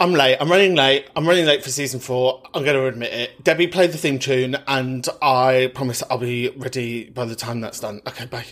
I'm 0.00 0.12
late. 0.12 0.36
I'm 0.40 0.48
running 0.48 0.76
late. 0.76 1.08
I'm 1.16 1.26
running 1.26 1.44
late 1.44 1.64
for 1.64 1.70
season 1.70 1.98
four. 1.98 2.40
I'm 2.54 2.62
going 2.62 2.76
to 2.76 2.86
admit 2.86 3.12
it. 3.12 3.42
Debbie 3.42 3.66
played 3.66 3.90
the 3.90 3.98
theme 3.98 4.20
tune, 4.20 4.56
and 4.68 5.04
I 5.20 5.72
promise 5.74 6.04
I'll 6.08 6.18
be 6.18 6.50
ready 6.50 7.10
by 7.10 7.24
the 7.24 7.34
time 7.34 7.60
that's 7.60 7.80
done. 7.80 8.00
Okay, 8.06 8.26
bye. 8.26 8.44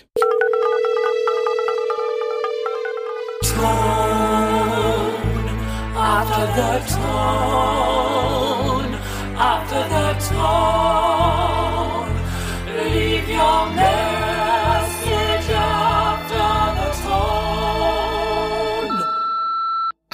After 5.99 6.47
the 6.57 6.79
tone, 6.95 8.95
after 9.39 9.83
the 9.89 10.13
tone, 10.29 10.76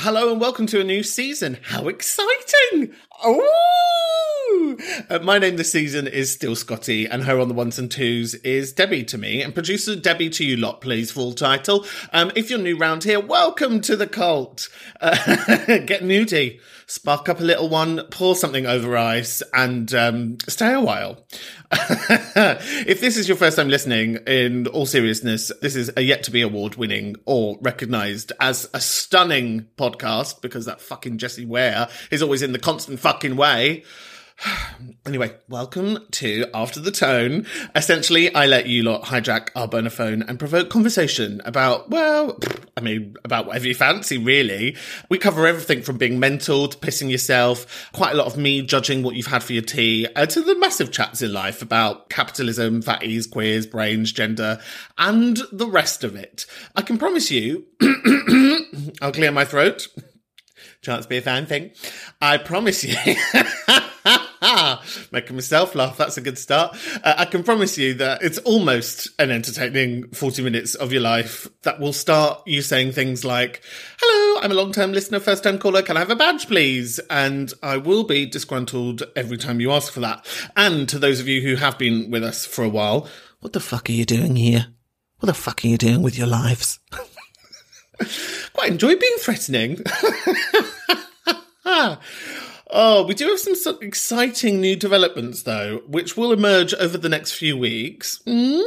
Hello 0.05 0.33
and 0.33 0.41
welcome 0.41 0.67
to 0.67 0.81
a 0.81 0.85
new 0.85 1.05
season. 1.05 1.59
How 1.63 1.87
exciting! 1.87 2.93
Oh! 3.23 4.77
Uh, 5.09 5.21
my 5.21 5.39
name 5.39 5.55
this 5.55 5.71
season 5.71 6.09
is 6.09 6.33
still 6.33 6.57
Scottee, 6.57 7.07
and 7.09 7.23
her 7.23 7.39
on 7.39 7.47
the 7.47 7.55
ones 7.55 7.79
and 7.79 7.89
twos 7.89 8.35
is 8.35 8.73
Debbie 8.73 9.05
to 9.05 9.17
me, 9.17 9.43
and 9.43 9.55
producer 9.55 9.95
Debbie 9.95 10.31
to 10.31 10.45
you 10.45 10.57
lot, 10.57 10.81
please, 10.81 11.13
full 11.13 11.35
title. 11.35 11.87
Um, 12.13 12.33
if 12.35 12.51
you're 12.51 12.59
new 12.59 12.77
round 12.77 13.05
here, 13.05 13.21
welcome 13.21 13.81
to 13.83 13.95
the 13.95 14.09
cult. 14.09 14.69
Uh, 15.01 15.15
get 15.87 16.03
nudie, 16.03 16.59
spark 16.93 17.27
up 17.31 17.41
a 17.41 17.43
little 17.43 17.71
one, 17.71 18.03
pour 18.11 18.37
something 18.37 18.67
over 18.67 18.99
ice, 18.99 19.43
and 19.55 19.95
um, 19.95 20.37
stay 20.47 20.75
a 20.75 20.81
while. 20.81 21.25
if 21.73 23.01
this 23.01 23.17
is 23.17 23.27
your 23.27 23.37
first 23.39 23.57
time 23.57 23.71
listening, 23.71 24.17
in 24.27 24.67
all 24.67 24.85
seriousness, 24.85 25.51
this 25.63 25.75
is 25.75 25.91
a 25.97 26.03
yet 26.03 26.23
to 26.25 26.31
be 26.31 26.43
award 26.43 26.75
winning 26.75 27.17
or 27.25 27.57
recognised 27.63 28.31
as 28.41 28.69
a 28.75 28.81
stunning 28.81 29.69
podcast 29.79 30.43
because 30.43 30.67
that 30.67 30.83
fucking 30.83 31.17
Jessie 31.17 31.47
Ware 31.47 31.89
is 32.11 32.23
always 32.23 32.43
in 32.43 32.53
the 32.53 32.59
constant 32.59 33.01
fucking 33.01 33.37
way. 33.37 33.85
Anyway, 35.05 35.35
welcome 35.49 35.99
to 36.13 36.47
After 36.55 36.79
the 36.79 36.93
Tone. 36.93 37.45
Essentially, 37.75 38.33
I 38.33 38.47
let 38.47 38.67
you 38.67 38.85
lot 38.85 39.03
hijack 39.03 39.49
our 39.57 39.67
burner 39.67 39.91
phone 39.91 40.23
and 40.23 40.39
provoke 40.39 40.71
conversation 40.71 41.41
about, 41.45 41.91
well, 41.91 42.39
I 42.77 42.83
mean, 42.83 43.17
about 43.25 43.47
whatever 43.47 43.67
you 43.67 43.75
fancy, 43.75 44.17
really. 44.17 44.77
We 45.09 45.19
cover 45.19 45.45
everything 45.45 45.83
from 45.83 45.99
being 45.99 46.21
mental 46.21 46.69
to 46.69 46.79
pissing 46.79 47.11
yourself, 47.11 47.91
quite 47.93 48.13
a 48.13 48.17
lot 48.17 48.29
of 48.29 48.37
me 48.37 48.63
judging 48.63 49.03
what 49.03 49.17
you've 49.17 49.27
had 49.27 49.43
for 49.43 49.53
your 49.53 49.63
tea, 49.63 50.07
uh, 50.15 50.27
to 50.27 50.41
the 50.41 50.57
massive 50.57 50.93
chats 50.93 51.21
in 51.21 51.33
life 51.33 51.63
about 51.63 52.09
capitalism, 52.09 52.81
fatties, 52.81 53.29
queers, 53.29 53.67
brains, 53.67 54.13
gender, 54.13 54.61
and 54.99 55.41
the 55.51 55.67
rest 55.67 56.05
of 56.05 56.15
it. 56.15 56.47
I 56.77 56.83
can 56.83 56.97
promise 56.97 57.29
you, 57.29 57.67
I'll 59.03 59.13
clear 59.13 59.33
my 59.33 59.45
throat. 59.45 59.89
Chance 60.83 61.07
be 61.07 61.17
a 61.17 61.23
fan 61.23 61.47
thing. 61.47 61.73
I 62.21 62.39
promise 62.39 62.85
you. 62.85 62.97
Making 65.13 65.37
myself 65.37 65.75
laugh. 65.75 65.97
That's 65.97 66.17
a 66.17 66.21
good 66.21 66.39
start. 66.39 66.77
Uh, 67.03 67.15
I 67.17 67.25
can 67.25 67.43
promise 67.43 67.79
you 67.79 67.95
that 67.95 68.23
it's 68.23 68.39
almost 68.39 69.09
an 69.19 69.31
entertaining 69.31 70.09
40 70.09 70.43
minutes 70.43 70.75
of 70.75 70.93
your 70.93 71.03
life 71.03 71.49
that 71.63 71.79
will 71.79 71.93
start 71.93 72.43
you 72.47 72.63
saying 72.63 72.93
things 72.93 73.25
like, 73.25 73.63
Hello, 74.01 74.41
I'm 74.43 74.51
a 74.51 74.55
long 74.55 74.73
term 74.73 74.93
listener, 74.93 75.21
first 75.21 75.45
time 75.45 75.59
caller. 75.59 75.83
Can 75.83 75.97
I 75.97 76.01
have 76.01 76.11
a 76.11 76.17
badge, 76.17 76.49
please? 76.49 76.99
And 77.11 77.53
I 77.63 77.77
will 77.77 78.05
be 78.05 78.27
disgruntled 78.27 79.05
every 79.15 79.37
time 79.37 79.61
you 79.61 79.71
ask 79.71 79.93
for 79.93 80.01
that. 80.01 80.27
And 80.57 80.89
to 80.89 80.99
those 80.99 81.21
of 81.21 81.29
you 81.29 81.43
who 81.43 81.57
have 81.57 81.79
been 81.79 82.11
with 82.11 82.25
us 82.25 82.45
for 82.45 82.65
a 82.65 82.69
while, 82.69 83.09
what 83.41 83.53
the 83.53 83.61
fuck 83.61 83.89
are 83.89 83.93
you 83.93 84.05
doing 84.05 84.37
here? 84.37 84.69
What 85.19 85.27
the 85.27 85.35
fuck 85.35 85.65
are 85.65 85.69
you 85.69 85.79
doing 85.79 86.03
with 86.03 86.19
your 86.19 86.27
lives? 86.27 86.81
Quite 88.53 88.73
enjoy 88.73 88.97
being 88.97 89.17
threatening. 89.19 89.79
Oh, 92.75 93.05
we 93.05 93.13
do 93.13 93.29
have 93.29 93.39
some 93.39 93.79
exciting 93.83 94.59
new 94.59 94.77
developments, 94.77 95.43
though, 95.43 95.83
which 95.87 96.17
will 96.17 96.33
emerge 96.33 96.73
over 96.75 96.97
the 96.97 97.11
next 97.11 97.33
few 97.33 97.57
weeks. 97.57 98.21
Mm. 98.27 98.63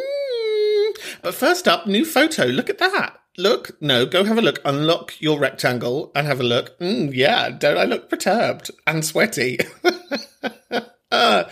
But 1.24 1.34
first 1.34 1.68
up, 1.68 1.88
new 1.88 2.06
photo. 2.06 2.46
Look 2.46 2.70
at 2.70 2.78
that. 2.78 3.20
Look, 3.38 3.82
no, 3.82 4.06
go 4.06 4.24
have 4.24 4.38
a 4.38 4.44
look. 4.44 4.60
Unlock 4.64 5.20
your 5.20 5.40
rectangle 5.40 6.12
and 6.16 6.28
have 6.28 6.40
a 6.40 6.44
look. 6.44 6.78
Mm, 6.80 7.14
yeah, 7.14 7.50
don't 7.50 7.80
I 7.80 7.84
look 7.86 8.10
perturbed 8.10 8.70
and 8.86 9.04
sweaty? 9.04 9.60
Uh, 11.12 11.48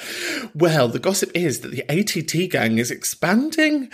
well, 0.53 0.89
the 0.89 0.99
gossip 0.99 1.31
is 1.33 1.61
that 1.61 1.71
the 1.71 1.83
ATT 1.87 2.51
gang 2.51 2.79
is 2.79 2.91
expanding. 2.91 3.89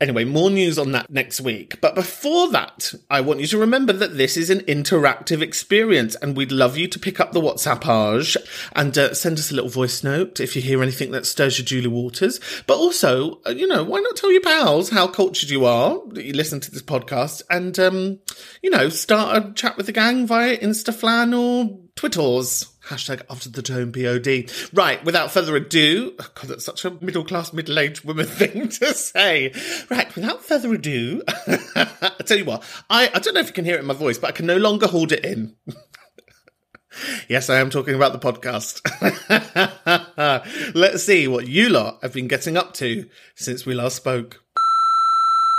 Anyway, 0.00 0.24
more 0.24 0.48
news 0.48 0.78
on 0.78 0.92
that 0.92 1.10
next 1.10 1.40
week. 1.40 1.80
But 1.80 1.96
before 1.96 2.50
that, 2.52 2.94
I 3.10 3.20
want 3.20 3.40
you 3.40 3.48
to 3.48 3.58
remember 3.58 3.92
that 3.92 4.16
this 4.16 4.36
is 4.36 4.48
an 4.48 4.60
interactive 4.60 5.42
experience 5.42 6.14
and 6.22 6.36
we'd 6.36 6.52
love 6.52 6.78
you 6.78 6.86
to 6.86 6.98
pick 7.00 7.18
up 7.18 7.32
the 7.32 7.40
WhatsAppage 7.40 8.36
and 8.76 8.96
uh, 8.96 9.12
send 9.12 9.38
us 9.38 9.50
a 9.50 9.54
little 9.54 9.70
voice 9.70 10.04
note 10.04 10.38
if 10.38 10.54
you 10.54 10.62
hear 10.62 10.82
anything 10.84 11.10
that 11.10 11.26
stirs 11.26 11.58
your 11.58 11.64
Julie 11.64 11.88
Waters. 11.88 12.38
But 12.68 12.76
also, 12.76 13.40
uh, 13.44 13.50
you 13.50 13.66
know, 13.66 13.82
why 13.82 13.98
not 13.98 14.14
tell 14.14 14.30
your 14.30 14.40
pals 14.40 14.90
how 14.90 15.08
cultured 15.08 15.50
you 15.50 15.64
are 15.64 16.00
that 16.10 16.24
you 16.24 16.32
listen 16.32 16.60
to 16.60 16.70
this 16.70 16.82
podcast 16.82 17.42
and, 17.50 17.76
um, 17.80 18.20
you 18.62 18.70
know, 18.70 18.88
start 18.90 19.36
a 19.36 19.52
chat 19.54 19.76
with 19.76 19.86
the 19.86 19.92
gang 19.92 20.28
via 20.28 20.56
Instaflan 20.58 21.36
or 21.36 21.76
Twitters. 21.96 22.68
Hashtag 22.88 23.20
after 23.28 23.50
the 23.50 23.60
tone 23.60 23.92
POD. 23.92 24.50
Right, 24.72 25.04
without 25.04 25.30
further 25.30 25.54
ado, 25.56 26.14
oh 26.18 26.26
God, 26.34 26.48
that's 26.48 26.64
such 26.64 26.86
a 26.86 26.90
middle 27.02 27.22
class, 27.22 27.52
middle 27.52 27.78
aged 27.78 28.02
woman 28.04 28.24
thing 28.26 28.68
to 28.68 28.94
say. 28.94 29.52
Right, 29.90 30.14
without 30.14 30.42
further 30.42 30.72
ado, 30.72 31.22
I 31.28 32.22
tell 32.24 32.38
you 32.38 32.46
what, 32.46 32.64
I, 32.88 33.10
I 33.14 33.18
don't 33.18 33.34
know 33.34 33.40
if 33.40 33.48
you 33.48 33.52
can 33.52 33.66
hear 33.66 33.76
it 33.76 33.80
in 33.80 33.86
my 33.86 33.94
voice, 33.94 34.16
but 34.16 34.28
I 34.28 34.32
can 34.32 34.46
no 34.46 34.56
longer 34.56 34.86
hold 34.86 35.12
it 35.12 35.22
in. 35.22 35.54
yes, 37.28 37.50
I 37.50 37.60
am 37.60 37.68
talking 37.68 37.94
about 37.94 38.18
the 38.18 38.32
podcast. 38.32 38.80
Let's 40.74 41.04
see 41.04 41.28
what 41.28 41.46
you 41.46 41.68
lot 41.68 41.98
have 42.00 42.14
been 42.14 42.26
getting 42.26 42.56
up 42.56 42.72
to 42.74 43.06
since 43.34 43.66
we 43.66 43.74
last 43.74 43.96
spoke. 43.96 44.40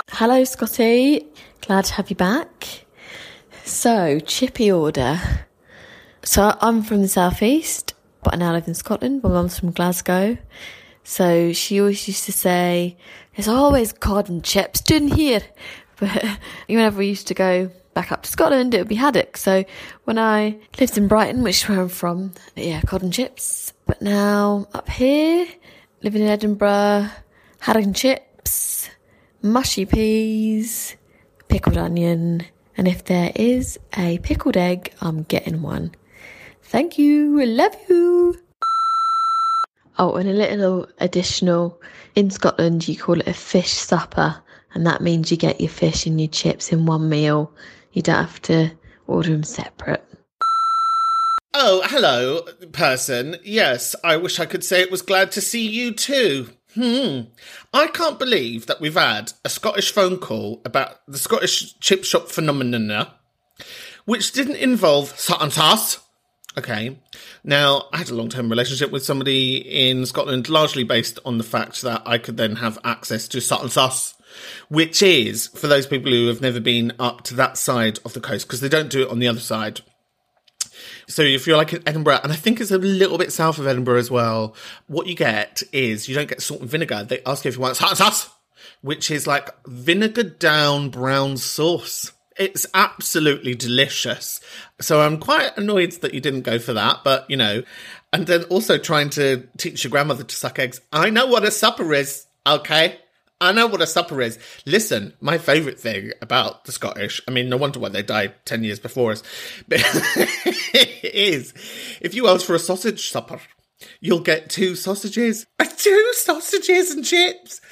Hello, 0.08 0.42
Scottee. 0.42 1.26
Glad 1.60 1.84
to 1.84 1.92
have 1.94 2.10
you 2.10 2.16
back. 2.16 2.86
So, 3.64 4.18
chippy 4.18 4.72
order. 4.72 5.46
So, 6.22 6.56
I'm 6.60 6.82
from 6.82 7.02
the 7.02 7.08
southeast, 7.08 7.94
but 8.22 8.34
I 8.34 8.36
now 8.36 8.52
live 8.52 8.68
in 8.68 8.74
Scotland. 8.74 9.22
My 9.22 9.30
mum's 9.30 9.58
from 9.58 9.70
Glasgow. 9.70 10.36
So, 11.02 11.52
she 11.52 11.80
always 11.80 12.06
used 12.06 12.24
to 12.24 12.32
say, 12.32 12.96
There's 13.34 13.48
always 13.48 13.92
cod 13.92 14.28
and 14.28 14.44
chips 14.44 14.80
down 14.80 15.08
here. 15.08 15.42
but 16.00 16.16
even 16.16 16.38
whenever 16.68 16.98
we 16.98 17.06
used 17.06 17.28
to 17.28 17.34
go 17.34 17.70
back 17.94 18.10
up 18.10 18.22
to 18.22 18.30
Scotland, 18.30 18.74
it 18.74 18.78
would 18.78 18.88
be 18.88 18.94
haddock. 18.94 19.36
So 19.36 19.64
when 20.04 20.18
I 20.18 20.58
lived 20.78 20.96
in 20.96 21.08
Brighton, 21.08 21.42
which 21.42 21.62
is 21.62 21.68
where 21.68 21.80
I'm 21.80 21.88
from, 21.88 22.32
yeah, 22.56 22.80
cod 22.82 23.02
and 23.02 23.12
chips. 23.12 23.72
But 23.86 24.00
now 24.00 24.66
up 24.72 24.88
here, 24.88 25.46
living 26.02 26.22
in 26.22 26.28
Edinburgh, 26.28 27.10
haddock 27.60 27.84
and 27.84 27.96
chips, 27.96 28.88
mushy 29.42 29.84
peas, 29.84 30.96
pickled 31.48 31.76
onion, 31.76 32.46
and 32.76 32.88
if 32.88 33.04
there 33.04 33.32
is 33.34 33.78
a 33.96 34.18
pickled 34.18 34.56
egg, 34.56 34.94
I'm 35.00 35.24
getting 35.24 35.60
one. 35.60 35.92
Thank 36.70 36.98
you. 36.98 37.40
I 37.40 37.44
love 37.46 37.76
you. 37.88 38.36
Oh, 39.98 40.14
and 40.14 40.28
a 40.28 40.32
little 40.32 40.86
additional 40.98 41.80
in 42.14 42.30
Scotland, 42.30 42.86
you 42.86 42.96
call 42.96 43.20
it 43.20 43.26
a 43.26 43.34
fish 43.34 43.72
supper, 43.72 44.40
and 44.72 44.86
that 44.86 45.02
means 45.02 45.32
you 45.32 45.36
get 45.36 45.60
your 45.60 45.68
fish 45.68 46.06
and 46.06 46.20
your 46.20 46.28
chips 46.28 46.72
in 46.72 46.86
one 46.86 47.08
meal. 47.08 47.52
You 47.92 48.02
don't 48.02 48.24
have 48.24 48.40
to 48.42 48.70
order 49.08 49.30
them 49.30 49.42
separate. 49.42 50.04
Oh, 51.54 51.82
hello, 51.86 52.42
person. 52.70 53.36
Yes, 53.42 53.96
I 54.04 54.16
wish 54.16 54.38
I 54.38 54.46
could 54.46 54.64
say 54.64 54.80
it 54.80 54.92
was 54.92 55.02
glad 55.02 55.32
to 55.32 55.40
see 55.40 55.66
you 55.66 55.92
too. 55.92 56.50
Hmm. 56.76 57.22
I 57.74 57.88
can't 57.88 58.18
believe 58.18 58.66
that 58.66 58.80
we've 58.80 58.94
had 58.94 59.32
a 59.44 59.48
Scottish 59.48 59.90
phone 59.90 60.18
call 60.18 60.62
about 60.64 61.00
the 61.08 61.18
Scottish 61.18 61.76
chip 61.80 62.04
shop 62.04 62.28
phenomenon, 62.28 63.08
which 64.04 64.30
didn't 64.30 64.56
involve 64.56 65.18
salt 65.18 65.42
and 65.42 65.52
sauce. 65.52 65.98
Okay. 66.58 66.98
Now, 67.44 67.84
I 67.92 67.98
had 67.98 68.10
a 68.10 68.14
long 68.14 68.28
term 68.28 68.48
relationship 68.50 68.90
with 68.90 69.04
somebody 69.04 69.56
in 69.56 70.04
Scotland, 70.04 70.48
largely 70.48 70.82
based 70.82 71.18
on 71.24 71.38
the 71.38 71.44
fact 71.44 71.82
that 71.82 72.02
I 72.04 72.18
could 72.18 72.36
then 72.36 72.56
have 72.56 72.78
access 72.84 73.28
to 73.28 73.40
salt 73.40 73.62
and 73.62 73.70
sauce, 73.70 74.14
which 74.68 75.02
is, 75.02 75.46
for 75.48 75.68
those 75.68 75.86
people 75.86 76.10
who 76.10 76.26
have 76.26 76.40
never 76.40 76.60
been 76.60 76.92
up 76.98 77.22
to 77.24 77.34
that 77.34 77.56
side 77.56 78.00
of 78.04 78.14
the 78.14 78.20
coast, 78.20 78.46
because 78.46 78.60
they 78.60 78.68
don't 78.68 78.90
do 78.90 79.02
it 79.02 79.10
on 79.10 79.20
the 79.20 79.28
other 79.28 79.40
side. 79.40 79.80
So 81.06 81.22
if 81.22 81.46
you're 81.46 81.56
like 81.56 81.72
in 81.72 81.82
Edinburgh, 81.86 82.20
and 82.22 82.32
I 82.32 82.36
think 82.36 82.60
it's 82.60 82.70
a 82.70 82.78
little 82.78 83.18
bit 83.18 83.32
south 83.32 83.58
of 83.58 83.66
Edinburgh 83.66 83.98
as 83.98 84.10
well, 84.10 84.54
what 84.86 85.06
you 85.06 85.14
get 85.14 85.62
is 85.72 86.08
you 86.08 86.14
don't 86.14 86.28
get 86.28 86.42
salt 86.42 86.60
and 86.60 86.70
vinegar. 86.70 87.04
They 87.04 87.22
ask 87.24 87.44
you 87.44 87.48
if 87.48 87.56
you 87.56 87.60
want 87.60 87.76
hot 87.78 87.96
sauce, 87.96 88.30
which 88.80 89.10
is 89.10 89.26
like 89.26 89.50
vinegar 89.66 90.22
down 90.24 90.90
brown 90.90 91.36
sauce. 91.36 92.12
It's 92.36 92.66
absolutely 92.74 93.54
delicious. 93.54 94.40
So 94.80 95.00
I'm 95.00 95.18
quite 95.18 95.56
annoyed 95.58 95.92
that 96.00 96.14
you 96.14 96.20
didn't 96.20 96.42
go 96.42 96.58
for 96.58 96.72
that, 96.72 97.00
but 97.04 97.28
you 97.28 97.36
know, 97.36 97.62
and 98.12 98.26
then 98.26 98.44
also 98.44 98.78
trying 98.78 99.10
to 99.10 99.48
teach 99.58 99.84
your 99.84 99.90
grandmother 99.90 100.24
to 100.24 100.34
suck 100.34 100.58
eggs. 100.58 100.80
I 100.92 101.10
know 101.10 101.26
what 101.26 101.44
a 101.44 101.50
supper 101.50 101.92
is, 101.92 102.26
okay? 102.46 102.98
I 103.42 103.52
know 103.52 103.66
what 103.66 103.80
a 103.80 103.86
supper 103.86 104.20
is. 104.20 104.38
Listen, 104.66 105.14
my 105.20 105.38
favourite 105.38 105.80
thing 105.80 106.12
about 106.20 106.66
the 106.66 106.72
Scottish, 106.72 107.22
I 107.26 107.30
mean, 107.30 107.48
no 107.48 107.56
wonder 107.56 107.78
why 107.80 107.88
they 107.88 108.02
died 108.02 108.34
10 108.44 108.64
years 108.64 108.78
before 108.78 109.12
us, 109.12 109.22
but 109.66 109.80
is 111.02 111.54
if 112.00 112.14
you 112.14 112.28
ask 112.28 112.44
for 112.44 112.54
a 112.54 112.58
sausage 112.58 113.10
supper, 113.10 113.40
you'll 114.00 114.20
get 114.20 114.50
two 114.50 114.74
sausages. 114.74 115.46
Two 115.80 116.12
sausages 116.12 116.90
and 116.90 117.02
chips. 117.02 117.62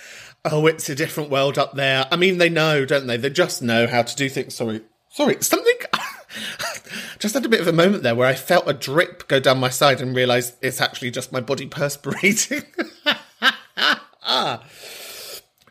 Oh, 0.51 0.67
it's 0.67 0.89
a 0.89 0.95
different 0.95 1.31
world 1.31 1.59
up 1.59 1.75
there. 1.75 2.07
I 2.11 2.17
mean, 2.17 2.39
they 2.39 2.49
know, 2.49 2.85
don't 2.85 3.07
they? 3.07 3.17
They 3.17 3.29
just 3.29 3.61
know 3.61 3.87
how 3.87 4.03
to 4.03 4.17
do 4.17 4.29
things. 4.29 4.55
Sorry. 4.55 4.81
Sorry, 5.11 5.37
something. 5.43 5.77
just 7.19 7.35
had 7.35 7.45
a 7.45 7.49
bit 7.49 7.61
of 7.61 7.67
a 7.67 7.73
moment 7.73 8.03
there 8.03 8.15
where 8.15 8.29
I 8.29 8.35
felt 8.35 8.69
a 8.69 8.73
drip 8.73 9.27
go 9.29 9.41
down 9.41 9.59
my 9.59 9.69
side 9.69 10.01
and 10.01 10.15
realised 10.15 10.55
it's 10.63 10.81
actually 10.81 11.11
just 11.11 11.33
my 11.33 11.41
body 11.41 11.67
perspirating. 11.71 12.63
ah. 14.23 14.63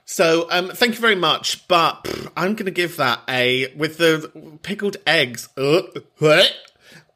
So, 0.05 0.47
um, 0.51 0.69
thank 0.69 0.95
you 0.95 1.01
very 1.01 1.15
much, 1.15 1.67
but 1.67 2.03
pff, 2.03 2.31
I'm 2.35 2.55
going 2.55 2.65
to 2.65 2.71
give 2.71 2.97
that 2.97 3.21
a 3.29 3.73
with 3.75 3.97
the 3.97 4.59
pickled 4.63 4.97
eggs. 5.05 5.49
Uh? 5.57 5.81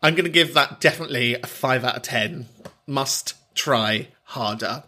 I'm 0.04 0.16
going 0.16 0.26
to 0.26 0.30
give 0.30 0.54
that 0.54 0.80
definitely 0.80 1.36
a 1.36 1.48
five 1.48 1.84
out 1.84 1.98
of 1.98 2.02
ten. 2.04 2.48
Must 2.88 3.34
try 3.56 4.08
harder. 4.24 4.84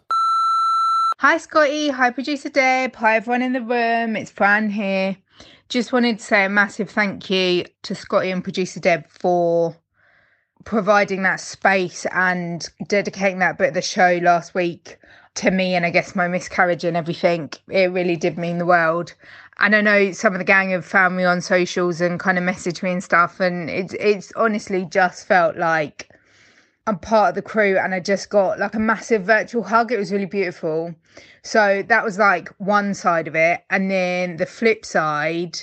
Hi, 1.23 1.37
Scottee. 1.37 1.87
Hi, 1.87 2.09
producer 2.09 2.49
Deb. 2.49 2.97
Hi, 2.97 3.15
everyone 3.15 3.41
in 3.43 3.53
the 3.53 3.61
room. 3.61 4.17
It's 4.17 4.29
Fran 4.29 4.69
here. 4.69 5.15
Just 5.69 5.93
wanted 5.93 6.19
to 6.19 6.25
say 6.25 6.43
a 6.43 6.49
massive 6.49 6.89
thank 6.89 7.29
you 7.29 7.63
to 7.83 7.95
Scottee 7.95 8.29
and 8.29 8.43
producer 8.43 8.81
Deb 8.81 9.07
for 9.07 9.73
providing 10.65 11.23
that 11.23 11.39
space 11.39 12.05
and 12.11 12.69
dedicating 12.89 13.39
that 13.39 13.57
bit 13.57 13.69
of 13.69 13.73
the 13.73 13.81
show 13.81 14.19
last 14.21 14.53
week 14.53 14.97
to 15.35 15.49
me 15.49 15.75
and 15.75 15.85
I 15.85 15.91
guess 15.91 16.13
my 16.13 16.27
miscarriage 16.27 16.83
and 16.83 16.97
everything. 16.97 17.49
It 17.69 17.93
really 17.93 18.17
did 18.17 18.37
mean 18.37 18.57
the 18.57 18.65
world. 18.65 19.13
And 19.59 19.77
I 19.77 19.79
know 19.79 20.11
some 20.11 20.33
of 20.33 20.39
the 20.39 20.43
gang 20.43 20.71
have 20.71 20.85
found 20.85 21.15
me 21.15 21.23
on 21.23 21.39
socials 21.39 22.01
and 22.01 22.19
kind 22.19 22.37
of 22.37 22.43
messaged 22.43 22.83
me 22.83 22.91
and 22.91 23.01
stuff. 23.01 23.39
And 23.39 23.69
it's 23.69 23.93
it's 23.93 24.33
honestly 24.35 24.83
just 24.91 25.25
felt 25.25 25.55
like 25.55 26.09
I'm 26.85 26.99
part 26.99 27.29
of 27.29 27.35
the 27.35 27.41
crew 27.41 27.77
and 27.77 27.93
I 27.93 28.01
just 28.01 28.29
got 28.29 28.59
like 28.59 28.75
a 28.75 28.79
massive 28.79 29.23
virtual 29.23 29.63
hug. 29.63 29.91
It 29.91 29.99
was 29.99 30.11
really 30.11 30.25
beautiful. 30.25 30.93
So 31.41 31.83
that 31.87 32.03
was 32.03 32.17
like 32.17 32.49
one 32.57 32.93
side 32.93 33.27
of 33.27 33.35
it. 33.35 33.61
And 33.69 33.89
then 33.89 34.35
the 34.35 34.45
flip 34.45 34.85
side, 34.85 35.57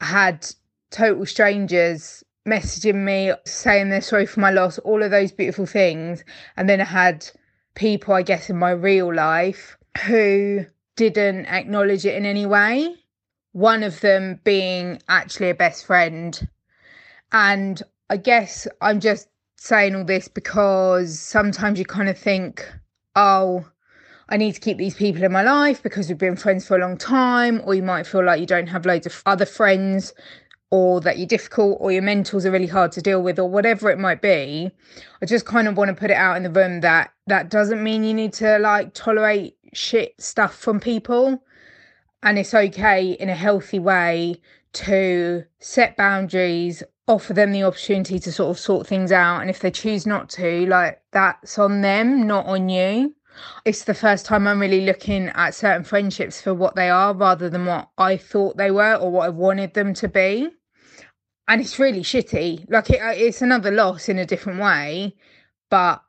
I 0.00 0.06
had 0.06 0.46
total 0.90 1.24
strangers 1.24 2.24
messaging 2.48 3.04
me 3.04 3.32
saying 3.44 3.90
they're 3.90 4.00
sorry 4.00 4.26
for 4.26 4.40
my 4.40 4.50
loss, 4.50 4.78
all 4.78 5.02
of 5.02 5.12
those 5.12 5.30
beautiful 5.30 5.66
things. 5.66 6.24
And 6.56 6.68
then 6.68 6.80
I 6.80 6.84
had 6.84 7.30
people, 7.74 8.14
I 8.14 8.22
guess, 8.22 8.50
in 8.50 8.56
my 8.56 8.70
real 8.70 9.14
life 9.14 9.76
who 10.06 10.66
didn't 10.96 11.46
acknowledge 11.46 12.04
it 12.04 12.16
in 12.16 12.26
any 12.26 12.46
way. 12.46 12.96
One 13.52 13.84
of 13.84 14.00
them 14.00 14.40
being 14.42 15.00
actually 15.08 15.50
a 15.50 15.54
best 15.54 15.86
friend. 15.86 16.48
And 17.30 17.80
I 18.08 18.16
guess 18.16 18.66
I'm 18.80 18.98
just 18.98 19.28
saying 19.62 19.94
all 19.94 20.04
this 20.04 20.26
because 20.26 21.18
sometimes 21.18 21.78
you 21.78 21.84
kind 21.84 22.08
of 22.08 22.16
think, 22.16 22.66
oh, 23.14 23.62
I 24.30 24.38
need 24.38 24.54
to 24.54 24.60
keep 24.60 24.78
these 24.78 24.94
people 24.94 25.22
in 25.22 25.32
my 25.32 25.42
life 25.42 25.82
because 25.82 26.08
we've 26.08 26.16
been 26.16 26.34
friends 26.34 26.66
for 26.66 26.78
a 26.78 26.80
long 26.80 26.96
time, 26.96 27.60
or 27.66 27.74
you 27.74 27.82
might 27.82 28.06
feel 28.06 28.24
like 28.24 28.40
you 28.40 28.46
don't 28.46 28.68
have 28.68 28.86
loads 28.86 29.04
of 29.04 29.22
other 29.26 29.44
friends, 29.44 30.14
or 30.70 31.02
that 31.02 31.18
you're 31.18 31.26
difficult, 31.26 31.76
or 31.78 31.92
your 31.92 32.00
mentals 32.02 32.46
are 32.46 32.50
really 32.50 32.66
hard 32.66 32.90
to 32.92 33.02
deal 33.02 33.22
with, 33.22 33.38
or 33.38 33.50
whatever 33.50 33.90
it 33.90 33.98
might 33.98 34.22
be. 34.22 34.70
I 35.20 35.26
just 35.26 35.44
kind 35.44 35.68
of 35.68 35.76
want 35.76 35.90
to 35.90 35.94
put 35.94 36.10
it 36.10 36.16
out 36.16 36.38
in 36.38 36.42
the 36.42 36.50
room 36.50 36.80
that 36.80 37.12
that 37.26 37.50
doesn't 37.50 37.82
mean 37.82 38.02
you 38.02 38.14
need 38.14 38.32
to 38.34 38.58
like 38.60 38.94
tolerate 38.94 39.58
shit 39.74 40.14
stuff 40.18 40.56
from 40.56 40.80
people. 40.80 41.44
And 42.22 42.38
it's 42.38 42.54
okay 42.54 43.10
in 43.12 43.28
a 43.28 43.34
healthy 43.34 43.78
way 43.78 44.40
to 44.72 45.44
set 45.58 45.98
boundaries, 45.98 46.82
offer 47.10 47.34
them 47.34 47.52
the 47.52 47.64
opportunity 47.64 48.18
to 48.20 48.32
sort 48.32 48.50
of 48.50 48.58
sort 48.58 48.86
things 48.86 49.10
out. 49.10 49.40
And 49.40 49.50
if 49.50 49.60
they 49.60 49.70
choose 49.70 50.06
not 50.06 50.30
to, 50.30 50.66
like 50.66 51.02
that's 51.10 51.58
on 51.58 51.80
them, 51.80 52.26
not 52.26 52.46
on 52.46 52.68
you. 52.68 53.14
It's 53.64 53.84
the 53.84 53.94
first 53.94 54.26
time 54.26 54.46
I'm 54.46 54.60
really 54.60 54.84
looking 54.84 55.28
at 55.28 55.54
certain 55.54 55.84
friendships 55.84 56.40
for 56.40 56.54
what 56.54 56.76
they 56.76 56.88
are 56.90 57.14
rather 57.14 57.50
than 57.50 57.66
what 57.66 57.88
I 57.98 58.16
thought 58.16 58.56
they 58.56 58.70
were 58.70 58.94
or 58.94 59.10
what 59.10 59.26
I 59.26 59.30
wanted 59.30 59.74
them 59.74 59.92
to 59.94 60.08
be. 60.08 60.50
And 61.48 61.60
it's 61.60 61.78
really 61.78 62.02
shitty. 62.02 62.70
Like 62.70 62.90
it, 62.90 63.00
uh, 63.00 63.12
it's 63.14 63.42
another 63.42 63.70
loss 63.70 64.08
in 64.08 64.18
a 64.18 64.26
different 64.26 64.60
way, 64.60 65.16
but 65.68 66.02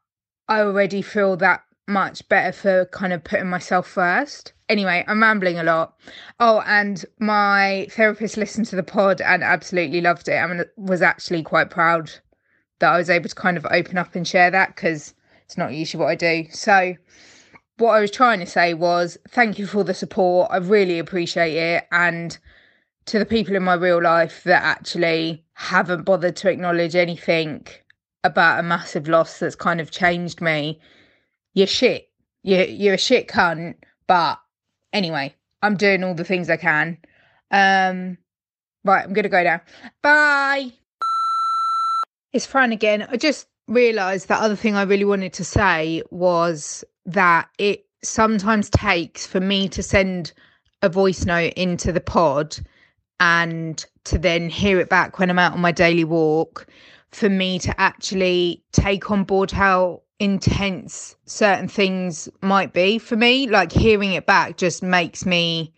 I 0.48 0.60
already 0.60 1.01
feel 1.01 1.36
that 1.38 1.63
much 1.88 2.27
better 2.29 2.51
for 2.51 2.86
kind 2.86 3.12
of 3.12 3.24
putting 3.24 3.50
myself 3.50 3.88
first. 3.88 4.53
Anyway, 4.72 5.04
I'm 5.06 5.22
rambling 5.22 5.60
a 5.60 5.66
lot. 5.66 5.98
Oh, 6.40 6.63
and 6.66 7.04
my 7.20 7.88
therapist 7.92 8.38
listened 8.38 8.68
to 8.68 8.78
the 8.78 8.84
pod 8.84 9.20
and 9.20 9.44
absolutely 9.44 10.00
loved 10.00 10.30
it. 10.30 10.38
I 10.38 10.48
mean, 10.48 10.63
was 10.78 11.01
actually 11.01 11.44
quite 11.44 11.70
proud 11.70 12.10
that 12.80 12.94
I 12.94 12.98
was 12.98 13.10
able 13.10 13.28
to 13.28 13.36
kind 13.36 13.58
of 13.58 13.68
open 13.70 13.98
up 13.98 14.16
and 14.16 14.25
share 14.25 14.50
that 14.50 14.74
because 14.74 15.13
it's 15.44 15.58
not 15.58 15.74
usually 15.74 16.01
what 16.01 16.10
I 16.10 16.16
do. 16.16 16.46
So, 16.51 16.96
what 17.80 17.92
I 17.92 18.00
was 18.00 18.12
trying 18.12 18.40
to 18.40 18.46
say 18.46 18.74
was 18.74 19.18
thank 19.28 19.60
you 19.60 19.68
for 19.68 19.84
the 19.84 19.94
support. 19.94 20.50
I 20.50 20.58
really 20.58 21.00
appreciate 21.00 21.58
it. 21.58 21.86
And 21.92 22.38
to 23.08 23.20
the 23.20 23.25
people 23.25 23.58
in 23.58 23.63
my 23.63 23.74
real 23.74 24.01
life 24.01 24.46
that 24.46 24.63
actually 24.63 25.44
haven't 25.56 26.06
bothered 26.06 26.38
to 26.38 26.50
acknowledge 26.50 26.96
anything 26.96 27.68
about 28.24 28.62
a 28.62 28.63
massive 28.63 29.10
loss 29.10 29.40
that's 29.40 29.54
kind 29.54 29.82
of 29.82 29.92
changed 29.92 30.40
me, 30.40 30.80
you're 31.56 31.68
shit. 31.68 32.10
You're, 32.42 32.63
you're 32.63 32.94
a 32.94 32.98
shit 32.98 33.28
cunt. 33.28 33.75
But 34.08 34.40
anyway, 34.93 35.33
I'm 35.62 35.75
doing 35.75 36.03
all 36.03 36.13
the 36.13 36.24
things 36.24 36.50
I 36.50 36.57
can. 36.57 36.98
Um, 37.51 38.17
right, 38.83 39.03
I'm 39.03 39.13
going 39.13 39.24
to 39.24 39.29
go 39.29 39.43
now. 39.43 39.62
Bye. 40.01 40.71
It's 42.33 42.45
Fran 42.45 42.71
again. 42.71 43.07
I 43.10 43.17
just 43.17 43.48
realised 43.67 44.27
that 44.27 44.41
other 44.41 44.55
thing 44.55 44.75
I 44.75 44.83
really 44.83 45.05
wanted 45.05 45.33
to 45.33 45.43
say 45.43 46.01
was 46.12 46.83
that 47.05 47.50
it 47.57 47.86
sometimes 48.03 48.69
takes 48.69 49.25
for 49.25 49.39
me 49.39 49.69
to 49.69 49.83
send 49.83 50.33
a 50.81 50.89
voice 50.89 51.25
note 51.25 51.53
into 51.53 51.91
the 51.91 52.01
pod 52.01 52.57
and 53.19 53.86
to 54.05 54.17
then 54.17 54.50
hear 54.50 54.79
it 54.79 54.89
back 54.89 55.19
when 55.19 55.29
I'm 55.29 55.39
out 55.39 55.53
on 55.53 55.62
my 55.62 55.71
daily 55.71 56.03
walk 56.03 56.67
for 57.12 57.29
me 57.29 57.60
to 57.60 57.79
actually 57.79 58.63
take 58.71 59.12
on 59.12 59.24
board 59.24 59.51
how 59.51 60.01
intense 60.22 61.16
certain 61.25 61.68
things 61.68 62.30
might 62.44 62.74
be 62.74 63.00
for 63.00 63.16
me. 63.16 63.48
Like 63.48 63.72
hearing 63.72 64.13
it 64.13 64.28
back 64.28 64.56
just 64.56 64.84
makes 64.84 65.25
me 65.25 65.74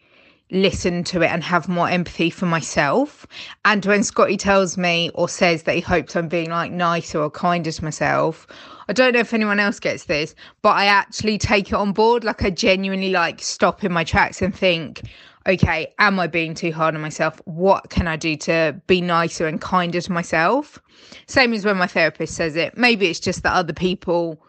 listen 0.51 1.05
to 1.05 1.21
it 1.21 1.27
and 1.27 1.41
have 1.41 1.69
more 1.69 1.87
empathy 1.89 2.29
for 2.29 2.45
myself. 2.45 3.25
And 3.63 3.85
when 3.85 4.03
Scottee 4.03 4.37
tells 4.37 4.77
me 4.77 5.09
or 5.15 5.29
says 5.29 5.63
that 5.63 5.75
he 5.75 5.81
hopes 5.81 6.17
I'm 6.17 6.27
being 6.27 6.49
like 6.49 6.73
nicer 6.73 7.21
or 7.21 7.31
kinder 7.31 7.71
to 7.71 7.83
myself, 7.85 8.45
I 8.89 8.93
don't 8.93 9.13
know 9.13 9.21
if 9.21 9.33
anyone 9.33 9.61
else 9.61 9.79
gets 9.79 10.03
this, 10.05 10.35
but 10.61 10.71
I 10.71 10.85
actually 10.87 11.37
take 11.37 11.69
it 11.69 11.75
on 11.75 11.93
board. 11.93 12.25
Like 12.25 12.43
I 12.43 12.49
genuinely 12.49 13.11
like 13.11 13.41
stop 13.41 13.81
in 13.85 13.93
my 13.93 14.03
tracks 14.03 14.41
and 14.41 14.53
think, 14.53 15.03
okay, 15.47 15.93
am 15.99 16.19
I 16.19 16.27
being 16.27 16.53
too 16.53 16.71
hard 16.71 16.95
on 16.95 17.01
myself? 17.01 17.41
What 17.45 17.89
can 17.89 18.07
I 18.07 18.15
do 18.15 18.35
to 18.37 18.79
be 18.87 19.01
nicer 19.01 19.47
and 19.47 19.59
kinder 19.59 20.01
to 20.01 20.11
myself? 20.11 20.79
Same 21.27 21.53
as 21.53 21.65
when 21.65 21.77
my 21.77 21.87
therapist 21.87 22.35
says 22.35 22.55
it. 22.55 22.77
Maybe 22.77 23.07
it's 23.07 23.19
just 23.19 23.43
that 23.43 23.53
other 23.53 23.73
people, 23.73 24.41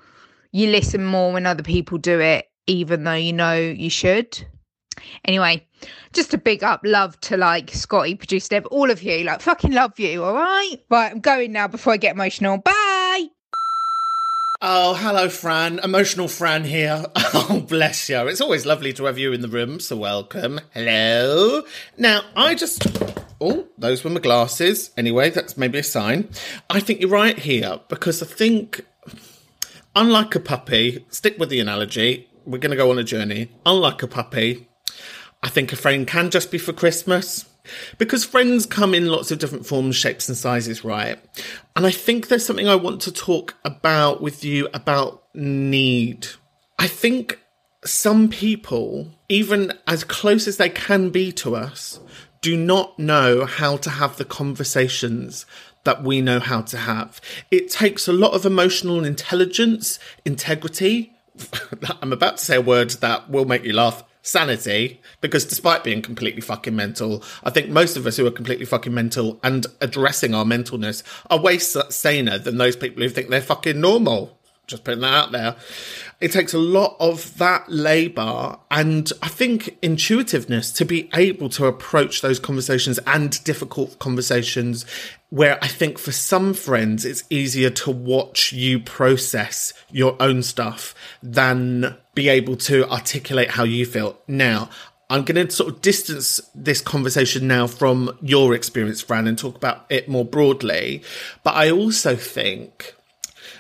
you 0.53 0.69
listen 0.69 1.05
more 1.05 1.33
when 1.33 1.47
other 1.47 1.63
people 1.63 1.99
do 1.99 2.21
it, 2.21 2.49
even 2.67 3.05
though 3.05 3.15
you 3.15 3.33
know 3.33 3.55
you 3.55 3.91
should. 3.91 4.47
Anyway, 5.25 5.67
just 6.13 6.33
a 6.35 6.39
big 6.39 6.63
up 6.63 6.81
love 6.85 7.21
to 7.23 7.37
like 7.37 7.71
Scottee, 7.71 8.15
producer 8.15 8.49
Deb, 8.49 8.67
all 8.71 8.91
of 8.91 9.03
you. 9.03 9.25
Like, 9.25 9.41
fucking 9.41 9.73
love 9.73 9.99
you, 9.99 10.23
all 10.23 10.35
right? 10.35 10.77
Right, 10.91 11.13
I'm 11.13 11.21
going 11.21 11.53
now 11.53 11.69
before 11.69 11.93
I 11.93 11.97
get 11.97 12.15
emotional. 12.15 12.59
Bye. 12.59 13.04
Oh, 14.67 14.95
hello, 14.95 15.29
Fran. 15.29 15.79
Emotional 15.81 16.27
Fran 16.27 16.65
here. 16.65 17.05
Oh, 17.37 17.61
bless 17.61 18.09
you. 18.09 18.27
It's 18.29 18.41
always 18.41 18.65
lovely 18.65 18.95
to 18.95 19.05
have 19.05 19.19
you 19.19 19.35
in 19.35 19.43
the 19.43 19.49
room, 19.49 19.79
so 19.79 19.97
welcome. 19.97 20.61
Hello. 20.73 21.63
Now, 21.99 22.23
I 22.35 22.55
just. 22.55 22.87
Oh, 23.39 23.67
those 23.77 24.03
were 24.03 24.09
my 24.09 24.21
glasses. 24.21 24.91
Anyway, 24.97 25.29
that's 25.29 25.59
maybe 25.59 25.81
a 25.81 25.83
sign. 25.83 26.31
I 26.71 26.81
think 26.81 27.01
you're 27.01 27.11
right 27.11 27.39
here 27.39 27.81
because 27.89 28.23
I 28.23 28.27
think, 28.27 28.87
unlike 29.95 30.35
a 30.35 30.41
puppy, 30.41 31.05
stick 31.11 31.39
with 31.39 31.51
the 31.51 31.61
analogy. 31.61 32.31
We're 32.47 32.59
going 32.59 32.71
to 32.71 32.77
go 32.77 32.91
on 32.91 32.99
a 32.99 33.05
journey. 33.05 33.51
Unlike 33.67 34.05
a 34.05 34.09
puppy, 34.09 34.67
I 35.43 35.51
think 35.51 35.73
a 35.73 35.77
friend 35.77 36.07
can 36.07 36.31
just 36.31 36.51
be 36.51 36.57
for 36.57 36.73
Christmas. 36.73 37.45
Because 37.99 38.25
friends 38.25 38.67
come 38.67 38.95
in 38.95 39.07
lots 39.07 39.31
of 39.31 39.39
different 39.39 39.67
forms, 39.67 39.97
shapes, 39.97 40.29
and 40.29 40.37
sizes, 40.37 40.85
right? 40.85 41.19
And 41.77 41.87
I 41.87 41.91
think 41.91 42.29
there's 42.29 42.45
something 42.45 42.69
I 42.69 42.75
want 42.75 43.01
to 43.03 43.13
talk 43.13 43.55
about 43.65 44.21
with 44.21 44.45
you 44.45 44.69
about 44.75 45.25
need. 45.35 46.27
I 46.79 46.87
think 46.87 47.41
some 47.85 48.29
people, 48.29 49.11
even 49.29 49.73
as 49.87 50.05
close 50.05 50.47
as 50.47 50.57
they 50.57 50.69
can 50.69 51.11
be 51.11 51.33
to 51.33 51.57
us, 51.57 52.01
do 52.41 52.57
not 52.57 52.99
know 52.99 53.47
how 53.47 53.77
to 53.79 53.91
have 53.91 54.17
the 54.17 54.25
conversations 54.25 55.47
that 55.85 56.03
we 56.03 56.21
know 56.21 56.41
how 56.41 56.63
to 56.63 56.77
have. 56.77 57.21
It 57.51 57.71
takes 57.71 58.09
a 58.09 58.13
lot 58.13 58.33
of 58.33 58.45
emotional 58.45 59.05
intelligence, 59.05 59.99
integrity. 60.25 61.15
I'm 62.03 62.13
about 62.13 62.39
to 62.39 62.45
say 62.45 62.57
a 62.57 62.61
word 62.61 62.91
that 62.91 63.31
will 63.31 63.45
make 63.45 63.65
you 63.65 63.73
laugh 63.73 64.03
sanity 64.25 65.03
because 65.21 65.45
despite 65.45 65.85
being 65.85 66.01
completely 66.01 66.41
fucking 66.41 66.75
mental 66.75 67.23
i 67.45 67.51
think 67.51 67.69
most 67.69 67.95
of 67.95 68.07
us 68.07 68.17
who 68.17 68.27
are 68.27 68.31
completely 68.31 68.65
fucking 68.65 68.95
mental 68.95 69.39
and 69.43 69.67
addressing 69.83 70.35
our 70.35 70.47
mentalness 70.47 71.03
are 71.29 71.39
way 71.39 71.59
saner 71.59 72.39
than 72.39 72.57
those 72.57 72.75
people 72.75 73.03
who 73.03 73.09
think 73.11 73.29
they're 73.29 73.43
fucking 73.43 73.79
normal 73.79 74.39
just 74.67 74.85
putting 74.85 75.01
that 75.01 75.13
out 75.13 75.33
there 75.33 75.57
it 76.21 76.33
takes 76.33 76.55
a 76.55 76.59
lot 76.59 76.97
of 77.01 77.37
that 77.39 77.65
labor 77.69 78.57
and 78.71 79.13
i 79.23 79.29
think 79.29 79.77
intuitiveness 79.83 80.73
to 80.73 80.85
be 80.85 81.09
able 81.15 81.49
to 81.49 81.67
approach 81.67 82.21
those 82.21 82.39
conversations 82.39 82.99
and 83.07 83.43
difficult 83.45 83.99
conversations 83.99 84.85
where 85.35 85.59
I 85.61 85.67
think 85.67 85.99
for 85.99 86.13
some 86.13 86.55
friends 86.55 87.05
it's 87.05 87.25
easier 87.29 87.69
to 87.69 87.91
watch 87.91 88.53
you 88.53 88.79
process 88.79 89.73
your 89.91 90.17
own 90.21 90.45
stuff 90.45 90.95
than 91.25 91.97
be 92.15 92.29
able 92.29 92.55
to 92.57 92.89
articulate 92.89 93.51
how 93.51 93.65
you 93.65 93.85
feel. 93.85 94.17
Now, 94.29 94.71
I'm 95.11 95.25
going 95.25 95.45
to 95.45 95.53
sort 95.53 95.75
of 95.75 95.83
distance 95.83 96.41
this 96.55 96.81
conversation 96.81 97.49
now 97.49 97.67
from 97.67 98.17
your 98.23 98.55
experience, 98.55 99.03
Fran, 99.03 99.27
and 99.27 99.37
talk 99.37 99.57
about 99.57 99.87
it 99.91 100.09
more 100.09 100.25
broadly. 100.25 101.03
But 101.43 101.57
I 101.57 101.69
also 101.69 102.15
think 102.15 102.94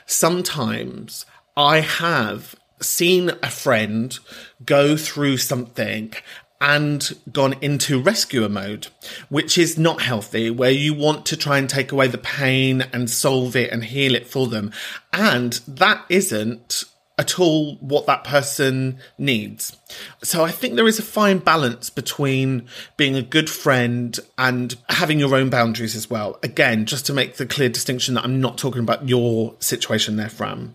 sometimes 0.06 1.26
I 1.56 1.80
have 1.80 2.54
seen 2.80 3.30
a 3.42 3.50
friend 3.50 4.18
go 4.64 4.96
through 4.96 5.38
something 5.38 6.12
and 6.61 7.18
gone 7.30 7.54
into 7.61 8.00
rescuer 8.00 8.49
mode, 8.49 8.88
which 9.28 9.58
is 9.58 9.76
not 9.76 10.00
healthy, 10.00 10.50
where 10.50 10.70
you 10.70 10.94
want 10.94 11.26
to 11.26 11.37
try 11.37 11.58
and 11.58 11.68
take 11.68 11.92
away 11.92 12.08
the 12.08 12.18
pain 12.18 12.82
and 12.92 13.11
solve 13.11 13.54
it 13.54 13.70
and 13.70 13.84
heal 13.84 14.14
it 14.14 14.26
for 14.26 14.46
them. 14.46 14.73
And 15.12 15.52
that 15.68 16.04
isn't 16.08 16.84
at 17.16 17.38
all 17.38 17.76
what 17.76 18.06
that 18.06 18.25
person 18.25 18.99
needs. 19.18 19.76
So 20.23 20.44
I 20.44 20.50
think 20.50 20.75
there 20.75 20.88
is 20.88 20.99
a 20.99 21.02
fine 21.02 21.38
balance 21.38 21.88
between 21.88 22.66
being 22.97 23.14
a 23.14 23.23
good 23.23 23.49
friend 23.49 24.18
and 24.37 24.75
having 24.88 25.21
your 25.21 25.35
own 25.37 25.49
boundaries 25.49 25.94
as 25.94 26.11
well. 26.11 26.38
Again, 26.42 26.87
just 26.87 27.06
to 27.06 27.12
make 27.12 27.37
the 27.37 27.47
clear 27.47 27.68
distinction 27.68 28.14
that 28.14 28.25
I'm 28.25 28.40
not 28.40 28.59
talking 28.59 28.83
about 28.83 29.09
your 29.09 29.54
situation 29.61 30.16
there, 30.16 30.28
Fran. 30.28 30.75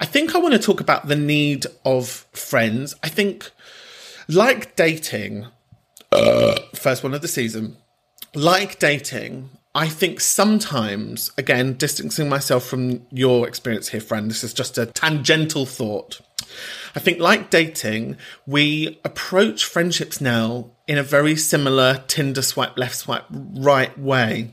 I 0.00 0.06
think 0.06 0.34
I 0.34 0.38
want 0.38 0.54
to 0.54 0.60
talk 0.60 0.80
about 0.80 1.06
the 1.06 1.16
need 1.16 1.66
of 1.84 2.26
friends. 2.32 2.94
I 3.04 3.08
think 3.08 3.50
like 4.28 4.74
dating, 4.74 5.46
uh, 6.10 6.58
first 6.74 7.04
one 7.04 7.14
of 7.14 7.22
the 7.22 7.28
season, 7.28 7.76
like 8.34 8.80
dating, 8.80 9.50
I 9.76 9.88
think 9.90 10.22
sometimes, 10.22 11.30
again, 11.36 11.74
distancing 11.74 12.30
myself 12.30 12.64
from 12.64 13.06
your 13.10 13.46
experience 13.46 13.90
here, 13.90 14.00
friend, 14.00 14.30
this 14.30 14.42
is 14.42 14.54
just 14.54 14.78
a 14.78 14.86
tangential 14.86 15.66
thought. 15.66 16.18
I 16.94 16.98
think, 16.98 17.20
like 17.20 17.50
dating, 17.50 18.16
we 18.46 18.98
approach 19.04 19.66
friendships 19.66 20.18
now 20.18 20.70
in 20.88 20.96
a 20.96 21.02
very 21.02 21.36
similar 21.36 22.02
Tinder 22.08 22.40
swipe 22.40 22.78
left, 22.78 22.96
swipe 22.96 23.26
right 23.30 23.96
way 23.98 24.50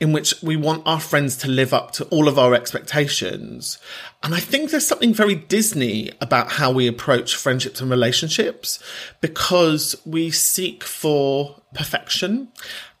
in 0.00 0.12
which 0.12 0.34
we 0.42 0.56
want 0.56 0.82
our 0.86 1.00
friends 1.00 1.36
to 1.36 1.48
live 1.48 1.72
up 1.72 1.92
to 1.92 2.04
all 2.06 2.26
of 2.26 2.38
our 2.38 2.52
expectations. 2.52 3.78
And 4.22 4.34
I 4.34 4.40
think 4.40 4.70
there's 4.70 4.86
something 4.86 5.14
very 5.14 5.36
Disney 5.36 6.10
about 6.20 6.52
how 6.52 6.70
we 6.70 6.86
approach 6.86 7.36
friendships 7.36 7.80
and 7.80 7.90
relationships 7.90 8.82
because 9.20 9.96
we 10.04 10.30
seek 10.30 10.84
for 10.84 11.62
perfection 11.72 12.48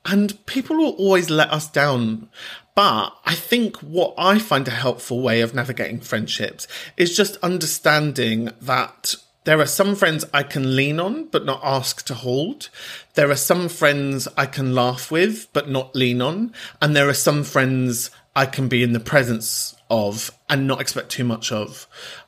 and 0.04 0.44
people 0.46 0.76
will 0.76 0.92
always 0.92 1.30
let 1.30 1.50
us 1.50 1.68
down. 1.68 2.28
But 2.74 3.10
I 3.24 3.34
think 3.34 3.76
what 3.76 4.14
I 4.18 4.38
find 4.38 4.66
a 4.66 4.72
helpful 4.72 5.20
way 5.20 5.40
of 5.40 5.54
navigating 5.54 6.00
friendships 6.00 6.66
is 6.96 7.16
just 7.16 7.36
understanding 7.36 8.50
that 8.60 9.14
there 9.44 9.60
are 9.60 9.66
some 9.66 9.94
friends 9.94 10.24
I 10.32 10.42
can 10.42 10.74
lean 10.74 10.98
on, 10.98 11.26
but 11.26 11.44
not 11.44 11.60
ask 11.62 12.04
to 12.06 12.14
hold. 12.14 12.70
There 13.12 13.30
are 13.30 13.36
some 13.36 13.68
friends 13.68 14.26
I 14.36 14.46
can 14.46 14.74
laugh 14.74 15.10
with, 15.10 15.52
but 15.52 15.68
not 15.68 15.94
lean 15.94 16.20
on. 16.22 16.52
And 16.80 16.96
there 16.96 17.08
are 17.08 17.14
some 17.14 17.44
friends 17.44 18.10
I 18.34 18.46
can 18.46 18.68
be 18.68 18.82
in 18.82 18.92
the 18.92 19.00
presence 19.00 19.76
of 19.90 20.30
and 20.48 20.66
not 20.66 20.80
expect 20.80 21.10
too 21.10 21.24
much 21.24 21.52
of. 21.52 21.86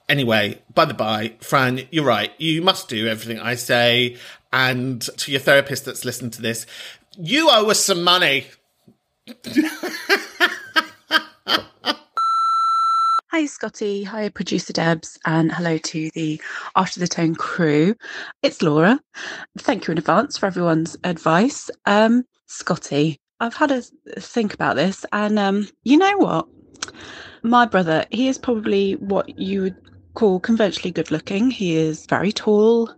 Anyway, 0.09 0.61
by 0.73 0.85
the 0.85 0.95
by, 0.95 1.33
Fran, 1.41 1.89
you're 1.91 2.05
right. 2.05 2.33
You 2.39 2.63
must 2.63 2.89
do 2.89 3.09
everything 3.09 3.41
I 3.41 3.55
say. 3.55 4.17
And 4.53 5.01
to 5.03 5.33
your 5.33 5.41
therapist 5.41 5.87
that's 5.87 6.05
listened 6.05 6.35
to 6.35 6.43
this, 6.43 6.67
you 7.19 7.49
owe 7.51 7.71
us 7.71 7.85
some 7.85 8.03
money. 8.03 8.47
Hi, 13.31 13.45
Scottee. 13.45 14.05
Hi, 14.05 14.29
producer 14.31 14.73
Debs, 14.73 15.19
and 15.27 15.53
hello 15.53 15.77
to 15.79 16.11
the 16.15 16.41
After 16.75 17.01
the 17.01 17.09
Tone 17.09 17.35
crew. 17.35 17.95
It's 18.43 18.63
Laura. 18.63 18.99
Thank 19.59 19.87
you 19.87 19.93
in 19.93 19.99
advance 19.99 20.39
for 20.39 20.47
everyone's 20.47 20.97
advice. 21.05 21.71
Um, 21.85 22.25
Scottee, 22.47 23.19
I've 23.41 23.55
had 23.55 23.73
a 23.73 23.83
think 24.21 24.55
about 24.55 24.77
this, 24.77 25.05
and 25.13 25.39
um, 25.39 25.69
you 25.85 25.99
know 25.99 26.17
what? 26.17 26.47
My 27.43 27.67
brother, 27.67 28.07
he 28.11 28.29
is 28.29 28.39
probably 28.39 28.95
what 28.95 29.39
you 29.39 29.63
would 29.63 29.77
call 30.15 30.41
conventionally 30.41 30.91
good 30.91 31.11
looking. 31.11 31.51
He 31.51 31.77
is 31.77 32.07
very 32.07 32.33
tall, 32.33 32.91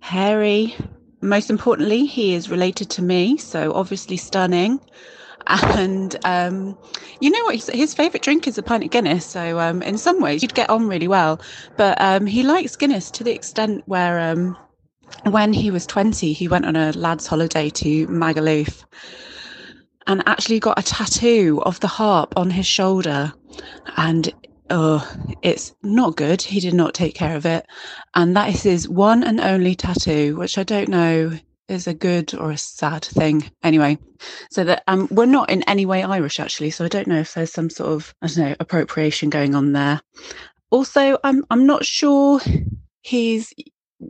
hairy. 0.00 0.74
Most 1.26 1.50
importantly, 1.50 2.06
he 2.06 2.34
is 2.34 2.48
related 2.48 2.90
to 2.90 3.02
me, 3.02 3.36
so 3.36 3.72
obviously 3.74 4.16
stunning 4.16 4.80
and 5.46 6.16
um, 6.24 6.76
you 7.20 7.30
know 7.30 7.44
what? 7.44 7.54
His, 7.54 7.94
favorite 7.94 8.22
drink 8.22 8.46
is 8.46 8.58
a 8.58 8.62
pint 8.62 8.84
of 8.84 8.90
Guinness. 8.90 9.24
So 9.24 9.58
um, 9.60 9.82
in 9.82 9.98
some 9.98 10.20
ways, 10.20 10.42
you'd 10.42 10.54
get 10.54 10.70
on 10.70 10.88
really 10.88 11.08
well. 11.08 11.40
But 11.76 12.00
um, 12.00 12.26
he 12.26 12.42
likes 12.42 12.76
Guinness 12.76 13.10
to 13.12 13.24
the 13.24 13.32
extent 13.32 13.82
where 13.86 14.18
um, 14.30 14.56
when 15.24 15.52
he 15.52 15.70
was 15.70 15.86
20, 15.86 16.32
he 16.32 16.48
went 16.48 16.66
on 16.66 16.76
a 16.76 16.92
lad's 16.92 17.26
holiday 17.26 17.70
to 17.70 18.06
Magaluf 18.08 18.84
and 20.06 20.22
actually 20.26 20.60
got 20.60 20.78
a 20.78 20.82
tattoo 20.82 21.60
of 21.64 21.80
the 21.80 21.88
harp 21.88 22.34
on 22.36 22.50
his 22.50 22.66
shoulder. 22.66 23.32
And 23.96 24.32
oh, 24.70 25.16
it's 25.42 25.74
not 25.82 26.16
good. 26.16 26.42
He 26.42 26.60
did 26.60 26.74
not 26.74 26.94
take 26.94 27.14
care 27.14 27.36
of 27.36 27.46
it. 27.46 27.66
And 28.14 28.36
that 28.36 28.50
is 28.50 28.62
his 28.62 28.88
one 28.88 29.22
and 29.22 29.40
only 29.40 29.74
tattoo, 29.74 30.36
which 30.36 30.58
I 30.58 30.62
don't 30.64 30.88
know 30.88 31.32
is 31.68 31.86
a 31.86 31.94
good 31.94 32.34
or 32.34 32.50
a 32.50 32.58
sad 32.58 33.04
thing 33.04 33.50
anyway 33.62 33.98
so 34.50 34.64
that 34.64 34.82
um 34.86 35.08
we're 35.10 35.26
not 35.26 35.50
in 35.50 35.62
any 35.64 35.84
way 35.84 36.02
irish 36.02 36.38
actually 36.38 36.70
so 36.70 36.84
i 36.84 36.88
don't 36.88 37.08
know 37.08 37.18
if 37.18 37.34
there's 37.34 37.52
some 37.52 37.68
sort 37.68 37.90
of 37.90 38.14
i 38.22 38.26
don't 38.26 38.38
know 38.38 38.56
appropriation 38.60 39.30
going 39.30 39.54
on 39.54 39.72
there 39.72 40.00
also 40.70 41.18
i'm 41.24 41.44
i'm 41.50 41.66
not 41.66 41.84
sure 41.84 42.40
he's 43.02 43.52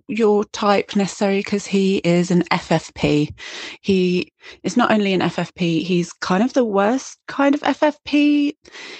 your 0.09 0.45
type 0.47 0.97
necessarily 0.97 1.40
because 1.40 1.66
he 1.66 1.99
is 1.99 2.31
an 2.31 2.43
FFP. 2.45 3.33
He 3.81 4.33
is 4.62 4.76
not 4.76 4.90
only 4.90 5.12
an 5.12 5.21
FFP, 5.21 5.83
he's 5.83 6.12
kind 6.12 6.43
of 6.43 6.52
the 6.52 6.64
worst 6.64 7.19
kind 7.28 7.55
of 7.55 7.62
FFP. 7.62 8.55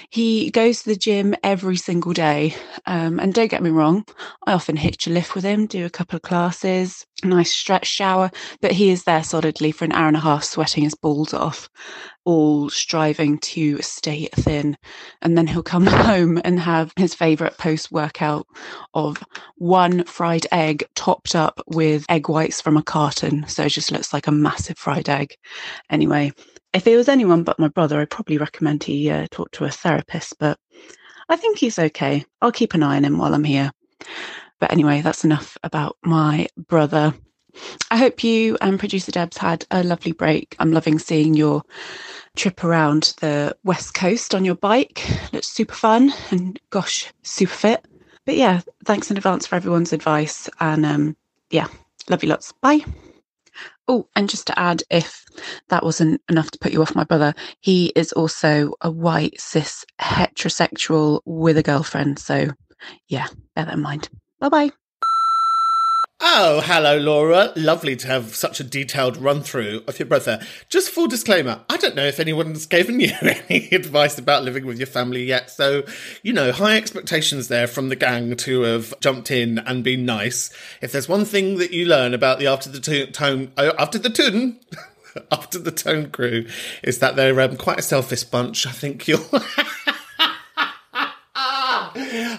He 0.09 0.49
goes 0.51 0.83
to 0.83 0.89
the 0.89 0.95
gym 0.95 1.35
every 1.43 1.77
single 1.77 2.13
day. 2.13 2.55
Um, 2.85 3.19
and 3.19 3.33
don't 3.33 3.51
get 3.51 3.63
me 3.63 3.69
wrong, 3.69 4.05
I 4.45 4.53
often 4.53 4.77
hitch 4.77 5.07
a 5.07 5.09
lift 5.09 5.35
with 5.35 5.43
him, 5.43 5.65
do 5.65 5.85
a 5.85 5.89
couple 5.89 6.15
of 6.15 6.21
classes, 6.21 7.05
nice 7.23 7.53
stretch 7.53 7.87
shower, 7.87 8.31
but 8.61 8.71
he 8.71 8.89
is 8.89 9.03
there 9.03 9.23
solidly 9.23 9.71
for 9.71 9.85
an 9.85 9.91
hour 9.91 10.07
and 10.07 10.17
a 10.17 10.21
half, 10.21 10.43
sweating 10.43 10.83
his 10.83 10.95
balls 10.95 11.33
off 11.33 11.69
all 12.27 12.69
striving 12.69 13.37
to 13.37 13.81
stay 13.81 14.27
thin. 14.35 14.75
And 15.21 15.37
then 15.37 15.47
he'll 15.47 15.63
come 15.63 15.85
home 15.85 16.41
and 16.43 16.59
have 16.59 16.91
his 16.97 17.15
favorite 17.15 17.57
post 17.57 17.89
workout 17.89 18.45
of 18.93 19.23
one 19.55 20.03
fried 20.03 20.45
egg 20.51 20.76
topped 20.95 21.35
up 21.35 21.61
with 21.67 22.05
egg 22.09 22.29
whites 22.29 22.61
from 22.61 22.77
a 22.77 22.83
carton. 22.83 23.47
So 23.47 23.63
it 23.63 23.69
just 23.69 23.91
looks 23.91 24.13
like 24.13 24.27
a 24.27 24.31
massive 24.31 24.77
fried 24.77 25.09
egg. 25.09 25.35
Anyway, 25.89 26.31
if 26.73 26.87
it 26.87 26.97
was 26.97 27.09
anyone 27.09 27.43
but 27.43 27.59
my 27.59 27.67
brother, 27.67 27.99
I'd 27.99 28.09
probably 28.09 28.37
recommend 28.37 28.83
he 28.83 29.09
uh, 29.09 29.27
talk 29.31 29.51
to 29.51 29.65
a 29.65 29.71
therapist, 29.71 30.35
but 30.39 30.59
I 31.29 31.35
think 31.35 31.57
he's 31.57 31.79
okay. 31.79 32.25
I'll 32.41 32.51
keep 32.51 32.73
an 32.73 32.83
eye 32.83 32.97
on 32.97 33.05
him 33.05 33.17
while 33.17 33.33
I'm 33.33 33.43
here. 33.43 33.71
But 34.59 34.71
anyway, 34.71 35.01
that's 35.01 35.23
enough 35.23 35.57
about 35.63 35.97
my 36.03 36.47
brother. 36.57 37.13
I 37.89 37.97
hope 37.97 38.23
you 38.23 38.57
and 38.61 38.79
producer 38.79 39.11
Debs 39.11 39.37
had 39.37 39.65
a 39.71 39.83
lovely 39.83 40.11
break. 40.11 40.55
I'm 40.59 40.71
loving 40.71 40.99
seeing 40.99 41.33
your 41.33 41.63
trip 42.35 42.63
around 42.63 43.15
the 43.19 43.55
west 43.63 43.93
coast 43.93 44.35
on 44.35 44.45
your 44.45 44.55
bike. 44.55 45.03
Looks 45.33 45.47
super 45.49 45.73
fun 45.73 46.13
and 46.31 46.59
gosh, 46.69 47.11
super 47.23 47.53
fit. 47.53 47.85
But 48.27 48.35
yeah, 48.35 48.59
thanks 48.83 49.09
in 49.09 49.15
advance 49.15 49.47
for 49.47 49.55
everyone's 49.55 49.93
advice. 49.93 50.49
And 50.59 50.85
um, 50.85 51.15
yeah, 51.49 51.67
love 52.09 52.21
you 52.23 52.29
lots. 52.29 52.51
Bye. 52.51 52.81
Oh, 53.87 54.09
and 54.17 54.29
just 54.29 54.47
to 54.47 54.59
add, 54.59 54.83
if 54.91 55.25
that 55.69 55.81
wasn't 55.81 56.21
enough 56.29 56.51
to 56.51 56.59
put 56.59 56.73
you 56.73 56.81
off 56.81 56.93
my 56.93 57.05
brother, 57.05 57.33
he 57.61 57.93
is 57.95 58.11
also 58.11 58.73
a 58.81 58.91
white 58.91 59.39
cis 59.39 59.85
heterosexual 60.01 61.21
with 61.23 61.57
a 61.57 61.63
girlfriend. 61.63 62.19
So 62.19 62.49
yeah, 63.07 63.27
bear 63.55 63.63
that 63.63 63.73
in 63.75 63.81
mind. 63.81 64.09
Bye 64.41 64.49
bye. 64.49 64.71
Oh, 66.19 66.61
hello, 66.65 66.97
Laura. 66.97 67.53
Lovely 67.55 67.95
to 67.95 68.07
have 68.07 68.35
such 68.35 68.59
a 68.59 68.63
detailed 68.63 69.17
run 69.17 69.43
through 69.43 69.83
of 69.87 69.99
your 69.99 70.07
brother. 70.07 70.39
Just 70.67 70.89
full 70.89 71.07
disclaimer 71.07 71.61
I 71.69 71.77
don't 71.77 71.95
know 71.95 72.05
if 72.07 72.19
anyone's 72.19 72.65
given 72.65 72.99
you 72.99 73.11
any 73.21 73.67
advice 73.71 74.17
about 74.17 74.43
living 74.43 74.65
with 74.65 74.79
your 74.79 74.87
family 74.87 75.23
yet. 75.25 75.51
So, 75.51 75.83
you 76.23 76.33
know, 76.33 76.51
high 76.51 76.75
expectations 76.75 77.49
there 77.49 77.67
from 77.67 77.89
the 77.89 77.95
gang 77.95 78.35
to 78.37 78.61
have 78.61 78.99
jumped 78.99 79.29
in 79.29 79.59
and 79.59 79.83
been 79.83 80.05
nice. 80.05 80.51
If 80.81 80.91
there's 80.91 81.07
one 81.07 81.23
thing 81.23 81.57
that 81.59 81.71
you 81.71 81.85
learn 81.85 82.15
about 82.15 82.39
the 82.39 82.47
After 82.47 82.69
the 82.69 82.79
to- 82.79 83.11
Tone, 83.11 83.51
uh, 83.55 83.73
After 83.77 83.99
the 83.99 84.09
Tune, 84.09 84.59
After 85.31 85.59
the 85.59 85.71
Tone 85.71 86.09
crew, 86.09 86.47
is 86.81 86.97
that 86.97 87.15
they're 87.15 87.39
um, 87.41 87.57
quite 87.57 87.77
a 87.79 87.83
selfish 87.83 88.23
bunch. 88.23 88.65
I 88.65 88.71
think 88.71 89.07
you'll. 89.07 89.23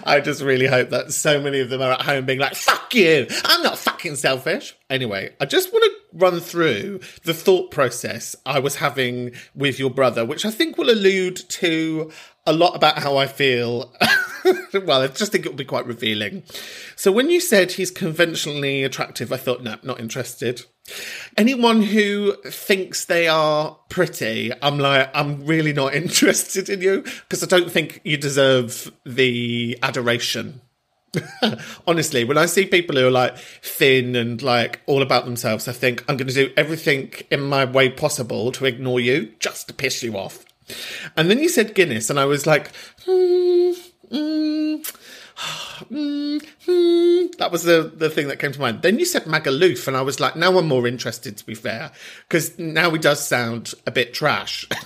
I 0.03 0.19
just 0.19 0.41
really 0.41 0.67
hope 0.67 0.89
that 0.89 1.11
so 1.13 1.41
many 1.41 1.59
of 1.59 1.69
them 1.69 1.81
are 1.81 1.91
at 1.91 2.01
home 2.01 2.25
being 2.25 2.39
like, 2.39 2.55
fuck 2.55 2.93
you, 2.93 3.27
I'm 3.45 3.61
not 3.63 3.77
fucking 3.77 4.15
selfish. 4.15 4.75
Anyway, 4.89 5.33
I 5.39 5.45
just 5.45 5.71
want 5.71 5.85
to 5.85 6.17
run 6.17 6.39
through 6.39 6.99
the 7.23 7.33
thought 7.33 7.71
process 7.71 8.35
I 8.45 8.59
was 8.59 8.75
having 8.77 9.31
with 9.55 9.79
your 9.79 9.89
brother, 9.89 10.25
which 10.25 10.45
I 10.45 10.51
think 10.51 10.77
will 10.77 10.89
allude 10.89 11.37
to 11.49 12.11
a 12.45 12.53
lot 12.53 12.75
about 12.75 12.99
how 12.99 13.17
I 13.17 13.27
feel. 13.27 13.93
well, 14.85 15.01
I 15.01 15.07
just 15.07 15.31
think 15.31 15.45
it 15.45 15.49
will 15.49 15.57
be 15.57 15.65
quite 15.65 15.85
revealing. 15.85 16.43
So 16.95 17.11
when 17.11 17.29
you 17.29 17.39
said 17.39 17.73
he's 17.73 17.91
conventionally 17.91 18.83
attractive, 18.83 19.31
I 19.31 19.37
thought, 19.37 19.63
no, 19.63 19.77
not 19.83 19.99
interested. 19.99 20.63
Anyone 21.37 21.83
who 21.83 22.35
thinks 22.45 23.05
they 23.05 23.27
are 23.27 23.77
pretty, 23.89 24.51
I'm 24.61 24.79
like, 24.79 25.09
I'm 25.13 25.45
really 25.45 25.73
not 25.73 25.93
interested 25.95 26.69
in 26.69 26.81
you 26.81 27.01
because 27.01 27.43
I 27.43 27.47
don't 27.47 27.71
think 27.71 28.01
you 28.03 28.17
deserve 28.17 28.91
the 29.05 29.77
adoration. 29.83 30.61
Honestly, 31.87 32.23
when 32.23 32.37
I 32.37 32.45
see 32.45 32.65
people 32.65 32.95
who 32.95 33.07
are 33.07 33.11
like 33.11 33.37
thin 33.37 34.15
and 34.15 34.41
like 34.41 34.81
all 34.85 35.01
about 35.01 35.25
themselves, 35.25 35.67
I 35.67 35.71
think 35.71 36.03
I'm 36.07 36.17
going 36.17 36.27
to 36.27 36.33
do 36.33 36.53
everything 36.55 37.13
in 37.31 37.41
my 37.41 37.65
way 37.65 37.89
possible 37.89 38.51
to 38.53 38.65
ignore 38.65 38.99
you 38.99 39.33
just 39.39 39.67
to 39.67 39.73
piss 39.73 40.03
you 40.03 40.17
off. 40.17 40.45
And 41.17 41.29
then 41.29 41.39
you 41.39 41.49
said 41.49 41.73
Guinness, 41.73 42.09
and 42.09 42.19
I 42.19 42.25
was 42.25 42.45
like, 42.45 42.71
hmm, 43.05 43.71
mm, 44.11 44.81
mm, 45.91 46.41
mm. 46.67 47.37
that 47.37 47.51
was 47.51 47.63
the, 47.63 47.91
the 47.95 48.09
thing 48.09 48.27
that 48.27 48.39
came 48.39 48.51
to 48.51 48.59
mind. 48.59 48.81
Then 48.81 48.99
you 48.99 49.05
said 49.05 49.23
Magaluf, 49.23 49.87
and 49.87 49.95
I 49.95 50.01
was 50.01 50.19
like, 50.19 50.35
now 50.35 50.57
I'm 50.57 50.67
more 50.67 50.87
interested, 50.87 51.37
to 51.37 51.45
be 51.45 51.55
fair, 51.55 51.91
because 52.27 52.57
now 52.59 52.91
he 52.91 52.97
does 52.97 53.25
sound 53.25 53.73
a 53.85 53.91
bit 53.91 54.13
trash. 54.13 54.67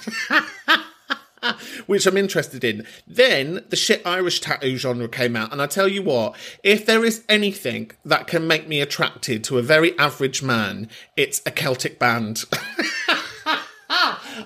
Which 1.88 2.06
I'm 2.06 2.16
interested 2.16 2.64
in. 2.64 2.88
Then 3.06 3.66
the 3.68 3.76
shit 3.76 4.02
Irish 4.06 4.40
tattoo 4.40 4.78
genre 4.78 5.10
came 5.10 5.36
out, 5.36 5.52
and 5.52 5.62
I 5.62 5.68
tell 5.68 5.90
you 5.90 6.02
what, 6.02 6.36
if 6.64 6.86
there 6.86 7.04
is 7.04 7.24
anything 7.28 7.92
that 8.06 8.28
can 8.28 8.48
make 8.48 8.68
me 8.68 8.80
attracted 8.80 9.44
to 9.46 9.58
a 9.58 9.62
very 9.62 9.98
average 10.00 10.42
man, 10.42 10.88
it's 11.18 11.42
a 11.46 11.52
Celtic 11.52 12.00
band. 12.00 12.46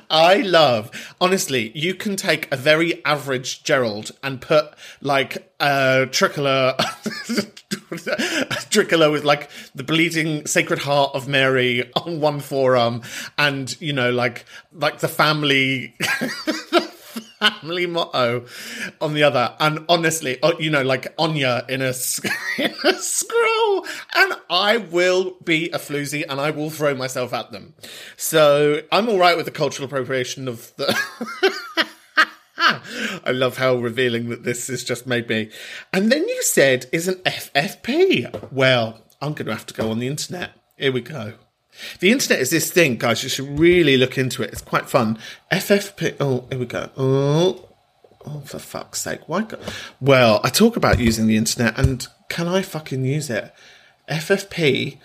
I 0.10 0.38
love, 0.38 0.91
honestly, 1.19 1.71
you 1.76 1.93
can 1.93 2.15
take 2.15 2.52
a 2.52 2.58
very 2.58 3.04
average 3.06 3.63
Gerald 3.63 4.12
and 4.23 4.41
put 4.41 4.73
like 5.02 5.52
a 5.60 6.08
tricolor, 6.12 6.76
tricolor 8.69 9.12
with 9.12 9.23
like 9.23 9.50
the 9.76 9.84
bleeding 9.84 10.45
Sacred 10.45 10.80
Heart 10.80 11.12
of 11.13 11.28
Mary 11.28 11.91
on 11.95 12.19
one 12.19 12.39
forearm, 12.39 13.02
and 13.38 13.80
you 13.82 13.93
know, 13.93 14.12
like 14.12 14.45
like 14.73 15.00
the 15.00 15.08
family. 15.08 15.95
family 17.39 17.86
motto 17.86 18.45
on 19.02 19.13
the 19.13 19.23
other. 19.23 19.56
And 19.60 19.86
honestly, 19.89 20.41
uh, 20.41 20.54
you 20.60 20.69
know, 20.69 20.84
like 20.84 21.13
Anya 21.17 21.65
in 21.69 21.82
a, 21.82 21.93
in 22.58 22.73
a 22.84 22.93
scroll. 22.93 23.86
And 24.15 24.34
I 24.50 24.78
will 24.78 25.36
be 25.43 25.69
a 25.71 25.78
floozy 25.78 26.23
and 26.28 26.39
I 26.39 26.52
will 26.52 26.69
throw 26.69 26.95
myself 26.95 27.34
at 27.34 27.52
them. 27.52 27.73
So 28.15 28.82
I'm 28.91 29.10
all 29.10 29.19
right 29.19 29.38
with 29.38 29.45
the 29.45 29.52
cultural 29.52 29.86
appropriation 29.86 30.47
of 30.47 30.73
the. 30.78 30.97
I 32.60 33.32
love 33.32 33.58
how 33.58 33.76
revealing 33.76 34.30
that 34.30 34.43
this 34.43 34.67
has 34.67 34.84
just 34.84 35.06
made 35.06 35.30
me. 35.30 35.52
And 35.93 36.12
then 36.12 36.28
you 36.28 36.41
said, 36.43 36.88
is 36.91 37.08
an 37.08 37.15
FFP. 37.26 38.52
Well, 38.52 39.02
I'm 39.21 39.34
going 39.34 39.45
to 39.45 39.54
have 39.54 39.65
to 39.67 39.73
go 39.73 39.91
on 39.91 40.00
the 40.00 40.08
internet. 40.08 40.52
Here 40.76 40.91
we 40.91 41.02
go. 41.02 41.34
The 41.99 42.11
internet 42.11 42.41
is 42.41 42.49
this 42.49 42.71
thing, 42.71 42.97
guys. 42.97 43.23
You 43.23 43.29
should 43.29 43.59
really 43.59 43.97
look 43.97 44.17
into 44.17 44.43
it. 44.43 44.51
It's 44.51 44.61
quite 44.61 44.89
fun. 44.89 45.17
FFP. 45.51 46.15
Oh, 46.19 46.45
here 46.49 46.59
we 46.59 46.65
go. 46.65 46.89
Oh, 46.97 47.69
oh, 48.25 48.41
for 48.41 48.59
fuck's 48.59 49.01
sake! 49.01 49.21
Why? 49.27 49.43
Go- 49.43 49.59
well, 49.99 50.41
I 50.43 50.49
talk 50.49 50.75
about 50.75 50.99
using 50.99 51.27
the 51.27 51.37
internet, 51.37 51.77
and 51.77 52.07
can 52.29 52.47
I 52.47 52.61
fucking 52.61 53.05
use 53.05 53.29
it? 53.29 53.53
FFP. 54.09 54.97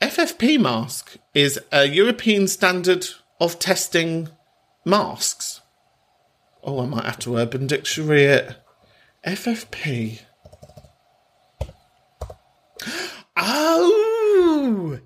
FFP 0.00 0.60
mask 0.60 1.16
is 1.34 1.58
a 1.72 1.86
European 1.86 2.46
standard 2.48 3.06
of 3.40 3.58
testing 3.58 4.28
masks. 4.84 5.62
Oh, 6.62 6.82
I 6.82 6.86
might 6.86 7.04
have 7.04 7.18
to 7.20 7.36
Urban 7.36 7.66
Dictionary 7.66 8.24
it. 8.24 8.56
FFP. 9.26 10.20
Oh! 13.38 14.98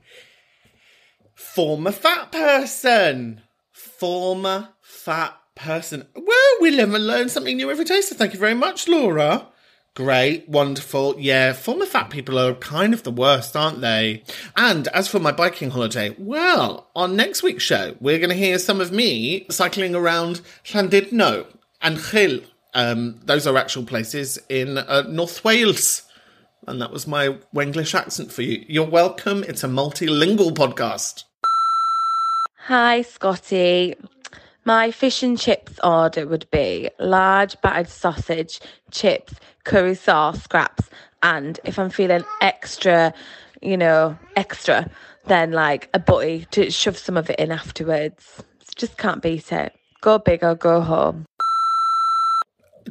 Former 1.55 1.91
fat 1.91 2.31
person. 2.31 3.41
Former 3.73 4.69
fat 4.83 5.37
person. 5.57 6.07
Well, 6.15 6.53
we 6.61 6.71
live 6.71 6.95
and 6.95 7.09
learn 7.09 7.29
something 7.29 7.57
new 7.57 7.69
every 7.73 7.85
day, 7.85 8.03
so 8.03 8.15
thank 8.15 8.33
you 8.33 8.39
very 8.39 8.55
much, 8.55 8.87
Laura. 8.87 9.49
Great, 9.97 10.49
wonderful. 10.49 11.17
Yeah, 11.19 11.53
former 11.53 11.87
fat 11.87 12.09
people 12.09 12.39
are 12.39 12.55
kind 12.55 12.95
of 12.95 13.03
the 13.03 13.11
worst, 13.11 13.57
aren't 13.57 13.81
they? 13.81 14.23
And 14.57 14.87
as 14.89 15.09
for 15.09 15.19
my 15.19 15.33
biking 15.33 15.71
holiday, 15.71 16.15
well, 16.19 16.89
on 16.95 17.17
next 17.17 17.43
week's 17.43 17.65
show, 17.65 17.97
we're 17.99 18.19
going 18.19 18.31
to 18.31 18.37
hear 18.37 18.61
some 18.61 18.81
of 18.81 18.93
me 18.93 19.47
cycling 19.51 19.97
around 19.97 20.43
Llandudno 20.67 21.47
and 21.83 21.97
Rhyl. 21.97 22.45
Um, 22.75 23.19
those 23.25 23.49
are 23.49 23.57
actual 23.57 23.83
places 23.83 24.39
in 24.49 24.79
uh, 24.79 25.03
North 25.09 25.43
Wales. 25.43 26.03
And 26.69 26.81
that 26.81 26.93
was 26.93 27.09
my 27.09 27.39
Wenglish 27.53 27.99
accent 27.99 28.31
for 28.31 28.43
you. 28.43 28.65
You're 28.69 28.89
welcome. 28.89 29.43
It's 29.43 29.65
a 29.65 29.69
multilingual 29.69 30.53
podcast. 30.53 31.25
Hi, 32.71 33.03
Scottee. 33.03 33.97
My 34.65 34.93
fish 34.93 35.25
and 35.25 35.37
chips 35.37 35.81
order 35.83 36.25
would 36.25 36.49
be 36.53 36.89
large 37.01 37.61
battered 37.63 37.89
sausage, 37.89 38.61
chips, 38.93 39.35
curry 39.65 39.97
sauce, 39.97 40.41
scraps, 40.45 40.89
and 41.21 41.59
if 41.65 41.81
I'm 41.81 41.91
feeling 41.91 42.23
extra, 42.41 43.13
you 43.61 43.77
know, 43.77 44.17
extra, 44.37 44.89
then 45.27 45.51
like 45.51 45.91
a 45.95 45.99
butty 45.99 46.47
to 46.53 46.71
shove 46.71 46.97
some 46.97 47.17
of 47.17 47.29
it 47.29 47.41
in 47.41 47.51
afterwards. 47.51 48.41
Just 48.77 48.97
can't 48.97 49.21
beat 49.21 49.51
it. 49.51 49.75
Go 50.01 50.21
big 50.21 50.45
or 50.45 50.55
go 50.55 50.81
home. 50.81 51.27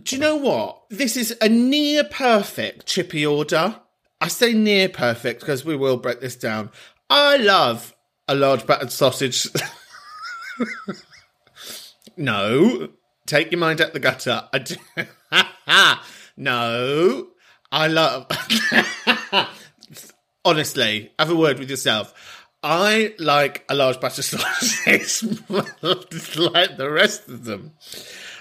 Do 0.03 0.13
you 0.13 0.21
know 0.21 0.35
what? 0.35 0.81
This 0.89 1.15
is 1.15 1.37
a 1.41 1.47
near 1.47 2.03
perfect 2.03 2.85
chippy 2.85 3.25
order. 3.25 3.77
I 4.19 4.27
say 4.27 4.51
near 4.51 4.89
perfect 4.89 5.39
because 5.39 5.63
we 5.63 5.77
will 5.77 5.95
break 5.95 6.19
this 6.19 6.35
down. 6.35 6.69
I 7.09 7.37
love 7.37 7.95
a 8.29 8.35
large 8.35 8.65
battered 8.65 8.91
sausage. 8.91 9.47
no, 12.17 12.89
take 13.25 13.51
your 13.51 13.59
mind 13.59 13.81
out 13.81 13.91
the 13.91 13.99
gutter. 13.99 14.47
No, 16.37 17.27
I 17.69 17.87
love. 17.87 18.27
Honestly, 20.45 21.11
have 21.19 21.29
a 21.29 21.35
word 21.35 21.59
with 21.59 21.69
yourself. 21.69 22.45
I 22.63 23.13
like 23.19 23.65
a 23.67 23.75
large 23.75 23.97
of 24.01 24.23
sausage 24.23 25.23
like 25.49 26.77
the 26.77 26.89
rest 26.89 27.27
of 27.27 27.43
them. 27.43 27.73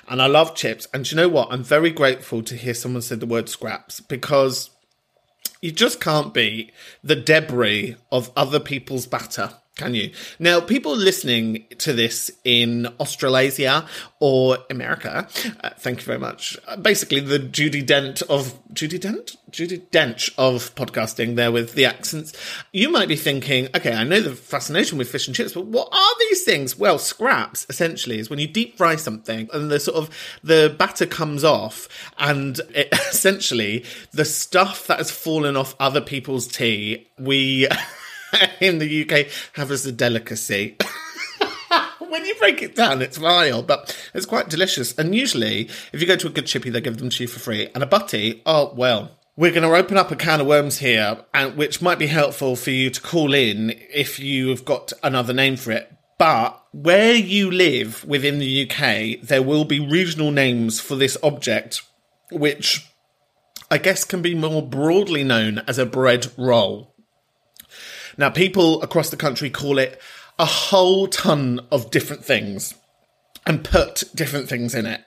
And 0.07 0.23
I 0.23 0.27
love 0.27 0.55
chips. 0.55 0.87
And 0.95 1.11
you 1.11 1.17
know 1.17 1.29
what? 1.29 1.49
I'm 1.51 1.65
very 1.65 1.91
grateful 1.91 2.43
to 2.45 2.57
hear 2.57 2.75
someone 2.75 3.03
say 3.03 3.17
the 3.17 3.27
word 3.27 3.49
scraps 3.49 4.01
because 4.01 4.71
you 5.61 5.73
just 5.73 6.01
can't 6.01 6.33
beat 6.33 6.73
the 7.03 7.17
debris 7.17 7.97
of 8.13 8.31
other 8.37 8.61
people's 8.61 9.07
batter. 9.07 9.55
Can 9.79 9.95
you? 9.95 10.11
Now, 10.41 10.61
people 10.61 10.97
listening 10.97 11.65
to 11.79 11.93
this 11.93 12.33
in 12.45 12.89
Australasia 12.99 13.87
or 14.19 14.59
America, 14.69 15.29
uh, 15.63 15.71
thank 15.79 16.01
you 16.01 16.05
very 16.05 16.19
much. 16.19 16.59
Uh, 16.67 16.75
basically, 16.75 17.21
the 17.21 17.39
Judy 17.39 17.83
Dent 17.83 18.21
of 18.23 18.59
Judy 18.73 18.99
Dent, 18.99 19.37
Judy 19.51 19.79
Dench 19.79 20.33
of 20.37 20.75
podcasting. 20.75 21.37
There 21.37 21.53
with 21.53 21.75
the 21.75 21.85
accents, 21.85 22.33
you 22.73 22.91
might 22.91 23.07
be 23.07 23.15
thinking, 23.15 23.69
okay, 23.73 23.93
I 23.93 24.03
know 24.03 24.21
the 24.21 24.35
fascination 24.35 24.99
with 24.99 25.11
fish 25.11 25.29
and 25.29 25.37
chips, 25.37 25.53
but 25.53 25.67
what 25.67 25.89
are 25.93 26.19
these 26.19 26.43
things? 26.43 26.77
Well, 26.77 26.99
scraps 26.99 27.65
essentially 27.71 28.19
is 28.19 28.29
when 28.29 28.41
you 28.41 28.49
deep 28.49 28.77
fry 28.77 28.97
something 28.97 29.49
and 29.53 29.71
the 29.71 29.79
sort 29.79 29.97
of 29.97 30.11
the 30.43 30.75
batter 30.77 31.07
comes 31.07 31.45
off, 31.45 31.89
and 32.19 32.59
it, 32.75 32.89
essentially 32.93 33.85
the 34.11 34.25
stuff 34.25 34.89
that 34.89 34.99
has 34.99 35.13
fallen 35.13 35.57
off 35.57 35.77
other 35.79 36.01
people's 36.01 36.49
tea, 36.49 37.07
we. 37.17 37.69
in 38.61 38.79
the 38.79 39.03
UK 39.03 39.27
have 39.55 39.71
as 39.71 39.87
a 39.87 39.93
delicacy. 39.93 40.77
when 42.09 42.25
you 42.25 42.35
break 42.37 42.63
it 42.63 42.75
down, 42.75 43.03
it's 43.03 43.17
vile, 43.17 43.63
but 43.63 43.97
it's 44.15 44.27
quite 44.27 44.49
delicious. 44.49 44.97
And 44.99 45.15
usually, 45.15 45.69
if 45.93 46.01
you 46.01 46.07
go 46.07 46.17
to 46.17 46.27
a 46.27 46.31
good 46.31 46.47
chippy, 46.47 46.71
they 46.71 46.81
give 46.81 46.99
them 46.99 47.11
to 47.11 47.25
you 47.25 47.29
for 47.29 47.41
free. 47.41 47.69
And 47.75 47.83
a 47.83 47.87
butty, 47.87 48.43
oh, 48.47 48.73
well. 48.75 49.13
We're 49.37 49.53
going 49.53 49.63
to 49.63 49.77
open 49.77 49.97
up 49.97 50.11
a 50.11 50.17
can 50.17 50.41
of 50.41 50.49
worms 50.49 50.79
here, 50.79 51.25
and 51.33 51.57
which 51.57 51.81
might 51.81 52.01
be 52.01 52.09
helpful 52.09 52.57
for 52.57 52.71
you 52.71 52.91
to 52.91 53.01
call 53.01 53.33
in 53.33 53.71
if 53.93 54.19
you 54.19 54.49
have 54.49 54.65
got 54.65 54.93
another 55.03 55.33
name 55.33 55.57
for 55.57 55.71
it. 55.71 55.93
But 56.19 56.61
where 56.73 57.15
you 57.15 57.49
live 57.49 58.05
within 58.05 58.41
the 58.41 58.69
UK, 58.69 59.21
there 59.23 59.43
will 59.43 59.65
be 59.65 59.79
regional 59.79 60.33
names 60.33 60.81
for 60.81 60.97
this 60.97 61.17
object, 61.23 61.83
which 62.33 62.85
I 63.71 63.79
guess 63.79 64.03
can 64.03 64.23
be 64.23 64.35
more 64.35 64.67
broadly 64.67 65.23
known 65.23 65.61
as 65.69 65.79
a 65.79 65.87
bread 65.87 66.27
roll. 66.37 66.97
Now, 68.19 68.31
people 68.31 68.83
across 68.83 69.11
the 69.11 69.17
country 69.17 69.49
call 69.49 69.79
it 69.79 70.01
a 70.39 70.45
whole 70.45 71.07
ton 71.07 71.61
of 71.71 71.91
different 71.91 72.25
things 72.25 72.75
and 73.47 73.65
put 73.65 74.05
different 74.15 74.49
things 74.49 74.75
in 74.75 74.85
it. 74.85 75.03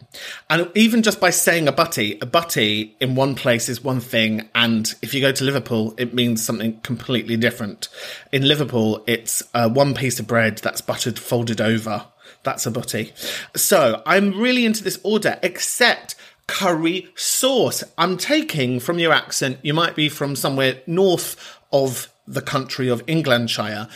And 0.50 0.72
even 0.74 1.04
just 1.04 1.20
by 1.20 1.30
saying 1.30 1.68
a 1.68 1.72
butty, 1.72 2.18
a 2.22 2.26
butty 2.26 2.96
in 3.00 3.14
one 3.14 3.36
place 3.36 3.70
is 3.70 3.84
one 3.84 4.00
thing, 4.00 4.50
and 4.56 4.94
if 5.04 5.14
you 5.14 5.22
go 5.22 5.32
to 5.32 5.44
Liverpool, 5.44 5.94
it 5.98 6.16
means 6.16 6.44
something 6.44 6.80
completely 6.82 7.38
different. 7.38 7.88
In 8.32 8.48
Liverpool, 8.48 9.04
it's 9.06 9.44
uh, 9.54 9.70
one 9.70 9.94
piece 9.94 10.20
of 10.20 10.26
bread 10.26 10.58
that's 10.58 10.82
buttered, 10.82 11.20
folded 11.20 11.62
over. 11.62 12.06
That's 12.42 12.66
a 12.66 12.72
butty. 12.72 13.14
So 13.56 14.02
I'm 14.08 14.40
really 14.40 14.66
into 14.66 14.84
this 14.84 15.00
order, 15.04 15.38
except 15.44 16.16
curry 16.48 17.10
sauce. 17.16 17.84
I'm 17.98 18.18
taking 18.18 18.80
from 18.80 18.98
your 18.98 19.14
accent, 19.14 19.60
you 19.62 19.76
might 19.76 19.96
be 19.96 20.10
from 20.10 20.36
somewhere 20.36 20.82
north 20.88 21.60
of 21.72 22.12
the 22.34 22.42
country 22.42 22.90
of 22.90 23.06
Englandshire. 23.06 23.90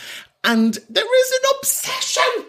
And 0.44 0.78
there 0.88 1.20
is 1.20 1.30
an 1.32 1.50
obsession, 1.58 2.46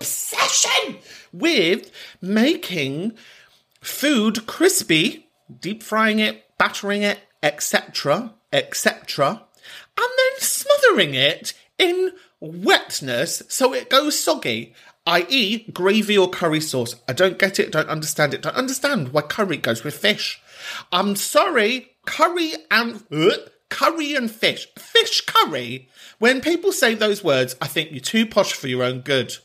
obsession 0.00 0.98
with 1.32 1.90
making 2.20 3.14
food 3.80 4.46
crispy, 4.46 5.26
deep 5.60 5.82
frying 5.82 6.18
it, 6.18 6.44
battering 6.58 7.02
it, 7.02 7.20
etc., 7.42 8.34
etc., 8.52 9.42
and 9.96 10.08
then 10.18 10.40
smothering 10.40 11.14
it 11.14 11.54
in 11.78 12.12
wetness 12.40 13.42
so 13.48 13.72
it 13.74 13.90
goes 13.90 14.18
soggy, 14.22 14.74
i.e., 15.06 15.64
gravy 15.72 16.16
or 16.16 16.28
curry 16.28 16.60
sauce. 16.60 16.96
I 17.08 17.12
don't 17.12 17.38
get 17.38 17.58
it, 17.58 17.72
don't 17.72 17.88
understand 17.88 18.34
it, 18.34 18.42
don't 18.42 18.56
understand 18.56 19.12
why 19.12 19.22
curry 19.22 19.56
goes 19.56 19.84
with 19.84 19.96
fish. 19.96 20.40
I'm 20.92 21.16
sorry, 21.16 21.92
curry 22.04 22.52
and. 22.70 23.02
Uh, 23.10 23.30
curry 23.70 24.14
and 24.14 24.30
fish. 24.30 24.68
Fish 24.78 25.22
curry. 25.22 25.88
When 26.18 26.40
people 26.40 26.72
say 26.72 26.94
those 26.94 27.24
words, 27.24 27.56
I 27.62 27.66
think 27.66 27.90
you're 27.90 28.00
too 28.00 28.26
posh 28.26 28.52
for 28.52 28.68
your 28.68 28.82
own 28.82 29.00
good. 29.00 29.36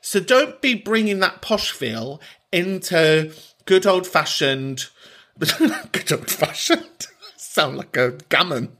So 0.00 0.18
don't 0.18 0.60
be 0.62 0.74
bringing 0.74 1.20
that 1.20 1.42
posh 1.42 1.70
feel 1.70 2.20
into 2.50 3.32
good 3.66 3.86
old 3.86 4.06
fashioned, 4.06 4.86
good 5.38 6.12
old 6.12 6.30
fashioned. 6.30 7.06
Sound 7.36 7.76
like 7.76 7.96
a 7.96 8.12
gammon. 8.28 8.76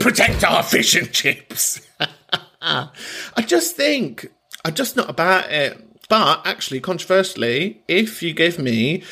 Protect 0.00 0.42
our 0.42 0.62
fish 0.62 0.96
and 0.96 1.12
chips. 1.12 1.86
I 2.62 2.88
just 3.46 3.76
think 3.76 4.30
I'm 4.64 4.74
just 4.74 4.96
not 4.96 5.10
about 5.10 5.50
it. 5.50 5.86
But 6.08 6.44
actually, 6.44 6.80
controversially, 6.80 7.82
if 7.86 8.20
you 8.22 8.32
give 8.32 8.58
me 8.58 9.04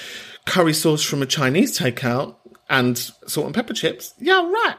curry 0.46 0.74
sauce 0.74 1.04
from 1.04 1.22
a 1.22 1.26
Chinese 1.26 1.78
takeout 1.78 2.34
and 2.68 2.98
salt 2.98 3.46
and 3.46 3.54
pepper 3.54 3.72
chips, 3.72 4.14
yeah, 4.18 4.42
right. 4.42 4.76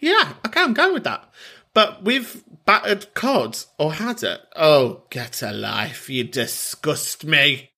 Yeah, 0.00 0.34
okay, 0.46 0.62
I'm 0.62 0.74
going 0.74 0.94
with 0.94 1.04
that. 1.04 1.28
But 1.74 2.02
with 2.04 2.44
battered 2.64 3.12
cod 3.14 3.58
or 3.78 3.94
haddock, 3.94 4.42
oh, 4.54 5.02
get 5.10 5.42
a 5.42 5.52
life. 5.52 6.08
You 6.08 6.24
disgust 6.24 7.24
me. 7.24 7.70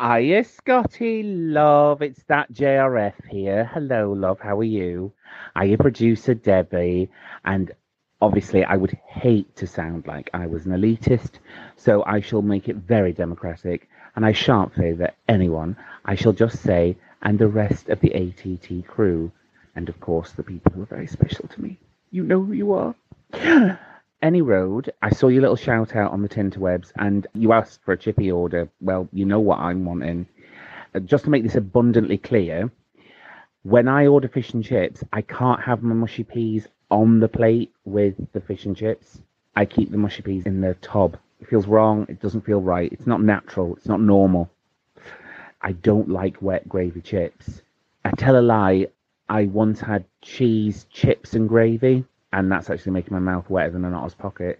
Hiya, 0.00 0.44
Scottee, 0.44 1.22
love. 1.24 2.00
It's 2.00 2.22
that 2.28 2.52
JRF 2.52 3.26
here. 3.28 3.70
Hello, 3.72 4.12
love. 4.12 4.40
How 4.40 4.58
are 4.58 4.64
you? 4.64 5.12
Hiya, 5.60 5.76
producer 5.76 6.34
Debbie. 6.34 7.10
And 7.44 7.72
obviously, 8.22 8.64
I 8.64 8.76
would 8.76 8.96
hate 9.06 9.56
to 9.56 9.66
sound 9.66 10.06
like 10.06 10.30
I 10.32 10.46
was 10.46 10.64
an 10.64 10.72
elitist, 10.72 11.32
so 11.76 12.02
I 12.06 12.20
shall 12.20 12.42
make 12.42 12.68
it 12.68 12.76
very 12.76 13.12
democratic. 13.12 13.88
And 14.16 14.24
I 14.24 14.32
shan't 14.32 14.74
favour 14.74 15.10
anyone. 15.28 15.76
I 16.04 16.14
shall 16.14 16.32
just 16.32 16.62
say, 16.62 16.96
and 17.22 17.38
the 17.38 17.48
rest 17.48 17.88
of 17.88 18.00
the 18.00 18.12
ATT 18.14 18.86
crew 18.86 19.32
and 19.78 19.88
of 19.88 20.00
course 20.00 20.32
the 20.32 20.42
people 20.42 20.72
who 20.72 20.82
are 20.82 20.96
very 20.96 21.06
special 21.06 21.46
to 21.46 21.62
me. 21.62 21.78
You 22.10 22.24
know 22.24 22.42
who 22.42 22.52
you 22.52 22.72
are. 22.72 22.96
Any 24.20 24.42
road, 24.42 24.92
I 25.00 25.10
saw 25.10 25.28
your 25.28 25.42
little 25.42 25.54
shout 25.54 25.94
out 25.94 26.10
on 26.10 26.20
the 26.20 26.28
Tinterwebs, 26.28 26.90
and 26.96 27.28
you 27.32 27.52
asked 27.52 27.84
for 27.84 27.92
a 27.92 27.96
chippy 27.96 28.32
order. 28.32 28.68
Well, 28.80 29.08
you 29.12 29.24
know 29.24 29.38
what 29.38 29.60
I'm 29.60 29.84
wanting. 29.84 30.26
Uh, 30.96 30.98
just 30.98 31.24
to 31.24 31.30
make 31.30 31.44
this 31.44 31.54
abundantly 31.54 32.18
clear, 32.18 32.72
when 33.62 33.86
I 33.86 34.08
order 34.08 34.26
fish 34.26 34.52
and 34.52 34.64
chips, 34.64 35.04
I 35.12 35.22
can't 35.22 35.62
have 35.62 35.84
my 35.84 35.94
mushy 35.94 36.24
peas 36.24 36.66
on 36.90 37.20
the 37.20 37.28
plate 37.28 37.72
with 37.84 38.16
the 38.32 38.40
fish 38.40 38.64
and 38.64 38.76
chips. 38.76 39.20
I 39.54 39.64
keep 39.64 39.92
the 39.92 39.96
mushy 39.96 40.22
peas 40.22 40.44
in 40.46 40.60
the 40.60 40.74
tub. 40.82 41.16
It 41.40 41.46
feels 41.46 41.68
wrong. 41.68 42.04
It 42.08 42.20
doesn't 42.20 42.44
feel 42.44 42.60
right. 42.60 42.92
It's 42.92 43.06
not 43.06 43.22
natural. 43.22 43.76
It's 43.76 43.86
not 43.86 44.00
normal. 44.00 44.50
I 45.62 45.70
don't 45.70 46.08
like 46.08 46.42
wet 46.42 46.68
gravy 46.68 47.00
chips. 47.00 47.62
I 48.04 48.10
tell 48.10 48.36
a 48.36 48.42
lie. 48.42 48.88
I 49.28 49.44
once 49.44 49.80
had 49.80 50.04
cheese, 50.22 50.86
chips, 50.90 51.34
and 51.34 51.48
gravy, 51.48 52.04
and 52.32 52.50
that's 52.50 52.70
actually 52.70 52.92
making 52.92 53.12
my 53.14 53.20
mouth 53.20 53.48
wetter 53.50 53.70
than 53.70 53.84
an 53.84 53.94
otter's 53.94 54.14
pocket. 54.14 54.58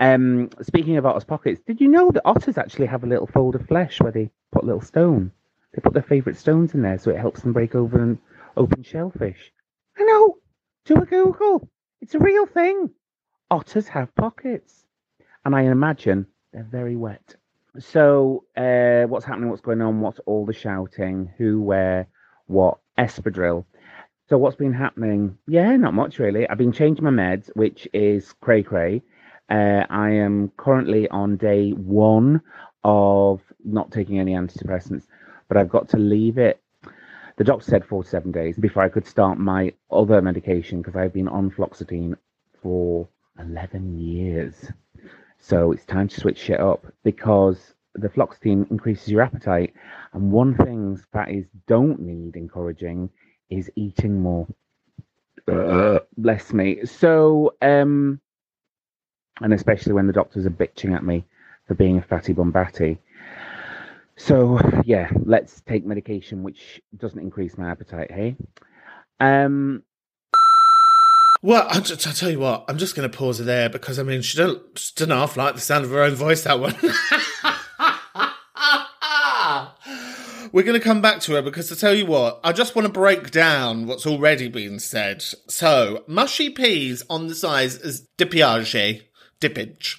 Um, 0.00 0.50
speaking 0.62 0.96
of 0.96 1.06
otter's 1.06 1.24
pockets, 1.24 1.60
did 1.66 1.80
you 1.80 1.88
know 1.88 2.10
that 2.10 2.22
otters 2.24 2.58
actually 2.58 2.86
have 2.86 3.04
a 3.04 3.06
little 3.06 3.26
fold 3.26 3.54
of 3.54 3.66
flesh 3.66 4.00
where 4.00 4.12
they 4.12 4.30
put 4.50 4.64
a 4.64 4.66
little 4.66 4.80
stone? 4.80 5.30
They 5.72 5.80
put 5.80 5.94
their 5.94 6.02
favourite 6.02 6.38
stones 6.38 6.74
in 6.74 6.82
there 6.82 6.98
so 6.98 7.10
it 7.10 7.18
helps 7.18 7.40
them 7.40 7.52
break 7.52 7.74
over 7.74 8.02
and 8.02 8.18
open 8.56 8.82
shellfish. 8.82 9.52
I 9.96 10.02
know. 10.04 10.36
Do 10.84 10.96
a 10.96 11.06
Google. 11.06 11.68
It's 12.00 12.14
a 12.14 12.18
real 12.18 12.46
thing. 12.46 12.90
Otters 13.50 13.88
have 13.88 14.14
pockets, 14.14 14.84
and 15.44 15.54
I 15.54 15.62
imagine 15.62 16.26
they're 16.52 16.64
very 16.64 16.96
wet. 16.96 17.36
So, 17.78 18.44
uh, 18.56 19.04
what's 19.04 19.24
happening? 19.24 19.48
What's 19.48 19.62
going 19.62 19.80
on? 19.80 20.00
What's 20.00 20.18
all 20.26 20.44
the 20.44 20.52
shouting? 20.52 21.32
Who, 21.38 21.62
where, 21.62 22.08
what? 22.46 22.78
Espadrille. 22.98 23.64
So 24.32 24.38
what's 24.38 24.56
been 24.56 24.72
happening? 24.72 25.36
Yeah, 25.46 25.76
not 25.76 25.92
much 25.92 26.18
really. 26.18 26.48
I've 26.48 26.56
been 26.56 26.72
changing 26.72 27.04
my 27.04 27.10
meds, 27.10 27.50
which 27.54 27.86
is 27.92 28.32
cray 28.40 28.62
cray. 28.62 29.02
Uh, 29.50 29.84
I 29.90 30.08
am 30.08 30.50
currently 30.56 31.06
on 31.10 31.36
day 31.36 31.72
one 31.72 32.40
of 32.82 33.42
not 33.62 33.92
taking 33.92 34.18
any 34.18 34.32
antidepressants, 34.32 35.02
but 35.48 35.58
I've 35.58 35.68
got 35.68 35.90
to 35.90 35.98
leave 35.98 36.38
it. 36.38 36.62
The 37.36 37.44
doctor 37.44 37.66
said 37.66 37.84
four 37.84 38.04
to 38.04 38.08
seven 38.08 38.32
days 38.32 38.56
before 38.56 38.82
I 38.82 38.88
could 38.88 39.06
start 39.06 39.36
my 39.38 39.74
other 39.90 40.22
medication 40.22 40.80
because 40.80 40.96
I've 40.96 41.12
been 41.12 41.28
on 41.28 41.50
fluoxetine 41.50 42.14
for 42.62 43.06
11 43.38 43.98
years. 43.98 44.72
So 45.40 45.72
it's 45.72 45.84
time 45.84 46.08
to 46.08 46.18
switch 46.18 46.38
shit 46.38 46.58
up 46.58 46.86
because 47.04 47.74
the 47.96 48.08
fluoxetine 48.08 48.70
increases 48.70 49.08
your 49.08 49.20
appetite. 49.20 49.74
And 50.14 50.32
one 50.32 50.56
thing 50.56 50.98
that 51.12 51.30
is 51.30 51.44
don't 51.66 52.00
need 52.00 52.36
encouraging 52.36 53.10
is 53.58 53.70
eating 53.76 54.20
more. 54.20 54.46
uh, 55.50 56.00
bless 56.16 56.52
me. 56.52 56.84
So, 56.84 57.54
um, 57.62 58.20
and 59.40 59.52
especially 59.52 59.92
when 59.92 60.06
the 60.06 60.12
doctors 60.12 60.46
are 60.46 60.50
bitching 60.50 60.94
at 60.94 61.04
me 61.04 61.24
for 61.66 61.74
being 61.74 61.98
a 61.98 62.02
fatty 62.02 62.34
bombatty. 62.34 62.98
So, 64.16 64.60
yeah, 64.84 65.10
let's 65.24 65.62
take 65.62 65.84
medication 65.84 66.42
which 66.42 66.80
doesn't 66.96 67.18
increase 67.18 67.58
my 67.58 67.70
appetite, 67.70 68.10
hey? 68.10 68.36
Um, 69.20 69.82
Well, 71.42 71.66
I, 71.68 71.78
will 71.78 71.84
tell 71.84 72.30
you 72.30 72.38
what, 72.38 72.64
I'm 72.68 72.78
just 72.78 72.94
going 72.94 73.10
to 73.10 73.16
pause 73.16 73.40
it 73.40 73.44
there 73.44 73.68
because 73.68 73.98
I 73.98 74.04
mean, 74.04 74.22
she 74.22 74.36
she 74.76 74.94
doesn't 74.94 75.10
half 75.10 75.36
like 75.36 75.54
the 75.54 75.60
sound 75.60 75.84
of 75.84 75.90
her 75.90 76.02
own 76.02 76.14
voice, 76.14 76.44
that 76.44 76.60
one. 76.60 76.76
We're 80.52 80.64
going 80.64 80.78
to 80.78 80.84
come 80.84 81.00
back 81.00 81.20
to 81.20 81.32
her 81.32 81.40
because 81.40 81.72
I 81.72 81.76
tell 81.76 81.94
you 81.94 82.04
what, 82.04 82.38
I 82.44 82.52
just 82.52 82.76
want 82.76 82.86
to 82.86 82.92
break 82.92 83.30
down 83.30 83.86
what's 83.86 84.06
already 84.06 84.48
been 84.48 84.78
said. 84.80 85.22
So, 85.48 86.04
mushy 86.06 86.50
peas 86.50 87.02
on 87.08 87.28
the 87.28 87.34
size 87.34 87.78
as 87.78 88.06
dipiage, 88.18 89.02
dippage. 89.40 89.96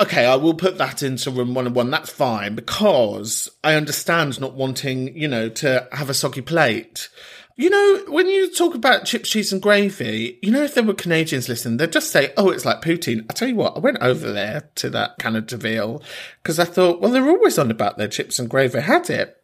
Okay, 0.00 0.26
I 0.26 0.34
will 0.34 0.54
put 0.54 0.78
that 0.78 1.04
into 1.04 1.30
room 1.30 1.54
one 1.54 1.66
and 1.66 1.76
one. 1.76 1.88
That's 1.88 2.10
fine 2.10 2.56
because 2.56 3.48
I 3.62 3.74
understand 3.74 4.40
not 4.40 4.54
wanting, 4.54 5.16
you 5.16 5.28
know, 5.28 5.48
to 5.50 5.86
have 5.92 6.10
a 6.10 6.14
soggy 6.14 6.40
plate. 6.40 7.08
You 7.54 7.70
know, 7.70 8.04
when 8.08 8.26
you 8.26 8.52
talk 8.52 8.74
about 8.74 9.04
chips, 9.04 9.28
cheese, 9.28 9.52
and 9.52 9.62
gravy, 9.62 10.38
you 10.42 10.50
know, 10.50 10.62
if 10.62 10.74
there 10.74 10.82
were 10.82 10.94
Canadians 10.94 11.48
listening, 11.48 11.76
they'd 11.76 11.92
just 11.92 12.10
say, 12.10 12.32
oh, 12.36 12.48
it's 12.48 12.64
like 12.64 12.80
poutine. 12.80 13.26
I 13.28 13.34
tell 13.34 13.48
you 13.48 13.54
what, 13.54 13.76
I 13.76 13.80
went 13.80 13.98
over 14.00 14.32
there 14.32 14.70
to 14.76 14.90
that 14.90 15.18
Canada 15.18 15.56
Ville 15.58 16.02
because 16.42 16.58
I 16.58 16.64
thought, 16.64 17.00
well, 17.00 17.12
they're 17.12 17.28
always 17.28 17.58
on 17.58 17.70
about 17.70 17.98
their 17.98 18.08
chips 18.08 18.40
and 18.40 18.48
gravy. 18.50 18.78
I 18.78 18.80
had 18.80 19.10
it. 19.10 19.36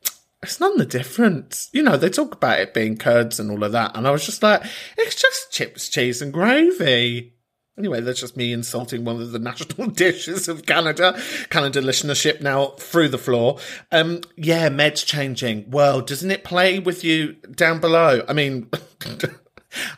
It's 0.42 0.61
none 0.61 0.79
the 0.79 0.87
difference. 0.87 1.68
You 1.72 1.83
know, 1.83 1.96
they 1.96 2.11
talk 2.11 2.35
about 2.35 2.61
it 2.61 2.75
being 2.75 2.96
curds 2.96 3.40
and 3.40 3.51
all 3.51 3.64
of 3.64 3.72
that. 3.72 3.96
And 3.96 4.07
I 4.07 4.11
was 4.11 4.25
just 4.25 4.42
like, 4.42 4.62
it's 4.96 5.20
just 5.20 5.51
chips, 5.51 5.88
cheese, 5.88 6.20
and 6.20 6.33
gravy. 6.33 7.35
Anyway, 7.79 8.01
that's 8.01 8.20
just 8.20 8.37
me 8.37 8.53
insulting 8.53 9.05
one 9.05 9.20
of 9.20 9.33
the 9.33 9.38
national 9.40 9.88
dishes 9.90 10.49
of 10.49 10.66
Canada. 10.66 11.18
Canada 11.51 11.81
listenership 11.81 12.40
now 12.40 12.68
through 12.79 13.09
the 13.09 13.18
floor. 13.18 13.59
Um, 13.92 14.20
yeah, 14.37 14.68
meds 14.68 15.05
changing. 15.05 15.70
Well, 15.70 16.01
doesn't 16.01 16.31
it 16.31 16.44
play 16.44 16.79
with 16.79 17.05
you 17.05 17.35
down 17.55 17.81
below? 17.81 18.25
I 18.29 18.33
mean, 18.33 18.70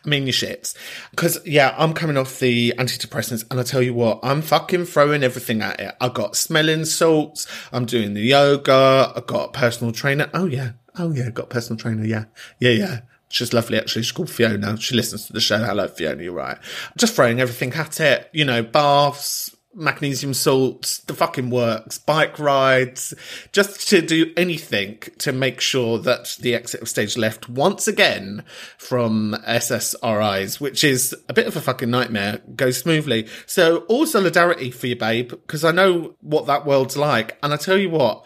I 0.04 0.08
mean 0.08 0.24
your 0.24 0.32
shits. 0.32 0.74
Because 1.10 1.38
yeah, 1.46 1.74
I'm 1.78 1.92
coming 1.92 2.16
off 2.16 2.38
the 2.38 2.74
antidepressants, 2.78 3.44
and 3.50 3.60
I 3.60 3.62
tell 3.62 3.82
you 3.82 3.94
what, 3.94 4.20
I'm 4.22 4.42
fucking 4.42 4.86
throwing 4.86 5.22
everything 5.22 5.62
at 5.62 5.80
it. 5.80 5.94
I 6.00 6.08
got 6.08 6.36
smelling 6.36 6.84
salts. 6.84 7.46
I'm 7.72 7.86
doing 7.86 8.14
the 8.14 8.22
yoga. 8.22 9.12
I 9.14 9.22
got 9.26 9.48
a 9.48 9.52
personal 9.52 9.92
trainer. 9.92 10.30
Oh 10.34 10.46
yeah, 10.46 10.72
oh 10.98 11.12
yeah, 11.12 11.30
got 11.30 11.44
a 11.44 11.48
personal 11.48 11.78
trainer. 11.78 12.04
Yeah, 12.04 12.24
yeah, 12.58 12.70
yeah. 12.70 13.00
She's 13.30 13.52
lovely, 13.52 13.76
actually. 13.78 14.02
She's 14.02 14.12
called 14.12 14.30
Fiona. 14.30 14.78
She 14.78 14.94
listens 14.94 15.26
to 15.26 15.34
the 15.34 15.40
show. 15.40 15.58
Hello, 15.58 15.86
Fiona. 15.86 16.22
You're 16.22 16.32
right. 16.32 16.56
Just 16.96 17.14
throwing 17.14 17.40
everything 17.40 17.74
at 17.74 18.00
it. 18.00 18.30
You 18.32 18.46
know, 18.46 18.62
baths, 18.62 19.54
magnesium 19.78 20.34
salts, 20.34 20.98
the 20.98 21.14
fucking 21.14 21.50
works, 21.50 21.98
bike 21.98 22.38
rides, 22.38 23.14
just 23.52 23.88
to 23.88 24.02
do 24.02 24.32
anything 24.36 24.98
to 25.18 25.32
make 25.32 25.60
sure 25.60 25.98
that 25.98 26.36
the 26.40 26.54
exit 26.54 26.82
of 26.82 26.88
stage 26.88 27.16
left 27.16 27.48
once 27.48 27.86
again 27.88 28.44
from 28.76 29.36
SSRIs, 29.46 30.60
which 30.60 30.84
is 30.84 31.14
a 31.28 31.32
bit 31.32 31.46
of 31.46 31.56
a 31.56 31.60
fucking 31.60 31.90
nightmare, 31.90 32.40
goes 32.54 32.78
smoothly. 32.78 33.26
So 33.46 33.78
all 33.88 34.06
solidarity 34.06 34.70
for 34.70 34.88
you, 34.88 34.96
babe, 34.96 35.30
because 35.30 35.64
I 35.64 35.70
know 35.70 36.14
what 36.20 36.46
that 36.46 36.66
world's 36.66 36.96
like. 36.96 37.38
And 37.42 37.54
I 37.54 37.56
tell 37.56 37.78
you 37.78 37.90
what, 37.90 38.24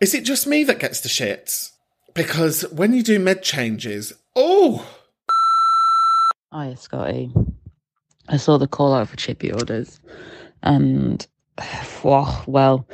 is 0.00 0.14
it 0.14 0.24
just 0.24 0.46
me 0.46 0.64
that 0.64 0.80
gets 0.80 1.00
the 1.00 1.08
shits? 1.08 1.70
Because 2.14 2.62
when 2.72 2.92
you 2.92 3.02
do 3.02 3.18
med 3.18 3.42
changes, 3.42 4.12
oh, 4.34 4.86
Hi, 6.52 6.74
Scottee. 6.74 7.32
I 8.28 8.36
saw 8.36 8.58
the 8.58 8.66
call 8.66 8.94
out 8.94 9.08
for 9.08 9.16
chippy 9.16 9.52
orders, 9.52 10.00
and 10.62 11.26
wow, 12.02 12.42
well, 12.46 12.86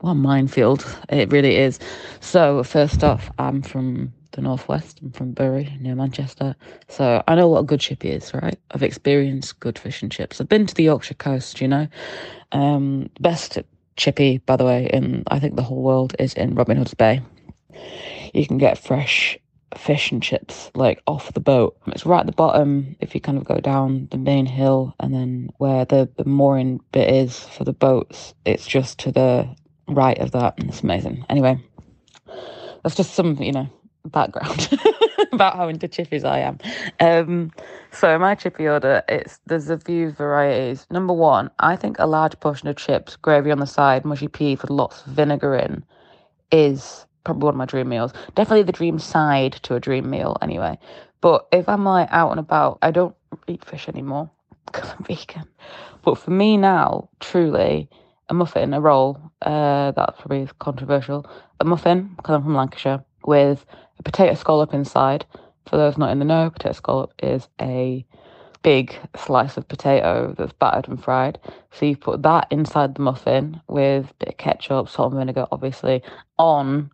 what 0.00 0.14
minefield 0.14 0.84
it 1.08 1.30
really 1.30 1.56
is. 1.56 1.78
So, 2.20 2.62
first 2.62 3.04
off, 3.04 3.30
I'm 3.38 3.62
from 3.62 4.12
the 4.32 4.40
northwest. 4.40 5.00
I'm 5.02 5.12
from 5.12 5.32
Bury, 5.32 5.76
near 5.80 5.94
Manchester. 5.94 6.54
So 6.88 7.22
I 7.26 7.34
know 7.34 7.48
what 7.48 7.60
a 7.60 7.64
good 7.64 7.80
chippy 7.80 8.10
is, 8.10 8.32
right? 8.34 8.58
I've 8.70 8.82
experienced 8.82 9.60
good 9.60 9.78
fish 9.78 10.02
and 10.02 10.10
chips. 10.10 10.40
I've 10.40 10.48
been 10.48 10.66
to 10.66 10.74
the 10.74 10.84
Yorkshire 10.84 11.14
coast, 11.14 11.60
you 11.60 11.68
know. 11.68 11.88
Um, 12.52 13.10
best 13.20 13.58
chippy, 13.96 14.38
by 14.38 14.56
the 14.56 14.64
way, 14.64 14.88
in 14.92 15.24
I 15.28 15.38
think 15.38 15.56
the 15.56 15.62
whole 15.62 15.82
world 15.82 16.14
is 16.18 16.34
in 16.34 16.54
Robin 16.54 16.76
Hood's 16.76 16.94
Bay. 16.94 17.22
You 18.32 18.46
can 18.46 18.58
get 18.58 18.78
fresh 18.78 19.38
fish 19.76 20.10
and 20.10 20.22
chips 20.22 20.70
like 20.74 21.02
off 21.06 21.32
the 21.32 21.40
boat. 21.40 21.76
It's 21.88 22.06
right 22.06 22.20
at 22.20 22.26
the 22.26 22.32
bottom 22.32 22.96
if 23.00 23.14
you 23.14 23.20
kind 23.20 23.38
of 23.38 23.44
go 23.44 23.58
down 23.58 24.08
the 24.10 24.18
main 24.18 24.46
hill 24.46 24.94
and 25.00 25.14
then 25.14 25.50
where 25.58 25.84
the, 25.84 26.08
the 26.16 26.24
mooring 26.24 26.80
bit 26.92 27.08
is 27.08 27.38
for 27.38 27.64
the 27.64 27.72
boats, 27.72 28.34
it's 28.44 28.66
just 28.66 28.98
to 29.00 29.12
the 29.12 29.48
right 29.88 30.18
of 30.18 30.32
that. 30.32 30.58
And 30.58 30.68
it's 30.68 30.82
amazing. 30.82 31.24
Anyway, 31.28 31.58
that's 32.82 32.96
just 32.96 33.14
some, 33.14 33.36
you 33.36 33.52
know, 33.52 33.68
background 34.06 34.70
about 35.32 35.56
how 35.56 35.68
into 35.68 35.88
chippies 35.88 36.24
I 36.24 36.40
am. 36.40 36.58
Um, 37.00 37.52
so 37.92 38.18
my 38.18 38.34
chippy 38.34 38.66
order, 38.66 39.02
it's 39.08 39.38
there's 39.46 39.70
a 39.70 39.78
few 39.78 40.10
varieties. 40.10 40.86
Number 40.90 41.12
one, 41.12 41.50
I 41.58 41.76
think 41.76 41.98
a 41.98 42.06
large 42.06 42.38
portion 42.40 42.68
of 42.68 42.76
chips, 42.76 43.16
gravy 43.16 43.50
on 43.50 43.58
the 43.58 43.66
side, 43.66 44.04
mushy 44.04 44.28
peas 44.28 44.62
with 44.62 44.70
lots 44.70 45.06
of 45.06 45.12
vinegar 45.12 45.54
in, 45.56 45.84
is 46.50 47.06
probably 47.24 47.46
one 47.46 47.54
of 47.54 47.58
my 47.58 47.66
dream 47.66 47.88
meals. 47.88 48.12
Definitely 48.34 48.64
the 48.64 48.72
dream 48.72 48.98
side 48.98 49.52
to 49.62 49.74
a 49.74 49.80
dream 49.80 50.08
meal, 50.08 50.36
anyway. 50.42 50.78
But 51.20 51.46
if 51.52 51.68
I'm 51.68 51.84
like 51.84 52.08
out 52.10 52.30
and 52.30 52.40
about, 52.40 52.78
I 52.82 52.90
don't 52.90 53.14
eat 53.46 53.64
fish 53.64 53.88
anymore 53.88 54.30
because 54.66 54.90
I'm 54.90 55.04
vegan. 55.04 55.46
But 56.02 56.18
for 56.18 56.30
me 56.30 56.56
now, 56.56 57.08
truly, 57.20 57.88
a 58.28 58.34
muffin, 58.34 58.72
a 58.72 58.80
roll, 58.80 59.20
uh, 59.42 59.90
that's 59.92 60.20
probably 60.20 60.48
controversial. 60.58 61.26
A 61.60 61.64
muffin, 61.64 62.14
because 62.16 62.34
I'm 62.34 62.42
from 62.42 62.54
Lancashire, 62.54 63.04
with 63.24 63.66
a 63.98 64.02
potato 64.02 64.34
scallop 64.34 64.72
inside. 64.72 65.26
For 65.66 65.76
those 65.76 65.98
not 65.98 66.10
in 66.10 66.18
the 66.18 66.24
know, 66.24 66.50
potato 66.50 66.72
scallop 66.72 67.12
is 67.22 67.48
a 67.60 68.04
big 68.62 68.94
slice 69.16 69.56
of 69.56 69.68
potato 69.68 70.34
that's 70.36 70.52
battered 70.54 70.88
and 70.88 71.02
fried. 71.02 71.38
So 71.72 71.86
you 71.86 71.96
put 71.96 72.22
that 72.22 72.46
inside 72.50 72.94
the 72.94 73.02
muffin 73.02 73.60
with 73.68 74.10
a 74.10 74.14
bit 74.14 74.28
of 74.30 74.36
ketchup, 74.36 74.88
salt 74.88 75.12
and 75.12 75.20
vinegar, 75.20 75.46
obviously, 75.50 76.02
on 76.38 76.90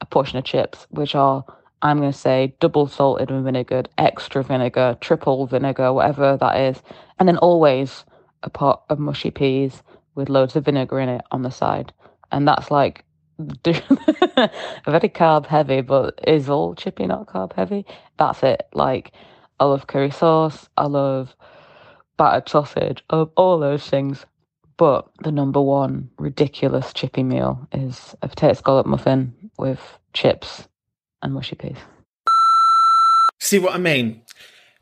a 0.00 0.06
portion 0.06 0.38
of 0.38 0.44
chips, 0.44 0.86
which 0.90 1.14
are, 1.14 1.44
I'm 1.82 1.98
going 1.98 2.12
to 2.12 2.18
say, 2.18 2.54
double 2.60 2.86
salted 2.86 3.30
and 3.30 3.44
vinegared, 3.44 3.88
extra 3.98 4.42
vinegar, 4.42 4.96
triple 5.00 5.46
vinegar, 5.46 5.92
whatever 5.92 6.36
that 6.36 6.60
is. 6.60 6.82
And 7.18 7.28
then 7.28 7.38
always 7.38 8.04
a 8.42 8.50
pot 8.50 8.82
of 8.88 8.98
mushy 8.98 9.30
peas 9.30 9.82
with 10.14 10.28
loads 10.28 10.56
of 10.56 10.64
vinegar 10.64 11.00
in 11.00 11.08
it 11.08 11.22
on 11.30 11.42
the 11.42 11.50
side. 11.50 11.92
And 12.32 12.46
that's 12.46 12.70
like 12.70 13.04
very 13.64 15.08
carb 15.08 15.46
heavy, 15.46 15.80
but 15.80 16.18
is 16.26 16.48
all 16.48 16.74
chippy 16.74 17.06
not 17.06 17.26
carb 17.26 17.52
heavy? 17.54 17.86
That's 18.18 18.42
it. 18.42 18.68
Like, 18.72 19.12
I 19.58 19.64
love 19.64 19.86
curry 19.86 20.10
sauce. 20.10 20.68
I 20.76 20.86
love 20.86 21.34
battered 22.16 22.48
sausage. 22.48 23.02
I 23.10 23.16
love 23.16 23.30
all 23.36 23.58
those 23.58 23.88
things. 23.88 24.26
But 24.80 25.10
the 25.22 25.30
number 25.30 25.60
one 25.60 26.08
ridiculous 26.18 26.94
chippy 26.94 27.22
meal 27.22 27.68
is 27.70 28.16
a 28.22 28.28
potato 28.28 28.54
scallop 28.54 28.86
muffin 28.86 29.34
with 29.58 29.78
chips 30.14 30.66
and 31.20 31.34
mushy 31.34 31.54
peas. 31.54 31.76
See 33.38 33.58
what 33.58 33.74
I 33.74 33.76
mean? 33.76 34.22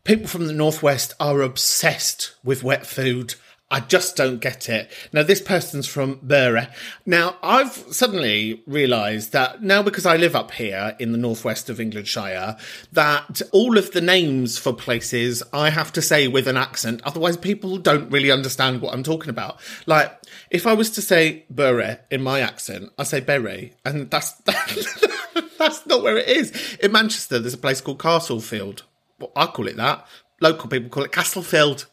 People 0.05 0.29
from 0.29 0.47
the 0.47 0.53
Northwest 0.53 1.15
are 1.19 1.43
obsessed 1.43 2.37
with 2.45 2.63
wet 2.63 2.87
food. 2.87 3.35
I 3.71 3.81
just 3.81 4.17
don't 4.17 4.39
get 4.39 4.71
it. 4.71 4.91
Now, 5.13 5.23
this 5.23 5.43
person's 5.43 5.87
from 5.87 6.21
Bury. 6.23 6.69
Now, 7.05 7.37
I've 7.43 7.73
suddenly 7.91 8.63
realised 8.67 9.33
that 9.33 9.63
now 9.63 9.83
because 9.83 10.07
I 10.07 10.17
live 10.17 10.35
up 10.35 10.53
here 10.53 10.97
in 10.99 11.13
the 11.13 11.19
northwest 11.19 11.69
of 11.69 11.79
Englandshire, 11.79 12.59
that 12.93 13.43
all 13.53 13.77
of 13.77 13.93
the 13.93 14.01
names 14.01 14.57
for 14.57 14.73
places 14.73 15.43
I 15.53 15.69
have 15.69 15.93
to 15.93 16.03
say 16.03 16.29
with 16.29 16.49
an 16.49 16.57
accent, 16.57 17.03
otherwise 17.05 17.37
people 17.37 17.77
don't 17.77 18.11
really 18.11 18.31
understand 18.31 18.81
what 18.81 18.95
I'm 18.95 19.03
talking 19.03 19.29
about. 19.29 19.61
Like, 19.85 20.19
if 20.51 20.67
I 20.67 20.73
was 20.73 20.89
to 20.93 21.03
say 21.03 21.45
Bury 21.51 21.99
in 22.11 22.23
my 22.23 22.41
accent, 22.41 22.91
I 22.99 23.03
say 23.03 23.21
Bury, 23.21 23.75
and 23.85 24.11
that's 24.11 24.33
that's 25.59 25.87
not 25.87 26.03
where 26.03 26.17
it 26.17 26.29
is. 26.29 26.79
In 26.83 26.93
Manchester, 26.93 27.39
there's 27.39 27.53
a 27.53 27.59
place 27.59 27.83
called 27.83 28.01
Castlefield. 28.01 28.85
Well, 29.19 29.33
I 29.37 29.47
call 29.47 29.69
it 29.69 29.77
that. 29.77 30.07
Local 30.41 30.71
people 30.71 30.89
call 30.89 31.05
it 31.05 31.13
Castlefield. 31.13 31.87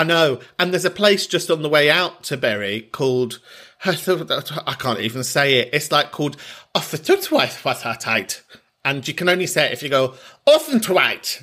I 0.00 0.02
know. 0.02 0.40
And 0.58 0.72
there's 0.72 0.86
a 0.86 0.90
place 0.90 1.26
just 1.26 1.50
on 1.50 1.60
the 1.60 1.68
way 1.68 1.90
out 1.90 2.22
to 2.24 2.38
Bury 2.38 2.80
called, 2.80 3.38
I 3.84 4.74
can't 4.78 5.00
even 5.00 5.22
say 5.22 5.58
it. 5.58 5.68
It's 5.74 5.92
like 5.92 6.10
called 6.10 6.38
Off 6.74 6.90
the 6.90 6.96
Tutwife 6.96 7.66
Was 7.66 8.40
And 8.82 9.06
you 9.06 9.12
can 9.12 9.28
only 9.28 9.46
say 9.46 9.66
it 9.66 9.74
if 9.74 9.82
you 9.82 9.90
go, 9.90 10.14
Off 10.46 10.72
and 10.72 10.82
Twite. 10.82 11.42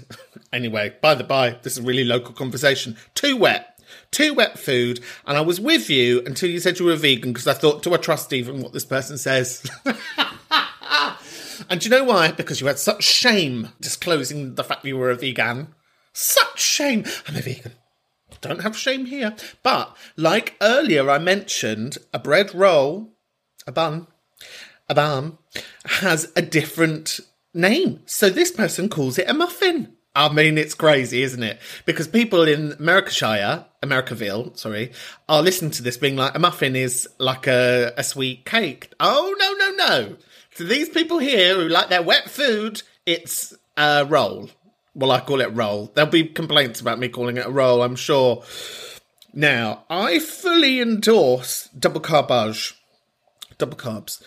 anyway, 0.52 0.96
by 1.04 1.14
the 1.14 1.24
by, 1.24 1.52
this 1.62 1.78
is 1.78 1.86
really 1.86 2.04
local 2.04 2.34
conversation. 2.34 2.98
Too 3.14 3.38
wet. 3.38 3.80
Too 4.10 4.34
wet 4.34 4.58
food. 4.58 5.02
And 5.28 5.38
I 5.38 5.42
was 5.42 5.62
with 5.62 5.88
you 5.88 6.24
until 6.26 6.50
you 6.50 6.60
said 6.60 6.80
you 6.80 6.88
were 6.88 6.96
vegan 6.96 7.34
because 7.34 7.46
I 7.46 7.54
thought, 7.54 7.84
do 7.84 7.94
I 7.94 7.98
trust 7.98 8.34
even 8.34 8.64
what 8.64 8.74
this 8.74 8.86
person 8.86 9.20
says? 9.20 9.70
and 11.70 11.80
do 11.80 11.84
you 11.84 11.92
know 11.92 12.06
why? 12.06 12.32
Because 12.32 12.60
you 12.60 12.66
had 12.66 12.80
such 12.80 13.04
shame 13.04 13.70
disclosing 13.80 14.56
the 14.56 14.64
fact 14.64 14.84
you 14.84 14.98
were 14.98 15.12
a 15.12 15.16
vegan. 15.16 15.76
Such 16.12 16.60
shame. 16.60 17.06
I'm 17.28 17.36
a 17.36 17.42
vegan. 17.42 17.74
Don't 18.42 18.64
have 18.64 18.78
shame 18.78 19.06
here. 19.06 19.36
But 19.64 19.96
like 20.16 20.56
earlier, 20.62 21.10
I 21.10 21.18
mentioned 21.18 21.98
a 22.14 22.20
bread 22.20 22.54
roll, 22.54 23.14
a 23.66 23.72
bun, 23.72 24.08
a 24.90 24.96
bun 24.96 25.38
has 25.86 26.32
a 26.36 26.42
different 26.42 27.20
name. 27.54 28.02
So 28.06 28.30
this 28.30 28.52
person 28.52 28.90
calls 28.90 29.18
it 29.18 29.30
a 29.30 29.34
muffin. 29.34 29.94
I 30.16 30.34
mean, 30.34 30.58
it's 30.58 30.74
crazy, 30.74 31.22
isn't 31.22 31.44
it? 31.44 31.60
Because 31.86 32.08
people 32.08 32.42
in 32.42 32.72
Americashire, 32.72 33.66
Americaville, 33.84 34.58
sorry, 34.58 34.92
are 35.30 35.44
listening 35.44 35.70
to 35.72 35.84
this 35.84 35.98
being 35.98 36.16
like, 36.16 36.36
a 36.36 36.40
muffin 36.40 36.76
is 36.76 37.08
like 37.20 37.46
a, 37.46 37.94
a 37.96 38.04
sweet 38.04 38.44
cake. 38.44 38.92
Oh, 39.00 39.36
no, 39.38 39.54
no, 39.54 39.86
no. 39.86 40.16
To 40.56 40.64
these 40.64 40.90
people 40.90 41.20
here 41.20 41.54
who 41.54 41.70
like 41.70 41.90
their 41.90 42.02
wet 42.02 42.32
food, 42.32 42.82
it's 43.06 43.54
a 43.78 44.06
roll. 44.06 44.50
Well, 44.98 45.12
I 45.12 45.20
call 45.20 45.42
it 45.42 45.54
roll. 45.54 45.92
There'll 45.94 46.10
be 46.10 46.24
complaints 46.24 46.82
about 46.82 46.98
me 46.98 47.08
calling 47.08 47.38
it 47.38 47.46
a 47.46 47.52
roll, 47.52 47.84
I'm 47.84 47.96
sure. 47.96 48.44
Now, 49.32 49.84
I 49.92 50.18
fully 50.18 50.82
endorse 50.82 51.70
double 51.78 52.00
carbage, 52.00 52.74
double 53.60 53.78
carbs. 53.78 54.24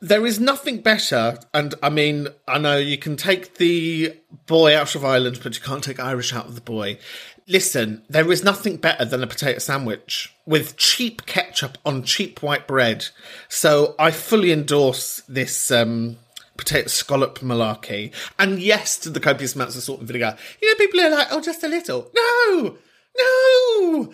There 0.00 0.26
is 0.26 0.40
nothing 0.40 0.80
better, 0.80 1.38
and 1.54 1.76
I 1.80 1.90
mean, 1.90 2.26
I 2.48 2.58
know 2.58 2.76
you 2.76 2.98
can 2.98 3.16
take 3.16 3.58
the 3.58 4.16
boy 4.46 4.76
out 4.76 4.96
of 4.96 5.04
Ireland, 5.04 5.38
but 5.44 5.54
you 5.54 5.62
can't 5.62 5.84
take 5.84 6.00
Irish 6.00 6.32
out 6.32 6.46
of 6.46 6.56
the 6.56 6.60
boy. 6.60 6.98
Listen, 7.46 8.02
there 8.08 8.32
is 8.32 8.42
nothing 8.42 8.78
better 8.78 9.04
than 9.04 9.22
a 9.22 9.28
potato 9.28 9.60
sandwich 9.60 10.34
with 10.44 10.76
cheap 10.76 11.26
ketchup 11.26 11.78
on 11.84 12.02
cheap 12.02 12.42
white 12.42 12.66
bread. 12.66 13.06
So 13.48 13.94
I 13.96 14.10
fully 14.10 14.50
endorse 14.50 15.22
this 15.28 15.70
um, 15.70 16.16
potato 16.60 16.88
scallop 16.88 17.38
malarkey. 17.38 18.12
And 18.38 18.60
yes, 18.60 18.98
to 18.98 19.10
the 19.10 19.18
copious 19.18 19.54
amounts 19.54 19.76
of 19.76 19.82
salt 19.82 19.98
and 20.00 20.06
vinegar. 20.06 20.36
You 20.60 20.68
know, 20.68 20.76
people 20.76 21.00
are 21.00 21.10
like, 21.10 21.28
oh, 21.30 21.40
just 21.40 21.64
a 21.64 21.68
little. 21.68 22.10
No, 22.14 22.76
no, 23.16 24.02
no, 24.04 24.12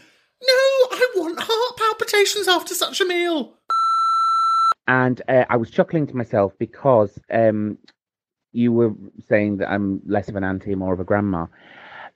I 0.92 1.12
want 1.16 1.40
heart 1.40 1.76
palpitations 1.76 2.48
after 2.48 2.74
such 2.74 3.00
a 3.00 3.04
meal. 3.04 3.52
And 4.88 5.20
uh, 5.28 5.44
I 5.50 5.56
was 5.56 5.70
chuckling 5.70 6.06
to 6.06 6.16
myself 6.16 6.52
because 6.58 7.18
um, 7.30 7.78
you 8.52 8.72
were 8.72 8.92
saying 9.28 9.56
that 9.56 9.70
I'm 9.70 10.00
less 10.06 10.28
of 10.28 10.36
an 10.36 10.44
auntie, 10.44 10.76
more 10.76 10.94
of 10.94 11.00
a 11.00 11.04
grandma. 11.04 11.46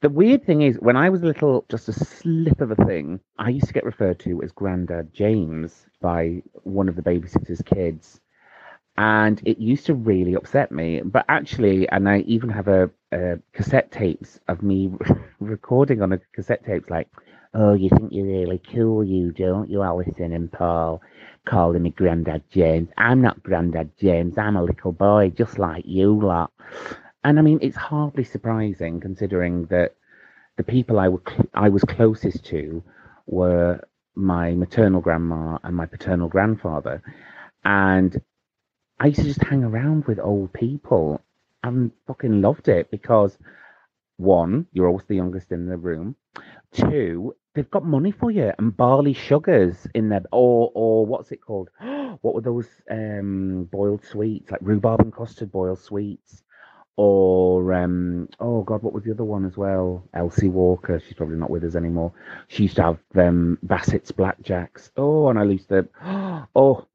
The 0.01 0.09
weird 0.09 0.47
thing 0.47 0.63
is, 0.63 0.77
when 0.77 0.97
I 0.97 1.11
was 1.11 1.23
little, 1.23 1.67
just 1.69 1.89
a 1.89 1.93
slip 1.93 2.61
of 2.61 2.71
a 2.71 2.85
thing, 2.87 3.21
I 3.39 3.51
used 3.51 3.67
to 3.67 3.75
get 3.75 3.85
referred 3.85 4.21
to 4.21 4.43
as 4.43 4.53
Grandad 4.53 5.13
James 5.13 5.85
by 6.01 6.43
one 6.63 6.89
of 6.89 6.97
the 6.97 7.03
babysitter's 7.03 7.61
kids. 7.63 8.21
And 9.01 9.41
it 9.47 9.59
used 9.59 9.87
to 9.87 9.95
really 9.95 10.35
upset 10.35 10.71
me. 10.71 11.01
But 11.01 11.25
actually, 11.31 11.89
and 11.89 12.07
I 12.07 12.19
even 12.21 12.51
have 12.51 12.69
a, 12.69 12.91
a 13.13 13.39
cassette 13.55 13.91
tapes 13.91 14.39
of 14.47 14.63
me 14.63 14.93
recording 15.41 16.03
on 16.03 16.13
a 16.13 16.21
cassette 16.35 16.67
tapes 16.67 16.91
like, 16.91 17.09
oh, 17.55 17.73
you 17.73 17.89
think 17.89 18.13
you're 18.13 18.27
really 18.27 18.61
cool, 18.73 19.03
you 19.03 19.33
don't 19.33 19.71
you, 19.71 19.83
Alison 19.83 20.33
and 20.35 20.53
Paul? 20.53 21.01
calling 21.47 21.83
me 21.83 21.91
Grandad 21.91 22.43
James. 22.51 22.91
I'm 22.99 23.23
not 23.23 23.43
Grandad 23.43 23.91
James. 23.99 24.37
I'm 24.37 24.57
a 24.57 24.63
little 24.63 24.93
boy, 24.93 25.31
just 25.31 25.59
like 25.59 25.85
you 25.87 26.19
lot. 26.21 26.53
And 27.25 27.39
I 27.39 27.43
mean, 27.43 27.59
it's 27.63 27.77
hardly 27.77 28.25
surprising 28.25 29.01
considering 29.01 29.67
that 29.67 29.95
the 30.57 30.63
people 30.63 30.99
I, 30.99 31.09
were 31.09 31.23
cl- 31.27 31.49
I 31.55 31.69
was 31.69 31.83
closest 31.85 32.45
to 32.47 32.83
were 33.27 33.81
my 34.15 34.53
maternal 34.53 35.01
grandma 35.01 35.59
and 35.63 35.75
my 35.75 35.87
paternal 35.87 36.29
grandfather. 36.29 37.03
And 37.65 38.21
I 39.01 39.07
used 39.07 39.21
to 39.21 39.25
just 39.25 39.43
hang 39.43 39.65
around 39.65 40.05
with 40.05 40.19
old 40.21 40.53
people 40.53 41.23
and 41.65 41.91
fucking 42.07 42.43
loved 42.43 42.69
it 42.69 42.91
because 42.91 43.39
one, 44.19 44.67
you're 44.75 44.89
always 44.89 45.07
the 45.09 45.17
youngest 45.17 45.53
in 45.53 45.65
the 45.65 45.79
room. 45.79 46.17
Two, 46.73 47.35
they've 47.55 47.71
got 47.71 47.87
money 47.87 48.11
for 48.11 48.31
you 48.31 48.53
and 48.59 48.77
barley 48.77 49.15
sugars 49.15 49.87
in 49.95 50.11
there, 50.11 50.23
or 50.33 50.71
or 50.75 51.07
what's 51.07 51.33
it 51.33 51.41
called? 51.41 51.71
what 52.21 52.35
were 52.35 52.43
those 52.43 52.69
um, 52.91 53.67
boiled 53.73 54.05
sweets 54.05 54.51
like 54.51 54.61
rhubarb 54.63 55.01
and 55.01 55.15
custard 55.15 55.51
boiled 55.51 55.79
sweets? 55.79 56.43
Or 56.97 57.73
um, 57.73 58.29
oh 58.39 58.63
god, 58.65 58.83
what 58.83 58.93
was 58.93 59.05
the 59.05 59.13
other 59.13 59.25
one 59.25 59.47
as 59.47 59.57
well? 59.57 60.05
Elsie 60.13 60.51
Walker. 60.51 61.01
She's 61.01 61.15
probably 61.15 61.37
not 61.37 61.49
with 61.49 61.65
us 61.65 61.75
anymore. 61.75 62.13
She 62.49 62.65
used 62.65 62.77
to 62.77 62.83
have 62.83 62.99
um, 63.15 63.57
Bassett's 63.65 64.13
blackjacks. 64.13 64.91
Oh, 64.99 65.31
and 65.31 65.39
I 65.39 65.45
used 65.45 65.71
to 65.71 65.89
oh 66.55 66.87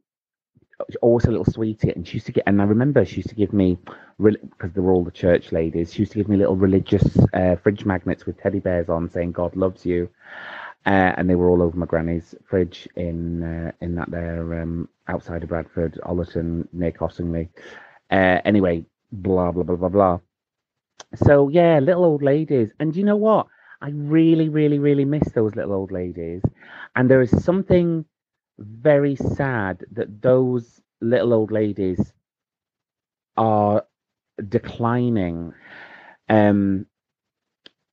always 1.02 1.26
a 1.26 1.32
little 1.32 1.46
sweetie, 1.46 1.92
and 1.92 2.08
she 2.08 2.16
used 2.16 2.26
to 2.28 2.32
get. 2.32 2.44
And 2.48 2.62
I 2.62 2.66
remember 2.66 3.06
she 3.06 3.18
used 3.18 3.30
to 3.30 3.36
give 3.36 3.54
me 3.54 3.78
really 4.18 4.40
because 4.42 4.74
they 4.74 4.82
were 4.82 4.92
all 4.94 5.04
the 5.04 5.12
church 5.12 5.52
ladies. 5.52 5.94
She 5.94 6.00
used 6.02 6.12
to 6.14 6.18
give 6.20 6.30
me 6.30 6.38
little 6.38 6.56
religious 6.56 7.18
uh, 7.34 7.56
fridge 7.62 7.86
magnets 7.86 8.26
with 8.26 8.40
teddy 8.40 8.60
bears 8.60 8.90
on, 8.90 9.10
saying 9.10 9.32
"God 9.34 9.56
loves 9.56 9.86
you," 9.86 10.10
uh, 10.86 11.14
and 11.18 11.30
they 11.30 11.36
were 11.36 11.50
all 11.50 11.62
over 11.62 11.78
my 11.78 11.86
granny's 11.86 12.36
fridge 12.46 12.88
in 12.96 13.44
uh, 13.44 13.72
in 13.82 13.96
that 13.96 14.12
there 14.12 14.62
um, 14.62 14.90
outside 15.08 15.44
of 15.44 15.50
Bradford, 15.50 16.00
Allerton, 16.06 16.68
near 16.74 16.92
Cottingley. 16.92 17.50
Uh, 18.12 18.40
anyway, 18.46 18.86
blah 19.12 19.52
blah 19.52 19.64
blah 19.64 19.76
blah 19.76 19.90
blah. 19.90 20.20
So 21.16 21.50
yeah, 21.50 21.80
little 21.80 22.06
old 22.06 22.24
ladies, 22.24 22.72
and 22.80 22.96
you 22.96 23.04
know 23.04 23.18
what? 23.18 23.48
I 23.82 23.90
really, 23.90 24.50
really, 24.50 24.80
really 24.80 25.06
miss 25.06 25.30
those 25.34 25.56
little 25.56 25.74
old 25.74 25.92
ladies, 25.92 26.42
and 26.96 27.10
there 27.10 27.22
is 27.22 27.44
something 27.44 28.06
very 28.58 29.16
sad 29.16 29.84
that 29.92 30.22
those 30.22 30.82
little 31.02 31.34
old 31.34 31.52
ladies 31.52 32.14
are 33.38 33.86
declining. 34.48 35.54
Um, 36.30 36.86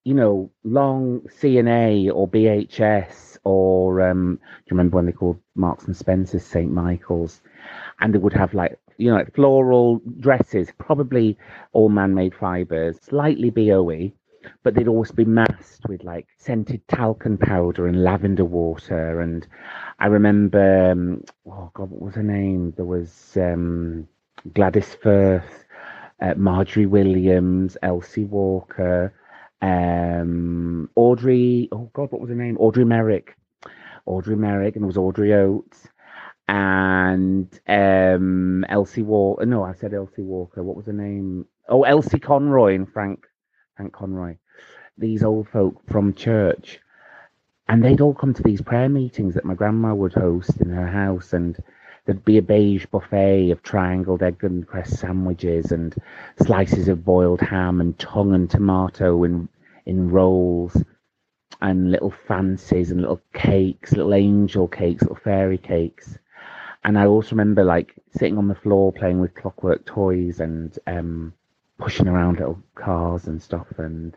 you 0.05 0.15
know, 0.15 0.51
long 0.65 1.23
C&A 1.29 2.11
or 2.11 2.29
BHS 2.29 3.39
or 3.45 4.01
um, 4.03 4.35
do 4.35 4.41
you 4.67 4.77
remember 4.77 4.97
when 4.97 5.07
they 5.07 5.13
called 5.13 5.39
Marks 5.55 5.85
and 5.85 5.97
Spencer's 5.97 6.45
St. 6.45 6.73
Michael's? 6.73 7.41
And 8.01 8.13
they 8.13 8.19
would 8.19 8.33
have 8.33 8.53
like, 8.55 8.79
you 8.99 9.11
know, 9.11 9.17
like 9.17 9.35
floral 9.35 10.01
dresses, 10.19 10.71
probably 10.79 11.39
all 11.73 11.89
man 11.89 12.15
made 12.15 12.35
fibers, 12.35 12.99
slightly 13.01 13.51
BOE, 13.51 14.13
but 14.63 14.75
they'd 14.75 14.89
always 14.89 15.11
be 15.11 15.25
masked 15.25 15.89
with 15.89 16.05
like 16.05 16.27
scented 16.39 16.87
talcum 16.89 17.39
powder 17.39 17.87
and 17.87 18.03
lavender 18.03 18.45
water. 18.45 19.21
And 19.21 19.47
I 19.99 20.07
remember, 20.07 20.91
um, 20.93 21.25
oh 21.47 21.71
God, 21.75 21.91
what 21.91 22.03
was 22.03 22.15
her 22.15 22.23
name? 22.23 22.73
There 22.77 22.85
was 22.85 23.37
um, 23.37 24.09
Gladys 24.55 24.95
Firth, 24.95 25.65
uh, 26.21 26.35
Marjorie 26.37 26.87
Williams, 26.87 27.77
Elsie 27.83 28.25
Walker, 28.25 29.15
um, 29.61 30.89
Audrey. 30.95 31.69
Oh 31.73 31.91
God, 31.93 32.11
what 32.11 32.21
was 32.21 32.31
her 32.31 32.37
name? 32.37 32.57
Audrey 32.59 32.85
Merrick. 32.85 33.37
Audrey 34.07 34.37
Merrick, 34.37 34.75
and 34.75 34.83
there 34.83 34.89
was 34.89 34.97
Audrey 34.97 35.33
Oates 35.33 35.89
and 36.49 37.61
um, 37.69 38.65
Elsie 38.69 39.03
Walker. 39.03 39.47
No, 39.47 39.63
I 39.65 39.75
said 39.75 39.95
Elsie 39.95 40.23
Walker. 40.23 40.63
What 40.63 40.77
was 40.77 40.87
her 40.87 40.93
name? 40.93 41.47
Oh, 41.69 41.85
Elsie 41.85 42.19
Conroy 42.19 42.75
and 42.75 42.93
Frank 42.93 43.27
Frank 43.77 43.93
Conroy. 43.93 44.37
These 44.99 45.23
old 45.23 45.49
folk 45.49 45.81
from 45.89 46.13
church, 46.13 46.79
and 47.69 47.83
they'd 47.83 48.03
all 48.03 48.13
come 48.13 48.35
to 48.35 48.43
these 48.43 48.61
prayer 48.61 48.89
meetings 48.89 49.35
that 49.35 49.47
my 49.47 49.55
grandma 49.55 49.95
would 49.95 50.13
host 50.13 50.61
in 50.61 50.69
her 50.69 50.87
house, 50.87 51.33
and 51.33 51.57
there'd 52.05 52.25
be 52.25 52.37
a 52.37 52.43
beige 52.43 52.85
buffet 52.87 53.51
of 53.51 53.63
triangled 53.63 54.23
egg 54.23 54.45
and 54.45 54.67
cress 54.67 54.99
sandwiches 54.99 55.73
and 55.73 55.95
slices 56.43 56.89
of 56.89 57.05
boiled 57.05 57.41
ham 57.41 57.81
and 57.81 57.99
tongue 57.99 58.35
and 58.35 58.51
tomato 58.51 59.25
in 59.25 59.49
in 59.87 60.11
rolls 60.11 60.77
and 61.63 61.91
little 61.91 62.13
fancies 62.29 62.91
and 62.91 63.01
little 63.01 63.23
cakes, 63.33 63.93
little 63.93 64.15
angel 64.15 64.69
cakes, 64.69 65.03
little 65.03 65.17
fairy 65.17 65.59
cakes. 65.59 66.19
And 66.85 66.99
I 66.99 67.07
also 67.07 67.31
remember 67.31 67.65
like 67.65 67.95
sitting 68.11 68.37
on 68.37 68.49
the 68.49 68.55
floor 68.55 68.93
playing 68.93 69.21
with 69.21 69.35
clockwork 69.35 69.87
toys 69.87 70.41
and 70.41 70.79
um, 70.87 71.33
pushing 71.79 72.09
around 72.09 72.39
little 72.39 72.63
cars 72.75 73.27
and 73.27 73.43
stuff 73.43 73.67
and 73.79 74.17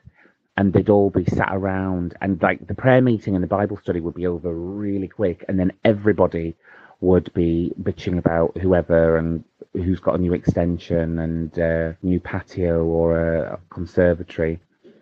and 0.57 0.71
they'd 0.71 0.89
all 0.89 1.09
be 1.09 1.25
sat 1.25 1.49
around 1.51 2.15
and 2.21 2.41
like 2.41 2.65
the 2.67 2.73
prayer 2.73 3.01
meeting 3.01 3.35
and 3.35 3.43
the 3.43 3.47
Bible 3.47 3.77
study 3.77 3.99
would 3.99 4.15
be 4.15 4.27
over 4.27 4.53
really 4.53 5.07
quick 5.07 5.43
and 5.47 5.59
then 5.59 5.71
everybody 5.83 6.55
would 7.01 7.33
be 7.33 7.73
bitching 7.81 8.17
about 8.17 8.57
whoever 8.57 9.17
and 9.17 9.43
who's 9.73 9.99
got 9.99 10.15
a 10.15 10.17
new 10.17 10.33
extension 10.33 11.19
and 11.19 11.57
a 11.57 11.97
new 12.01 12.19
patio 12.19 12.85
or 12.85 13.17
a 13.17 13.59
conservatory 13.69 14.59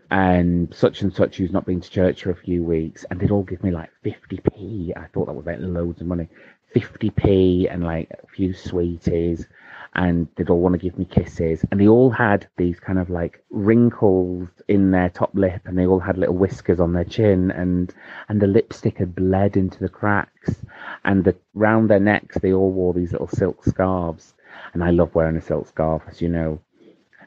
and 0.09 0.73
such 0.73 1.01
and 1.01 1.13
such 1.13 1.37
who's 1.37 1.51
not 1.51 1.65
been 1.65 1.81
to 1.81 1.89
church 1.89 2.23
for 2.23 2.31
a 2.31 2.35
few 2.35 2.63
weeks 2.63 3.05
and 3.09 3.19
they'd 3.19 3.31
all 3.31 3.43
give 3.43 3.63
me 3.63 3.71
like 3.71 3.89
50p 4.03 4.91
i 4.97 5.05
thought 5.07 5.27
that 5.27 5.33
was 5.33 5.45
like 5.45 5.57
loads 5.59 6.01
of 6.01 6.07
money. 6.07 6.27
50p 6.75 7.71
and 7.71 7.83
like 7.83 8.09
a 8.11 8.27
few 8.27 8.53
sweeties 8.53 9.47
and 9.95 10.27
they'd 10.35 10.49
all 10.49 10.59
want 10.59 10.73
to 10.73 10.79
give 10.79 10.97
me 10.97 11.05
kisses. 11.05 11.63
And 11.69 11.79
they 11.79 11.87
all 11.87 12.09
had 12.09 12.47
these 12.57 12.79
kind 12.79 12.97
of 12.97 13.09
like 13.09 13.43
wrinkles 13.51 14.49
in 14.67 14.91
their 14.91 15.09
top 15.09 15.31
lip 15.33 15.61
and 15.65 15.77
they 15.77 15.85
all 15.85 15.99
had 15.99 16.17
little 16.17 16.35
whiskers 16.35 16.79
on 16.79 16.93
their 16.93 17.03
chin 17.03 17.51
and 17.51 17.93
and 18.27 18.41
the 18.41 18.47
lipstick 18.47 18.97
had 18.97 19.15
bled 19.15 19.55
into 19.55 19.79
the 19.79 19.89
cracks. 19.89 20.55
And 21.05 21.23
the 21.23 21.35
round 21.53 21.89
their 21.89 21.99
necks 21.99 22.37
they 22.39 22.53
all 22.53 22.71
wore 22.71 22.93
these 22.93 23.11
little 23.11 23.27
silk 23.27 23.63
scarves. 23.65 24.33
And 24.73 24.83
i 24.83 24.89
love 24.89 25.13
wearing 25.13 25.37
a 25.37 25.41
silk 25.41 25.67
scarf 25.67 26.01
as 26.07 26.21
you 26.21 26.29
know. 26.29 26.59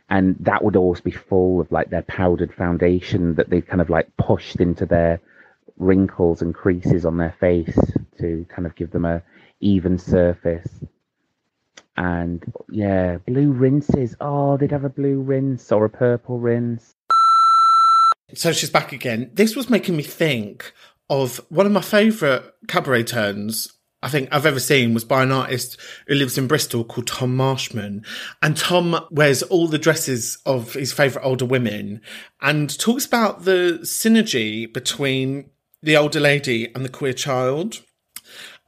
And 0.08 0.36
that 0.40 0.62
would 0.62 0.76
always 0.76 1.00
be 1.00 1.10
full 1.10 1.60
of 1.60 1.70
like 1.70 1.90
their 1.90 2.02
powdered 2.02 2.54
foundation 2.54 3.34
that 3.34 3.50
they 3.50 3.60
kind 3.60 3.80
of 3.80 3.90
like 3.90 4.16
pushed 4.16 4.60
into 4.60 4.86
their 4.86 5.20
wrinkles 5.78 6.42
and 6.42 6.54
creases 6.54 7.04
on 7.04 7.16
their 7.16 7.34
face 7.38 7.76
to 8.18 8.46
kind 8.48 8.66
of 8.66 8.74
give 8.74 8.90
them 8.90 9.04
a 9.04 9.22
even 9.60 9.98
surface. 9.98 10.68
And 11.96 12.44
yeah, 12.70 13.18
blue 13.26 13.52
rinses. 13.52 14.16
Oh, 14.20 14.56
they'd 14.56 14.70
have 14.70 14.84
a 14.84 14.90
blue 14.90 15.20
rinse 15.20 15.72
or 15.72 15.84
a 15.84 15.90
purple 15.90 16.38
rinse. 16.38 16.94
So 18.34 18.52
she's 18.52 18.70
back 18.70 18.92
again. 18.92 19.30
This 19.34 19.56
was 19.56 19.70
making 19.70 19.96
me 19.96 20.02
think 20.02 20.72
of 21.08 21.38
one 21.48 21.66
of 21.66 21.72
my 21.72 21.80
favourite 21.80 22.42
cabaret 22.66 23.04
turns 23.04 23.76
I 24.02 24.08
think 24.08 24.28
I've 24.30 24.46
ever 24.46 24.60
seen 24.60 24.94
was 24.94 25.04
by 25.04 25.22
an 25.22 25.32
artist 25.32 25.78
who 26.06 26.14
lives 26.14 26.36
in 26.36 26.46
Bristol 26.46 26.84
called 26.84 27.06
Tom 27.06 27.34
Marshman. 27.34 28.04
And 28.42 28.56
Tom 28.56 29.04
wears 29.10 29.42
all 29.42 29.66
the 29.66 29.78
dresses 29.78 30.38
of 30.44 30.74
his 30.74 30.92
favourite 30.92 31.24
older 31.24 31.44
women 31.44 32.02
and 32.40 32.78
talks 32.78 33.06
about 33.06 33.44
the 33.44 33.80
synergy 33.82 34.72
between 34.72 35.50
the 35.82 35.96
older 35.96 36.20
lady 36.20 36.72
and 36.74 36.84
the 36.84 36.90
queer 36.90 37.14
child. 37.14 37.82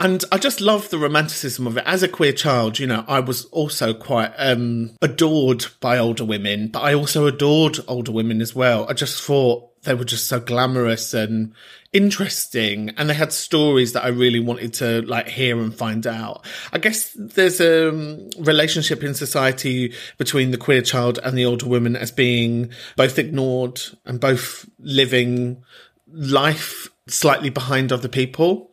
And 0.01 0.25
I 0.31 0.39
just 0.39 0.61
love 0.61 0.91
the 0.91 0.99
romanticism 0.99 1.67
of 1.67 1.77
it. 1.77 1.83
As 1.85 2.05
a 2.05 2.09
queer 2.09 2.33
child, 2.33 2.79
you 2.79 2.87
know, 2.87 3.05
I 3.09 3.19
was 3.19 3.47
also 3.47 3.93
quite 3.93 4.33
um, 4.39 4.93
adored 5.03 5.67
by 5.81 5.99
older 5.99 6.25
women, 6.25 6.69
but 6.69 6.83
I 6.83 6.95
also 6.95 7.27
adored 7.27 7.79
older 7.89 8.13
women 8.13 8.41
as 8.41 8.55
well. 8.55 8.89
I 8.89 8.93
just 8.93 9.21
thought 9.21 9.69
they 9.83 9.95
were 9.95 10.05
just 10.05 10.29
so 10.29 10.39
glamorous 10.39 11.15
and 11.15 11.53
interesting 11.93 12.91
and 12.91 13.09
they 13.09 13.15
had 13.15 13.33
stories 13.33 13.93
that 13.95 14.05
I 14.05 14.09
really 14.09 14.41
wanted 14.41 14.75
to 14.75 15.03
like 15.03 15.29
hear 15.29 15.59
and 15.59 15.75
find 15.75 16.07
out. 16.07 16.45
I 16.73 16.79
guess 16.79 17.17
there's 17.17 17.61
a 17.61 17.89
um, 17.89 18.31
relationship 18.39 19.03
in 19.03 19.15
society 19.15 19.95
between 20.17 20.51
the 20.51 20.59
queer 20.59 20.83
child 20.83 21.19
and 21.25 21.37
the 21.37 21.47
older 21.47 21.67
woman 21.67 21.97
as 21.97 22.13
being 22.13 22.71
both 22.97 23.19
ignored 23.19 23.81
and 24.05 24.21
both 24.21 24.69
living 24.79 25.65
life 26.07 26.89
slightly 27.07 27.51
behind 27.51 27.93
other 27.93 28.09
people. 28.09 28.68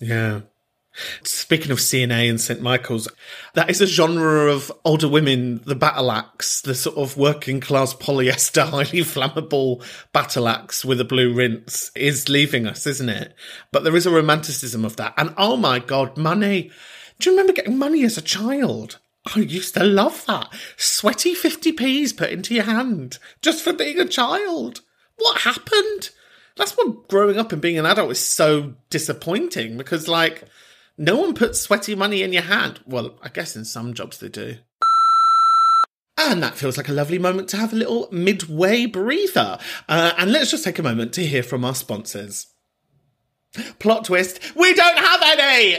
Yeah. 0.00 0.40
Speaking 1.22 1.70
of 1.70 1.80
C&A 1.80 2.28
and 2.28 2.40
St. 2.40 2.60
Michael's, 2.60 3.08
that 3.54 3.70
is 3.70 3.80
a 3.80 3.86
genre 3.86 4.52
of 4.52 4.72
older 4.84 5.08
women, 5.08 5.60
the 5.64 5.76
battle 5.76 6.10
axe, 6.10 6.60
the 6.60 6.74
sort 6.74 6.96
of 6.96 7.16
working 7.16 7.60
class 7.60 7.94
polyester, 7.94 8.64
highly 8.70 9.04
flammable 9.04 9.84
battle 10.12 10.48
axe 10.48 10.84
with 10.84 11.00
a 11.00 11.04
blue 11.04 11.32
rinse 11.32 11.92
is 11.94 12.28
leaving 12.28 12.66
us, 12.66 12.86
isn't 12.86 13.08
it? 13.08 13.34
But 13.70 13.84
there 13.84 13.94
is 13.94 14.06
a 14.06 14.10
romanticism 14.10 14.84
of 14.84 14.96
that. 14.96 15.14
And 15.16 15.32
oh 15.36 15.56
my 15.56 15.78
God, 15.78 16.16
money. 16.16 16.72
Do 17.20 17.30
you 17.30 17.36
remember 17.36 17.52
getting 17.52 17.78
money 17.78 18.04
as 18.04 18.18
a 18.18 18.22
child? 18.22 18.98
I 19.34 19.40
used 19.40 19.74
to 19.74 19.84
love 19.84 20.24
that. 20.26 20.48
Sweaty 20.76 21.34
50p's 21.34 22.12
put 22.12 22.30
into 22.30 22.54
your 22.54 22.64
hand 22.64 23.18
just 23.42 23.62
for 23.62 23.72
being 23.72 24.00
a 24.00 24.06
child. 24.06 24.80
What 25.18 25.42
happened? 25.42 26.10
That's 26.60 26.72
what 26.72 27.08
growing 27.08 27.38
up 27.38 27.52
and 27.52 27.62
being 27.62 27.78
an 27.78 27.86
adult 27.86 28.10
is 28.10 28.20
so 28.20 28.74
disappointing 28.90 29.78
because, 29.78 30.06
like, 30.08 30.44
no 30.98 31.16
one 31.16 31.32
puts 31.32 31.58
sweaty 31.58 31.94
money 31.94 32.22
in 32.22 32.34
your 32.34 32.42
hand. 32.42 32.80
Well, 32.84 33.14
I 33.22 33.30
guess 33.30 33.56
in 33.56 33.64
some 33.64 33.94
jobs 33.94 34.18
they 34.18 34.28
do. 34.28 34.58
And 36.18 36.42
that 36.42 36.56
feels 36.56 36.76
like 36.76 36.90
a 36.90 36.92
lovely 36.92 37.18
moment 37.18 37.48
to 37.48 37.56
have 37.56 37.72
a 37.72 37.76
little 37.76 38.10
midway 38.12 38.84
breather. 38.84 39.58
Uh, 39.88 40.12
and 40.18 40.32
let's 40.32 40.50
just 40.50 40.62
take 40.62 40.78
a 40.78 40.82
moment 40.82 41.14
to 41.14 41.24
hear 41.24 41.42
from 41.42 41.64
our 41.64 41.74
sponsors. 41.74 42.48
Plot 43.78 44.04
twist, 44.04 44.54
we 44.54 44.74
don't 44.74 44.98
have 44.98 45.22
any! 45.22 45.78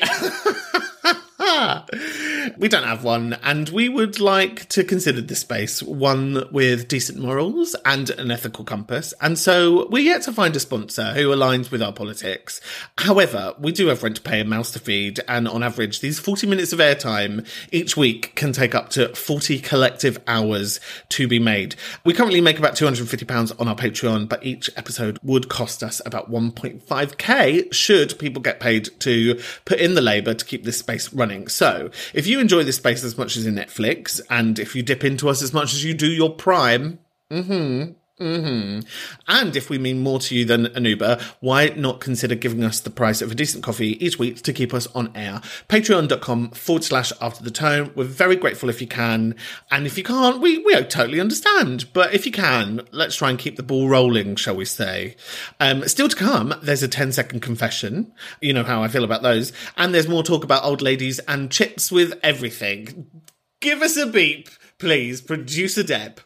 we 2.57 2.67
don't 2.67 2.83
have 2.83 3.03
one, 3.03 3.37
and 3.43 3.69
we 3.69 3.89
would 3.89 4.19
like 4.19 4.67
to 4.69 4.83
consider 4.83 5.21
this 5.21 5.39
space 5.39 5.81
one 5.83 6.45
with 6.51 6.87
decent 6.87 7.19
morals 7.19 7.75
and 7.85 8.09
an 8.11 8.31
ethical 8.31 8.63
compass. 8.63 9.13
And 9.21 9.37
so 9.37 9.87
we're 9.89 10.03
yet 10.03 10.23
to 10.23 10.33
find 10.33 10.55
a 10.55 10.59
sponsor 10.59 11.13
who 11.13 11.29
aligns 11.29 11.71
with 11.71 11.81
our 11.81 11.93
politics. 11.93 12.61
However, 12.97 13.53
we 13.59 13.71
do 13.71 13.87
have 13.87 14.03
rent 14.03 14.17
to 14.17 14.21
pay 14.21 14.39
and 14.39 14.49
mouse 14.49 14.71
to 14.71 14.79
feed, 14.79 15.19
and 15.27 15.47
on 15.47 15.63
average, 15.63 15.99
these 15.99 16.19
40 16.19 16.47
minutes 16.47 16.73
of 16.73 16.79
airtime 16.79 17.47
each 17.71 17.97
week 17.97 18.35
can 18.35 18.53
take 18.53 18.75
up 18.75 18.89
to 18.89 19.13
40 19.15 19.59
collective 19.59 20.19
hours 20.27 20.79
to 21.09 21.27
be 21.27 21.39
made. 21.39 21.75
We 22.05 22.13
currently 22.13 22.41
make 22.41 22.59
about 22.59 22.75
£250 22.75 23.59
on 23.59 23.67
our 23.67 23.75
Patreon, 23.75 24.29
but 24.29 24.45
each 24.45 24.69
episode 24.75 25.19
would 25.23 25.49
cost 25.49 25.83
us 25.83 26.01
about 26.05 26.31
1.5k 26.31 27.73
should 27.73 28.17
people 28.19 28.41
get 28.41 28.59
paid 28.59 28.89
to 28.99 29.39
put 29.65 29.79
in 29.79 29.95
the 29.95 30.01
labour 30.01 30.33
to 30.33 30.45
keep 30.45 30.63
this 30.63 30.79
space 30.79 31.13
running. 31.13 31.47
So, 31.47 31.89
if 32.13 32.27
you 32.27 32.30
enjoy 32.39 32.63
this 32.63 32.77
space 32.77 33.03
as 33.03 33.17
much 33.17 33.36
as 33.38 33.45
in 33.45 33.55
Netflix, 33.55 34.21
and 34.29 34.59
if 34.59 34.75
you 34.75 34.84
dip 34.84 35.03
into 35.03 35.29
us 35.29 35.41
as 35.41 35.53
much 35.53 35.73
as 35.73 35.84
you 35.84 35.93
do 35.93 36.07
your 36.07 36.32
Prime, 36.36 36.99
mm-hmm, 37.32 37.93
Mm-hmm. 38.22 38.82
And 39.28 39.55
if 39.55 39.72
we 39.72 39.80
mean 39.80 39.99
more 39.99 40.19
to 40.19 40.36
you 40.36 40.45
than 40.45 40.67
an 40.67 40.86
Uber, 40.86 41.19
why 41.39 41.69
not 41.69 41.99
consider 41.99 42.36
giving 42.36 42.63
us 42.63 42.80
the 42.80 42.91
price 42.91 43.19
of 43.19 43.32
a 43.32 43.36
decent 43.36 43.63
coffee 43.63 44.03
each 44.05 44.19
week 44.19 44.43
to 44.43 44.53
keep 44.53 44.76
us 44.76 44.86
on 44.93 45.11
air? 45.15 45.41
Patreon.com 45.67 46.51
forward 46.51 46.84
slash 46.84 47.11
after 47.19 47.43
the 47.43 47.49
tone. 47.49 47.91
We're 47.95 48.03
very 48.03 48.36
grateful 48.36 48.69
if 48.69 48.80
you 48.80 48.86
can. 48.86 49.36
And 49.72 49.88
if 49.88 49.97
you 49.97 50.03
can't, 50.03 50.39
we, 50.39 50.59
we 50.59 50.76
totally 50.84 51.19
understand. 51.19 51.91
But 51.93 52.13
if 52.13 52.28
you 52.28 52.32
can, 52.32 52.82
let's 52.91 53.15
try 53.15 53.32
and 53.32 53.39
keep 53.39 53.55
the 53.55 53.63
ball 53.63 53.89
rolling, 53.89 54.36
shall 54.36 54.55
we 54.55 54.65
say. 54.65 55.15
Um, 55.59 55.88
still 55.88 56.07
to 56.07 56.15
come, 56.15 56.53
there's 56.61 56.84
a 56.84 56.88
10 56.88 57.13
second 57.13 57.39
confession. 57.39 58.13
You 58.39 58.53
know 58.53 58.63
how 58.63 58.84
I 58.84 58.88
feel 58.88 59.03
about 59.03 59.24
those. 59.24 59.51
And 59.78 59.95
there's 59.95 60.07
more 60.07 60.22
talk 60.22 60.43
about 60.43 60.63
old 60.63 60.84
ladies 60.84 61.17
and 61.28 61.51
chips 61.51 61.91
with 61.91 62.19
everything. 62.22 63.24
Give 63.61 63.82
us 63.82 63.97
a 63.97 64.05
beep, 64.05 64.49
please, 64.78 65.22
producer 65.22 65.82
Deb. 65.82 66.22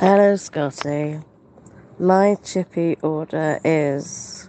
Hello, 0.00 0.34
Scottee. 0.34 1.20
My 1.98 2.34
chippy 2.36 2.96
order 3.02 3.60
is 3.62 4.48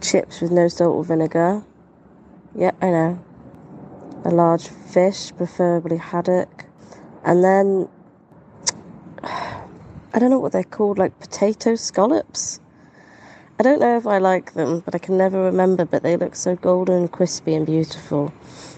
chips 0.00 0.40
with 0.40 0.52
no 0.52 0.68
salt 0.68 0.94
or 0.94 1.04
vinegar. 1.04 1.64
Yep, 2.54 2.76
I 2.80 2.86
know. 2.86 3.24
A 4.24 4.30
large 4.30 4.68
fish, 4.68 5.32
preferably 5.36 5.96
haddock. 5.96 6.64
And 7.24 7.42
then, 7.42 7.88
I 9.24 10.20
don't 10.20 10.30
know 10.30 10.38
what 10.38 10.52
they're 10.52 10.62
called, 10.62 10.96
like 10.96 11.18
potato 11.18 11.74
scallops? 11.74 12.60
I 13.58 13.64
don't 13.64 13.80
know 13.80 13.96
if 13.96 14.06
I 14.06 14.18
like 14.18 14.54
them, 14.54 14.78
but 14.84 14.94
I 14.94 14.98
can 14.98 15.18
never 15.18 15.42
remember. 15.42 15.86
But 15.86 16.04
they 16.04 16.16
look 16.16 16.36
so 16.36 16.54
golden, 16.54 17.08
crispy, 17.08 17.56
and 17.56 17.66
beautiful 17.66 18.32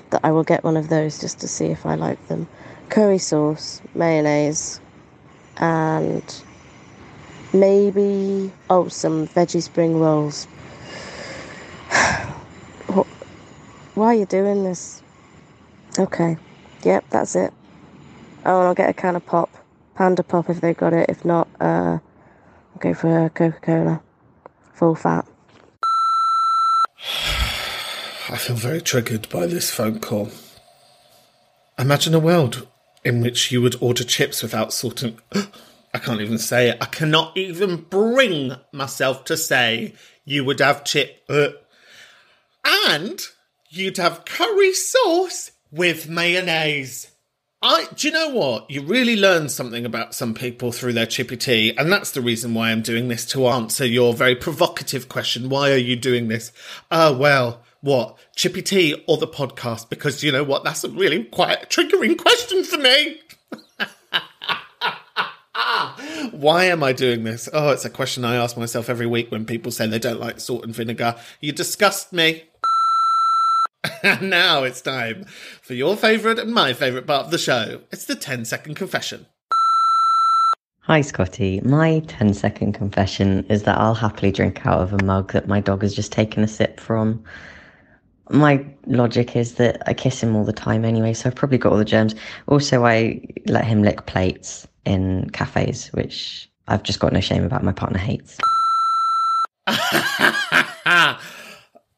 that 0.08 0.24
I 0.24 0.30
will 0.30 0.44
get 0.44 0.64
one 0.64 0.78
of 0.78 0.88
those 0.88 1.20
just 1.20 1.40
to 1.40 1.46
see 1.46 1.66
if 1.66 1.84
I 1.84 1.94
like 1.94 2.28
them. 2.28 2.48
Curry 2.88 3.18
sauce, 3.18 3.82
mayonnaise, 3.94 4.80
and 5.60 6.42
maybe 7.52 8.50
oh 8.68 8.88
some 8.88 9.28
veggie 9.28 9.62
spring 9.62 10.00
rolls. 10.00 10.46
Why 13.94 14.06
are 14.06 14.14
you 14.14 14.26
doing 14.26 14.64
this? 14.64 15.02
Okay, 15.98 16.36
yep, 16.82 17.04
that's 17.10 17.36
it. 17.36 17.52
Oh, 18.46 18.58
and 18.58 18.68
I'll 18.68 18.74
get 18.74 18.88
a 18.88 18.94
can 18.94 19.16
of 19.16 19.26
pop, 19.26 19.50
Panda 19.94 20.22
Pop 20.22 20.48
if 20.48 20.60
they've 20.60 20.76
got 20.76 20.94
it. 20.94 21.10
If 21.10 21.24
not, 21.24 21.46
uh, 21.60 21.98
I'll 21.98 22.78
go 22.78 22.94
for 22.94 23.28
Coca 23.30 23.60
Cola, 23.60 24.02
full 24.72 24.94
fat. 24.94 25.26
I 28.30 28.36
feel 28.36 28.56
very 28.56 28.80
triggered 28.80 29.28
by 29.28 29.46
this 29.46 29.70
phone 29.70 29.98
call. 29.98 30.30
Imagine 31.78 32.14
a 32.14 32.18
world 32.18 32.66
in 33.04 33.20
which 33.20 33.50
you 33.50 33.62
would 33.62 33.76
order 33.80 34.04
chips 34.04 34.42
without 34.42 34.72
salt 34.72 35.02
and. 35.02 35.20
I 35.92 35.98
can't 35.98 36.20
even 36.20 36.38
say 36.38 36.70
it. 36.70 36.78
I 36.80 36.86
cannot 36.86 37.36
even 37.36 37.78
bring 37.78 38.52
myself 38.72 39.24
to 39.24 39.36
say 39.36 39.94
you 40.24 40.44
would 40.44 40.60
have 40.60 40.84
chip. 40.84 41.24
Uh, 41.28 41.48
and 42.64 43.20
you'd 43.68 43.96
have 43.96 44.24
curry 44.24 44.72
sauce 44.72 45.50
with 45.72 46.08
mayonnaise. 46.08 47.10
I, 47.62 47.88
do 47.94 48.08
you 48.08 48.14
know 48.14 48.28
what? 48.28 48.70
You 48.70 48.82
really 48.82 49.16
learn 49.16 49.48
something 49.48 49.84
about 49.84 50.14
some 50.14 50.32
people 50.32 50.72
through 50.72 50.94
their 50.94 51.06
chippy 51.06 51.36
tea, 51.36 51.76
and 51.76 51.92
that's 51.92 52.12
the 52.12 52.22
reason 52.22 52.54
why 52.54 52.70
I'm 52.70 52.80
doing 52.80 53.08
this 53.08 53.26
to 53.26 53.48
answer 53.48 53.84
your 53.84 54.14
very 54.14 54.34
provocative 54.34 55.10
question. 55.10 55.50
Why 55.50 55.72
are 55.72 55.76
you 55.76 55.96
doing 55.96 56.28
this? 56.28 56.52
Oh, 56.90 57.14
well, 57.14 57.62
what? 57.82 58.18
Chippy 58.36 58.62
tea 58.62 59.02
or 59.08 59.16
the 59.16 59.26
podcast? 59.26 59.88
Because 59.88 60.22
you 60.22 60.32
know 60.32 60.44
what? 60.44 60.64
That's 60.64 60.84
a 60.84 60.90
really 60.90 61.24
quite 61.24 61.62
a 61.62 61.66
triggering 61.66 62.18
question 62.18 62.64
for 62.64 62.78
me. 62.78 63.20
Why 66.32 66.64
am 66.64 66.82
I 66.82 66.92
doing 66.92 67.24
this? 67.24 67.48
Oh, 67.52 67.70
it's 67.70 67.84
a 67.84 67.90
question 67.90 68.24
I 68.24 68.36
ask 68.36 68.56
myself 68.56 68.88
every 68.88 69.06
week 69.06 69.30
when 69.30 69.44
people 69.44 69.72
say 69.72 69.86
they 69.86 69.98
don't 69.98 70.20
like 70.20 70.40
salt 70.40 70.64
and 70.64 70.74
vinegar. 70.74 71.16
You 71.40 71.52
disgust 71.52 72.12
me. 72.12 72.44
and 74.02 74.28
now 74.30 74.62
it's 74.62 74.82
time 74.82 75.24
for 75.62 75.74
your 75.74 75.96
favourite 75.96 76.38
and 76.38 76.52
my 76.52 76.74
favourite 76.74 77.06
part 77.06 77.26
of 77.26 77.30
the 77.30 77.38
show. 77.38 77.80
It's 77.90 78.04
the 78.04 78.14
10 78.14 78.44
second 78.44 78.74
confession. 78.74 79.26
Hi, 80.82 81.02
Scottee. 81.02 81.60
My 81.64 82.00
10 82.08 82.34
second 82.34 82.72
confession 82.72 83.46
is 83.48 83.62
that 83.62 83.78
I'll 83.78 83.94
happily 83.94 84.32
drink 84.32 84.66
out 84.66 84.80
of 84.80 84.92
a 84.92 85.02
mug 85.04 85.32
that 85.32 85.48
my 85.48 85.60
dog 85.60 85.82
has 85.82 85.94
just 85.94 86.12
taken 86.12 86.42
a 86.42 86.48
sip 86.48 86.80
from. 86.80 87.22
My 88.30 88.64
logic 88.86 89.34
is 89.34 89.54
that 89.54 89.82
I 89.86 89.94
kiss 89.94 90.22
him 90.22 90.36
all 90.36 90.44
the 90.44 90.52
time 90.52 90.84
anyway, 90.84 91.14
so 91.14 91.28
I've 91.28 91.34
probably 91.34 91.58
got 91.58 91.72
all 91.72 91.78
the 91.78 91.84
germs. 91.84 92.14
Also, 92.46 92.84
I 92.84 93.20
let 93.46 93.64
him 93.64 93.82
lick 93.82 94.06
plates 94.06 94.68
in 94.84 95.28
cafes, 95.30 95.88
which 95.88 96.48
I've 96.68 96.82
just 96.84 97.00
got 97.00 97.12
no 97.12 97.20
shame 97.20 97.44
about. 97.44 97.64
My 97.64 97.72
partner 97.72 97.98
hates. 97.98 98.38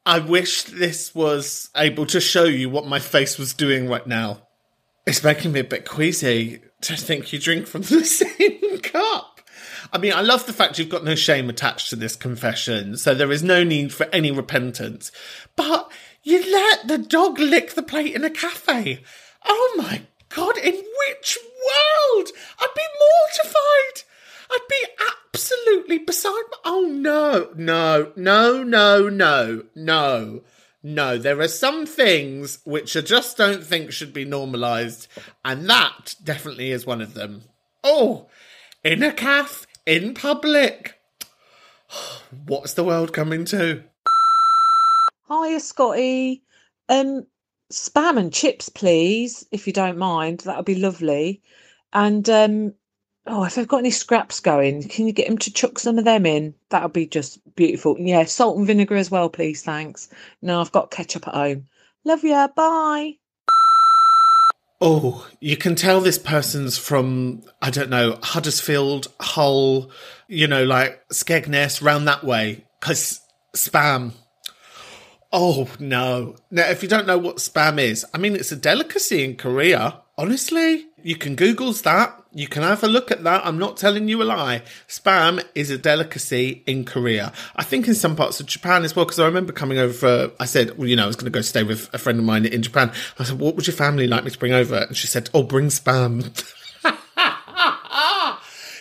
I 0.05 0.19
wish 0.19 0.65
this 0.65 1.15
was 1.15 1.71
able 1.77 2.07
to 2.07 2.21
show 2.21 2.45
you 2.45 2.69
what 2.69 2.87
my 2.87 2.99
face 2.99 3.39
was 3.39 3.55
doing 3.55 3.89
right 3.89 4.07
now. 4.07 4.49
It's 5.07 5.23
making 5.23 5.53
me 5.53 5.61
a 5.61 5.65
bit 5.65 5.89
queasy 5.89 6.61
to 6.83 6.97
think 6.97 7.33
you 7.33 7.39
drink 7.39 7.67
from 7.67 7.83
the 7.83 8.05
same 8.05 8.81
cup. 8.81 9.41
I 9.93 9.99
mean, 9.99 10.13
I 10.13 10.23
love 10.23 10.47
the 10.47 10.53
fact 10.53 10.79
you've 10.79 10.89
got 10.89 11.05
no 11.05 11.15
shame 11.15 11.51
attached 11.51 11.91
to 11.91 11.97
this 11.97 12.17
confession, 12.17 12.97
so 12.97 13.15
there 13.15 13.31
is 13.31 13.43
no 13.43 13.63
need 13.63 13.93
for 13.93 14.07
any 14.07 14.31
repentance. 14.31 15.13
But 15.55 15.93
you 16.23 16.53
let 16.53 16.89
the 16.89 16.99
dog 16.99 17.39
lick 17.39 17.75
the 17.75 17.83
plate 17.83 18.15
in 18.15 18.25
a 18.25 18.31
cafe. 18.31 19.03
Oh 19.45 19.75
my 19.77 20.03
god, 20.29 20.57
in 20.59 20.75
which 20.75 21.39
world? 21.43 22.29
I'd 22.61 22.69
be 22.77 22.83
mortified. 23.01 24.03
I'd 24.51 24.69
be 24.69 24.87
absolutely 25.35 25.99
beside 25.99 26.43
my. 26.51 26.59
Oh 26.65 26.83
no, 26.83 27.51
no, 27.57 28.13
no, 28.17 28.63
no, 28.63 29.09
no, 29.09 29.65
no, 29.75 30.43
no. 30.83 31.19
There 31.19 31.41
are 31.41 31.49
some 31.49 31.87
things 31.87 32.59
which 32.65 32.97
I 32.97 33.01
just 33.01 33.37
don't 33.37 33.65
think 33.65 33.93
should 33.93 34.13
be 34.13 34.25
normalised, 34.25 35.09
and 35.45 35.69
that 35.69 36.15
definitely 36.23 36.71
is 36.71 36.87
one 36.87 37.01
of 37.01 37.15
them. 37.15 37.43
Oh, 37.83 38.29
in 38.85 39.03
a 39.03 39.13
cafe, 39.13 39.67
in 39.87 40.15
public. 40.15 41.01
What's 42.47 42.75
the 42.75 42.85
world 42.85 43.13
coming 43.13 43.45
to? 43.47 43.85
Hiya, 45.33 45.61
Scottee. 45.61 46.43
Um, 46.89 47.27
spam 47.73 48.19
and 48.19 48.33
chips, 48.33 48.69
please, 48.69 49.47
if 49.51 49.67
you 49.67 49.73
don't 49.73 49.99
mind. 49.99 50.41
That 50.41 50.57
would 50.57 50.67
be 50.67 50.75
lovely. 50.75 51.41
And 51.93 52.29
um, 52.29 52.75
oh, 53.27 53.45
if 53.45 53.57
I've 53.57 53.69
got 53.69 53.79
any 53.79 53.91
scraps 53.91 54.41
going, 54.41 54.89
can 54.89 55.07
you 55.07 55.13
get 55.13 55.29
him 55.29 55.39
to 55.39 55.53
chuck 55.53 55.79
some 55.79 55.99
of 55.99 56.05
them 56.05 56.27
in? 56.27 56.55
That 56.69 56.83
would 56.83 56.93
be 56.93 57.07
just 57.07 57.41
beautiful. 57.55 57.97
Yeah, 57.99 58.25
salt 58.25 58.59
and 58.59 58.67
vinegar 58.67 58.97
as 58.97 59.11
well, 59.11 59.31
please. 59.31 59.63
Thanks. 59.63 60.09
No, 60.43 60.61
I've 60.61 60.73
got 60.73 60.91
ketchup 60.91 61.29
at 61.29 61.35
home. 61.35 61.67
Love 62.05 62.25
ya. 62.25 62.49
Bye. 62.49 63.15
Oh, 64.85 65.29
you 65.39 65.57
can 65.57 65.77
tell 65.77 66.01
this 66.01 66.19
person's 66.19 66.77
from, 66.77 67.45
I 67.63 67.71
don't 67.71 67.89
know, 67.89 68.19
Huddersfield, 68.21 69.07
Hull, 69.21 69.93
you 70.27 70.49
know, 70.49 70.65
like 70.65 71.09
Skegness, 71.11 71.81
round 71.81 72.09
that 72.09 72.25
way. 72.25 72.67
Because 72.81 73.21
spam. 73.55 74.13
Oh, 75.35 75.69
no. 75.79 76.37
Now, 76.51 76.69
if 76.69 76.83
you 76.83 76.89
don't 76.89 77.07
know 77.07 77.17
what 77.17 77.37
spam 77.37 77.79
is, 77.79 78.05
I 78.13 78.19
mean, 78.19 78.37
it's 78.37 78.53
a 78.53 78.57
delicacy 78.57 79.25
in 79.25 79.37
Korea. 79.37 79.99
Honestly, 80.19 80.89
you 81.03 81.17
can 81.17 81.37
Google's 81.37 81.81
that. 81.83 82.23
You 82.35 82.47
can 82.47 82.63
have 82.63 82.85
a 82.85 82.87
look 82.87 83.11
at 83.11 83.25
that. 83.25 83.47
I'm 83.47 83.57
not 83.59 83.79
telling 83.79 84.09
you 84.09 84.23
a 84.23 84.25
lie. 84.25 84.63
Spam 84.89 85.43
is 85.55 85.71
a 85.71 85.79
delicacy 85.79 86.63
in 86.67 86.85
Korea. 86.85 87.33
I 87.57 87.65
think 87.65 87.89
in 87.89 87.95
some 87.95 88.15
parts 88.15 88.41
of 88.41 88.47
Japan 88.47 88.85
as 88.85 88.95
well, 88.95 89.07
because 89.07 89.19
I 89.19 89.25
remember 89.25 89.55
coming 89.55 89.79
over 89.79 89.93
for, 89.93 90.33
I 90.39 90.45
said, 90.45 90.77
well, 90.77 90.87
you 90.87 90.97
know, 90.97 91.05
I 91.05 91.07
was 91.07 91.17
going 91.17 91.33
to 91.33 91.37
go 91.37 91.41
stay 91.41 91.63
with 91.63 91.89
a 91.95 91.99
friend 91.99 92.19
of 92.19 92.27
mine 92.27 92.45
in 92.45 92.63
Japan. 92.63 92.93
I 93.19 93.25
said, 93.25 93.39
what 93.39 93.57
would 93.57 93.67
your 93.67 93.75
family 93.75 94.07
like 94.07 94.25
me 94.25 94.31
to 94.31 94.39
bring 94.39 94.53
over? 94.53 94.77
And 94.77 94.97
she 94.97 95.07
said, 95.07 95.31
oh, 95.33 95.45
bring 95.45 95.69
spam. 95.69 96.31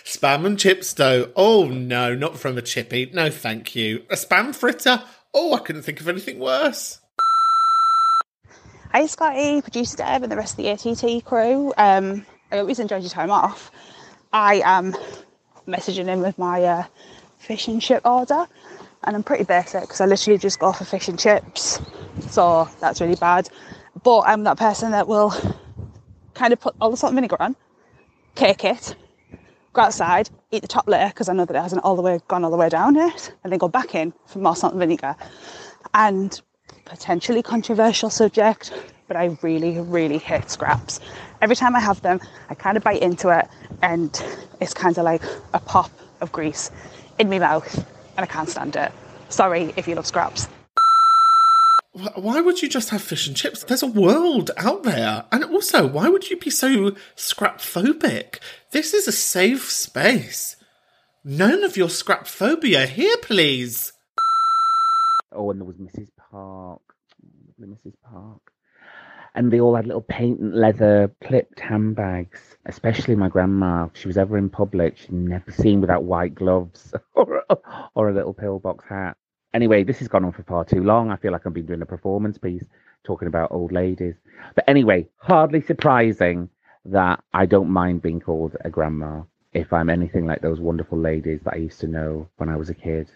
spam 0.04 0.46
and 0.46 0.60
chips 0.60 0.94
though. 0.94 1.32
Oh 1.36 1.68
no, 1.68 2.14
not 2.14 2.38
from 2.38 2.58
a 2.58 2.62
chippy. 2.62 3.10
No, 3.14 3.30
thank 3.30 3.76
you. 3.76 4.04
A 4.10 4.16
spam 4.16 4.54
fritter. 4.54 5.02
Oh, 5.34 5.54
I 5.54 5.60
couldn't 5.60 5.84
think 5.84 6.02
of 6.02 6.10
anything 6.10 6.40
worse. 6.40 7.00
Hi, 8.92 9.06
Scottee, 9.06 9.62
producer 9.62 9.96
Deb, 9.98 10.24
and 10.24 10.32
the 10.32 10.36
rest 10.36 10.58
of 10.60 10.66
the 10.66 10.70
ATT 10.70 11.24
crew. 11.24 11.74
Um, 11.78 12.26
I 12.52 12.58
always 12.60 12.80
enjoyed 12.80 13.02
your 13.02 13.10
time 13.10 13.32
off. 13.32 13.72
I 14.34 14.62
am 14.66 14.94
messaging 15.66 16.10
in 16.10 16.22
with 16.22 16.38
my 16.38 16.62
uh, 16.64 16.84
fish 17.40 17.70
and 17.70 17.82
chip 17.82 18.06
order, 18.06 18.46
and 19.06 19.16
I'm 19.16 19.24
pretty 19.24 19.46
basic 19.46 19.82
because 19.82 20.02
I 20.02 20.06
literally 20.06 20.38
just 20.38 20.60
go 20.60 20.74
for 20.74 20.84
fish 20.84 21.08
and 21.08 21.18
chips, 21.18 21.80
so 22.30 22.68
that's 22.82 23.00
really 23.00 23.16
bad. 23.16 23.50
But 24.04 24.22
I'm 24.22 24.44
that 24.44 24.58
person 24.58 24.92
that 24.92 25.08
will 25.08 25.34
kind 26.34 26.52
of 26.52 26.60
put 26.60 26.76
all 26.82 26.92
the 26.92 26.98
salt 26.98 27.12
and 27.12 27.18
vinegar 27.18 27.38
on, 27.40 27.56
cake 28.36 28.66
it, 28.66 28.96
go 29.74 29.82
outside, 29.82 30.30
eat 30.52 30.62
the 30.62 30.68
top 30.68 30.88
layer 30.88 31.10
because 31.10 31.30
I 31.30 31.34
know 31.34 31.46
that 31.46 31.56
it 31.56 31.62
hasn't 31.62 31.84
all 31.84 31.96
the 31.96 32.02
way 32.02 32.20
gone 32.28 32.44
all 32.44 32.52
the 32.52 32.58
way 32.58 32.70
down 32.70 32.96
yet, 32.96 33.34
and 33.44 33.52
then 33.52 33.58
go 33.58 33.68
back 33.68 33.96
in 33.96 34.14
for 34.26 34.40
more 34.40 34.56
salt 34.56 34.74
and 34.74 34.80
vinegar. 34.80 35.16
And 35.94 36.40
potentially 36.86 37.42
controversial 37.42 38.10
subject, 38.10 38.74
but 39.08 39.18
I 39.18 39.38
really, 39.42 39.80
really 39.80 40.18
hate 40.18 40.50
scraps. 40.50 41.00
Every 41.42 41.56
time 41.56 41.76
I 41.76 41.80
have 41.80 42.02
them, 42.02 42.20
I 42.50 42.56
kind 42.56 42.78
of 42.78 42.84
bite 42.84 43.02
into 43.02 43.30
it, 43.30 43.48
and 43.82 44.24
it's 44.60 44.74
kind 44.74 44.98
of 44.98 45.06
like 45.06 45.24
a 45.54 45.60
pop 45.60 45.92
of 46.22 46.32
grease 46.32 46.70
in 47.18 47.30
my 47.30 47.40
mouth, 47.40 47.76
and 47.78 48.24
I 48.24 48.26
can't 48.26 48.50
stand 48.50 48.76
it. 48.76 48.92
Sorry 49.30 49.74
if 49.78 49.88
you 49.88 49.96
love 49.96 50.06
scraps. 50.06 50.48
Wh- 51.94 52.18
Why 52.18 52.42
would 52.42 52.62
you 52.62 52.70
just 52.70 52.90
have 52.90 53.02
fish 53.02 53.28
and 53.28 53.36
chips? 53.36 53.64
There's 53.64 53.84
a 53.84 53.88
world 53.88 54.52
out 54.58 54.84
there. 54.84 55.26
And 55.32 55.44
also, 55.46 55.88
why 55.88 56.10
would 56.10 56.30
you 56.30 56.38
be 56.38 56.50
so 56.50 56.96
scrap 57.16 57.60
phobic? 57.60 58.40
This 58.72 58.94
is 58.94 59.08
a 59.08 59.12
safe 59.12 59.70
space. 59.70 60.56
None 61.24 61.64
of 61.64 61.78
your 61.78 61.90
scrap 61.90 62.28
phobia 62.28 62.86
here, 62.86 63.18
please. 63.22 63.92
Oh, 65.32 65.52
and 65.52 65.60
there 65.60 65.66
was 65.66 65.78
Mrs. 65.78 66.08
Park. 66.32 66.82
Mrs. 67.60 67.94
Park. 68.04 68.42
And 69.34 69.52
they 69.52 69.62
all 69.62 69.76
had 69.76 69.86
little 69.86 70.02
patent 70.02 70.56
leather 70.56 71.12
clipped 71.24 71.60
handbags. 71.60 72.40
Especially 72.66 73.16
my 73.16 73.30
grandma. 73.30 73.86
If 73.86 73.98
she 74.02 74.08
was 74.08 74.18
ever 74.18 74.38
in 74.38 74.50
public, 74.50 74.98
she'd 74.98 75.14
never 75.14 75.52
seen 75.52 75.80
without 75.80 76.04
white 76.04 76.36
gloves 76.36 76.94
or, 77.16 77.44
or 77.96 78.10
a 78.10 78.14
little 78.14 78.34
pillbox 78.34 78.84
hat. 78.90 79.16
Anyway, 79.54 79.84
this 79.84 80.00
has 80.00 80.08
gone 80.08 80.24
on 80.24 80.32
for 80.32 80.44
far 80.44 80.64
too 80.64 80.84
long. 80.84 81.12
I 81.12 81.18
feel 81.18 81.32
like 81.32 81.46
I've 81.46 81.54
been 81.54 81.66
doing 81.66 81.82
a 81.82 81.86
performance 81.86 82.38
piece 82.38 82.64
talking 83.04 83.28
about 83.28 83.52
old 83.52 83.72
ladies. 83.72 84.16
But 84.56 84.64
anyway, 84.68 85.08
hardly 85.18 85.62
surprising 85.62 86.50
that 86.86 87.24
I 87.34 87.46
don't 87.46 87.70
mind 87.70 88.02
being 88.02 88.20
called 88.20 88.56
a 88.64 88.70
grandma 88.70 89.24
if 89.54 89.74
I'm 89.74 89.90
anything 89.90 90.26
like 90.26 90.42
those 90.42 90.60
wonderful 90.60 90.98
ladies 90.98 91.42
that 91.44 91.54
I 91.54 91.58
used 91.58 91.80
to 91.82 91.88
know 91.88 92.30
when 92.38 92.50
I 92.50 92.56
was 92.56 92.70
a 92.70 92.74
kid. 92.74 93.10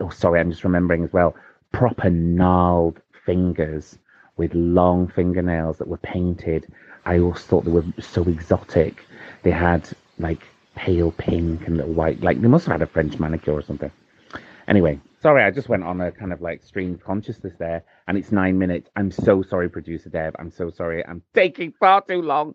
Oh, 0.00 0.08
sorry, 0.08 0.40
I'm 0.40 0.50
just 0.50 0.64
remembering 0.64 1.04
as 1.04 1.12
well. 1.12 1.34
Proper 1.72 2.08
gnarled 2.08 3.00
fingers 3.26 3.98
with 4.36 4.54
long 4.54 5.08
fingernails 5.08 5.76
that 5.78 5.88
were 5.88 5.98
painted. 5.98 6.72
I 7.04 7.18
always 7.18 7.42
thought 7.42 7.64
they 7.64 7.70
were 7.70 7.84
so 8.00 8.22
exotic. 8.22 9.04
They 9.42 9.50
had 9.50 9.88
like 10.18 10.40
pale 10.74 11.12
pink 11.12 11.66
and 11.66 11.76
little 11.76 11.92
white, 11.92 12.22
like 12.22 12.40
they 12.40 12.48
must 12.48 12.66
have 12.66 12.80
had 12.80 12.82
a 12.82 12.90
French 12.90 13.18
manicure 13.18 13.54
or 13.54 13.62
something. 13.62 13.90
Anyway, 14.68 15.00
sorry, 15.20 15.42
I 15.42 15.50
just 15.50 15.68
went 15.68 15.84
on 15.84 16.00
a 16.00 16.12
kind 16.12 16.32
of 16.32 16.40
like 16.40 16.62
stream 16.62 16.98
consciousness 17.04 17.54
there, 17.58 17.84
and 18.06 18.16
it's 18.16 18.32
nine 18.32 18.58
minutes. 18.58 18.90
I'm 18.96 19.10
so 19.10 19.42
sorry, 19.42 19.68
producer 19.68 20.08
Deb. 20.08 20.34
I'm 20.38 20.50
so 20.50 20.70
sorry. 20.70 21.04
I'm 21.06 21.22
taking 21.34 21.72
far 21.78 22.02
too 22.02 22.22
long. 22.22 22.54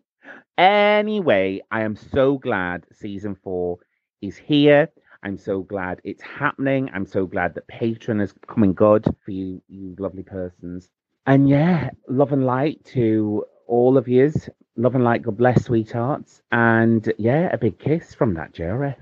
Anyway, 0.57 1.61
I 1.71 1.81
am 1.81 1.95
so 1.95 2.37
glad 2.37 2.85
season 2.93 3.35
four 3.43 3.77
is 4.21 4.37
here. 4.37 4.89
I'm 5.23 5.37
so 5.37 5.61
glad 5.61 5.99
it's 6.03 6.21
happening. 6.21 6.89
I'm 6.93 7.05
so 7.05 7.25
glad 7.25 7.55
that 7.55 7.67
Patreon 7.67 8.21
is 8.21 8.33
coming 8.47 8.73
good 8.73 9.05
for 9.25 9.31
you, 9.31 9.61
you 9.67 9.95
lovely 9.99 10.23
persons. 10.23 10.89
And 11.25 11.49
yeah, 11.49 11.89
love 12.07 12.31
and 12.31 12.45
light 12.45 12.83
to 12.93 13.45
all 13.67 13.97
of 13.97 14.07
yous. 14.07 14.49
Love 14.77 14.95
and 14.95 15.03
light, 15.03 15.23
God 15.23 15.37
bless, 15.37 15.65
sweethearts. 15.65 16.41
And 16.51 17.11
yeah, 17.17 17.49
a 17.51 17.57
big 17.57 17.79
kiss 17.79 18.13
from 18.13 18.35
that 18.35 18.53
JRF. 18.53 18.95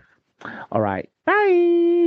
All 0.72 0.82
right, 0.82 1.10
bye. 1.26 2.05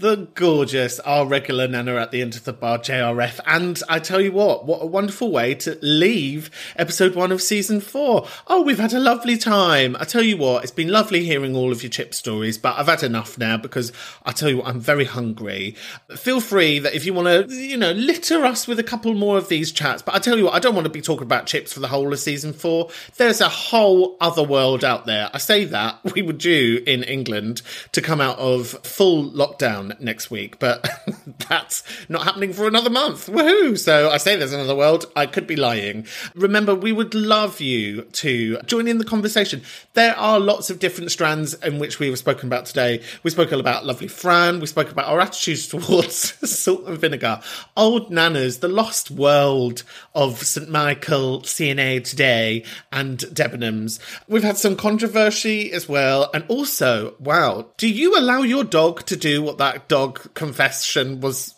The 0.00 0.28
gorgeous, 0.34 1.00
our 1.00 1.26
regular 1.26 1.66
Nana 1.66 1.96
at 1.96 2.12
the 2.12 2.22
end 2.22 2.36
of 2.36 2.44
the 2.44 2.52
bar, 2.52 2.78
JRF. 2.78 3.40
And 3.44 3.82
I 3.88 3.98
tell 3.98 4.20
you 4.20 4.30
what, 4.30 4.64
what 4.64 4.80
a 4.80 4.86
wonderful 4.86 5.32
way 5.32 5.56
to 5.56 5.76
leave 5.82 6.52
episode 6.76 7.16
one 7.16 7.32
of 7.32 7.42
season 7.42 7.80
four. 7.80 8.28
Oh, 8.46 8.62
we've 8.62 8.78
had 8.78 8.92
a 8.92 9.00
lovely 9.00 9.36
time. 9.36 9.96
I 9.98 10.04
tell 10.04 10.22
you 10.22 10.36
what, 10.36 10.62
it's 10.62 10.70
been 10.70 10.86
lovely 10.86 11.24
hearing 11.24 11.56
all 11.56 11.72
of 11.72 11.82
your 11.82 11.90
chip 11.90 12.14
stories, 12.14 12.56
but 12.56 12.78
I've 12.78 12.86
had 12.86 13.02
enough 13.02 13.38
now 13.38 13.56
because 13.56 13.90
I 14.24 14.30
tell 14.30 14.48
you 14.48 14.58
what, 14.58 14.68
I'm 14.68 14.78
very 14.78 15.04
hungry. 15.04 15.74
Feel 16.14 16.40
free 16.40 16.78
that 16.78 16.94
if 16.94 17.04
you 17.04 17.12
want 17.12 17.48
to, 17.48 17.52
you 17.52 17.76
know, 17.76 17.90
litter 17.90 18.44
us 18.44 18.68
with 18.68 18.78
a 18.78 18.84
couple 18.84 19.14
more 19.14 19.36
of 19.36 19.48
these 19.48 19.72
chats, 19.72 20.00
but 20.00 20.14
I 20.14 20.20
tell 20.20 20.38
you 20.38 20.44
what, 20.44 20.54
I 20.54 20.60
don't 20.60 20.76
want 20.76 20.84
to 20.84 20.92
be 20.92 21.02
talking 21.02 21.26
about 21.26 21.46
chips 21.46 21.72
for 21.72 21.80
the 21.80 21.88
whole 21.88 22.12
of 22.12 22.20
season 22.20 22.52
four. 22.52 22.90
There's 23.16 23.40
a 23.40 23.48
whole 23.48 24.16
other 24.20 24.44
world 24.44 24.84
out 24.84 25.06
there. 25.06 25.28
I 25.34 25.38
say 25.38 25.64
that 25.64 25.98
we 26.14 26.22
were 26.22 26.34
due 26.34 26.84
in 26.86 27.02
England 27.02 27.62
to 27.90 28.00
come 28.00 28.20
out 28.20 28.38
of 28.38 28.68
full 28.84 29.28
lockdown 29.32 29.87
one 29.88 30.04
next 30.04 30.30
week, 30.30 30.58
but 30.58 30.88
that's 31.48 31.82
not 32.08 32.24
happening 32.24 32.52
for 32.52 32.66
another 32.66 32.90
month. 32.90 33.26
Woohoo! 33.26 33.78
So 33.78 34.10
I 34.10 34.16
say 34.18 34.36
there's 34.36 34.52
another 34.52 34.74
world. 34.74 35.06
I 35.16 35.26
could 35.26 35.46
be 35.46 35.56
lying. 35.56 36.06
Remember, 36.34 36.74
we 36.74 36.92
would 36.92 37.14
love 37.14 37.60
you 37.60 38.02
to 38.02 38.60
join 38.62 38.88
in 38.88 38.98
the 38.98 39.04
conversation. 39.04 39.62
There 39.94 40.16
are 40.16 40.40
lots 40.40 40.70
of 40.70 40.78
different 40.78 41.10
strands 41.10 41.54
in 41.54 41.78
which 41.78 41.98
we 41.98 42.08
have 42.08 42.18
spoken 42.18 42.48
about 42.48 42.66
today. 42.66 43.02
We 43.22 43.30
spoke 43.30 43.52
about 43.52 43.86
lovely 43.86 44.08
Fran. 44.08 44.60
We 44.60 44.66
spoke 44.66 44.90
about 44.90 45.06
our 45.06 45.20
attitudes 45.20 45.66
towards 45.68 46.16
salt 46.48 46.86
and 46.86 46.98
vinegar, 46.98 47.40
old 47.76 48.10
nanas, 48.10 48.60
the 48.60 48.68
lost 48.68 49.10
world 49.10 49.82
of 50.14 50.42
St. 50.42 50.68
Michael, 50.68 51.42
C&A 51.44 52.00
today, 52.00 52.64
and 52.92 53.18
Debenhams. 53.18 53.98
We've 54.28 54.42
had 54.42 54.58
some 54.58 54.76
controversy 54.76 55.72
as 55.72 55.88
well. 55.88 56.30
And 56.34 56.44
also, 56.48 57.14
wow, 57.18 57.66
do 57.76 57.88
you 57.88 58.18
allow 58.18 58.42
your 58.42 58.64
dog 58.64 59.04
to 59.06 59.16
do 59.16 59.42
what 59.42 59.58
that 59.58 59.77
dog 59.86 60.34
confession 60.34 61.20
was? 61.20 61.54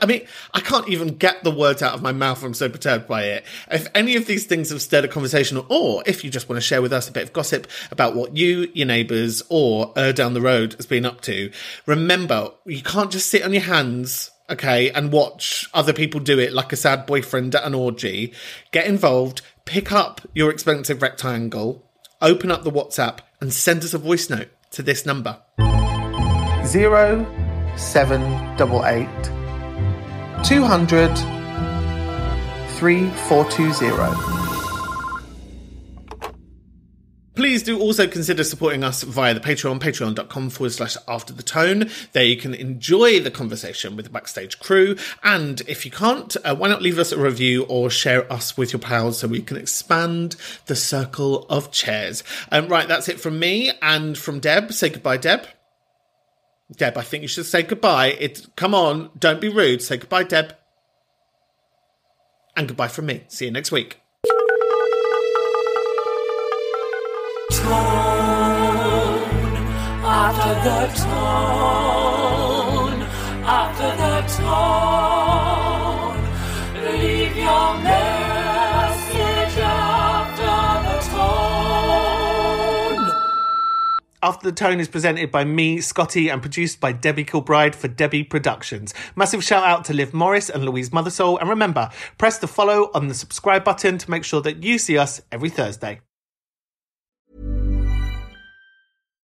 I 0.00 0.06
mean, 0.06 0.26
I 0.52 0.60
can't 0.60 0.88
even 0.88 1.16
get 1.16 1.44
the 1.44 1.50
words 1.50 1.82
out 1.82 1.94
of 1.94 2.02
my 2.02 2.12
mouth. 2.12 2.42
I'm 2.42 2.54
so 2.54 2.68
perturbed 2.68 3.06
by 3.06 3.24
it. 3.24 3.44
If 3.70 3.88
any 3.94 4.16
of 4.16 4.26
these 4.26 4.46
things 4.46 4.70
have 4.70 4.80
stirred 4.80 5.04
a 5.04 5.08
conversation, 5.08 5.62
or 5.68 6.02
if 6.06 6.24
you 6.24 6.30
just 6.30 6.48
want 6.48 6.56
to 6.56 6.66
share 6.66 6.80
with 6.80 6.92
us 6.92 7.08
a 7.08 7.12
bit 7.12 7.24
of 7.24 7.32
gossip 7.32 7.66
about 7.90 8.14
what 8.14 8.36
you, 8.36 8.70
your 8.72 8.86
neighbours, 8.86 9.42
or 9.48 9.92
uh, 9.96 10.12
down 10.12 10.34
the 10.34 10.40
road 10.40 10.74
has 10.74 10.86
been 10.86 11.04
up 11.04 11.20
to, 11.22 11.50
remember, 11.86 12.50
you 12.64 12.82
can't 12.82 13.10
just 13.10 13.30
sit 13.30 13.42
on 13.42 13.52
your 13.52 13.62
hands 13.62 14.30
okay, 14.50 14.90
and 14.90 15.12
watch 15.12 15.68
other 15.74 15.92
people 15.92 16.20
do 16.20 16.38
it 16.38 16.52
like 16.52 16.72
a 16.72 16.76
sad 16.76 17.06
boyfriend 17.06 17.54
at 17.54 17.64
an 17.64 17.74
orgy. 17.74 18.32
Get 18.72 18.86
involved, 18.86 19.42
pick 19.64 19.92
up 19.92 20.20
your 20.34 20.50
expensive 20.50 21.02
rectangle, 21.02 21.84
open 22.20 22.50
up 22.50 22.64
the 22.64 22.70
WhatsApp, 22.70 23.20
and 23.40 23.52
send 23.52 23.84
us 23.84 23.94
a 23.94 23.98
voice 23.98 24.28
note 24.28 24.50
to 24.72 24.82
this 24.82 25.06
number. 25.06 25.40
Zero 26.64 27.24
seven 27.76 28.20
double 28.56 28.84
eight 28.86 29.08
two 30.44 30.64
hundred 30.64 31.14
three 32.76 33.08
four 33.28 33.48
two 33.50 33.72
zero. 33.72 34.12
Please 37.34 37.62
do 37.62 37.78
also 37.78 38.06
consider 38.06 38.42
supporting 38.44 38.82
us 38.82 39.02
via 39.02 39.34
the 39.34 39.40
Patreon, 39.40 39.78
patreon.com 39.78 40.50
forward 40.50 40.70
slash 40.70 40.96
after 41.06 41.32
the 41.32 41.42
tone. 41.42 41.90
There 42.12 42.24
you 42.24 42.36
can 42.36 42.54
enjoy 42.54 43.20
the 43.20 43.30
conversation 43.30 43.96
with 43.96 44.06
the 44.06 44.10
backstage 44.10 44.58
crew. 44.58 44.96
And 45.22 45.60
if 45.68 45.84
you 45.84 45.90
can't, 45.90 46.36
uh, 46.44 46.54
why 46.54 46.68
not 46.68 46.80
leave 46.80 46.98
us 46.98 47.12
a 47.12 47.18
review 47.18 47.64
or 47.64 47.90
share 47.90 48.32
us 48.32 48.56
with 48.56 48.72
your 48.72 48.80
pals 48.80 49.18
so 49.18 49.28
we 49.28 49.42
can 49.42 49.56
expand 49.56 50.36
the 50.66 50.76
circle 50.76 51.46
of 51.50 51.72
chairs. 51.72 52.24
Um, 52.50 52.68
right, 52.68 52.88
that's 52.88 53.08
it 53.08 53.20
from 53.20 53.38
me 53.38 53.72
and 53.82 54.16
from 54.16 54.38
Deb. 54.38 54.72
Say 54.72 54.90
goodbye, 54.90 55.18
Deb. 55.18 55.46
Deb, 56.72 56.96
I 56.96 57.02
think 57.02 57.22
you 57.22 57.28
should 57.28 57.46
say 57.46 57.62
goodbye. 57.62 58.16
It, 58.18 58.46
come 58.56 58.74
on, 58.74 59.10
don't 59.18 59.40
be 59.40 59.48
rude. 59.48 59.82
Say 59.82 59.96
goodbye, 59.98 60.24
Deb. 60.24 60.54
And 62.56 62.68
goodbye 62.68 62.88
from 62.88 63.06
me. 63.06 63.24
See 63.28 63.46
you 63.46 63.50
next 63.50 63.70
week. 63.70 64.00
tone, 67.64 67.74
after 70.04 70.54
the 70.64 70.78
tone, 71.00 71.83
After 84.24 84.48
the 84.48 84.56
Tone 84.56 84.80
is 84.80 84.88
presented 84.88 85.30
by 85.30 85.44
me, 85.44 85.82
Scottee, 85.82 86.30
and 86.30 86.40
produced 86.40 86.80
by 86.80 86.92
Debbie 86.92 87.24
Kilbride 87.24 87.76
for 87.76 87.88
Debbie 87.88 88.24
Productions. 88.24 88.94
Massive 89.16 89.44
shout 89.44 89.64
out 89.64 89.84
to 89.84 89.92
Liv 89.92 90.14
Morris 90.14 90.48
and 90.48 90.64
Louise 90.64 90.88
Mothersole. 90.88 91.38
And 91.38 91.50
remember, 91.50 91.90
press 92.16 92.38
the 92.38 92.46
follow 92.46 92.90
on 92.94 93.08
the 93.08 93.14
subscribe 93.14 93.64
button 93.64 93.98
to 93.98 94.10
make 94.10 94.24
sure 94.24 94.40
that 94.40 94.62
you 94.62 94.78
see 94.78 94.96
us 94.96 95.20
every 95.30 95.50
Thursday. 95.50 96.00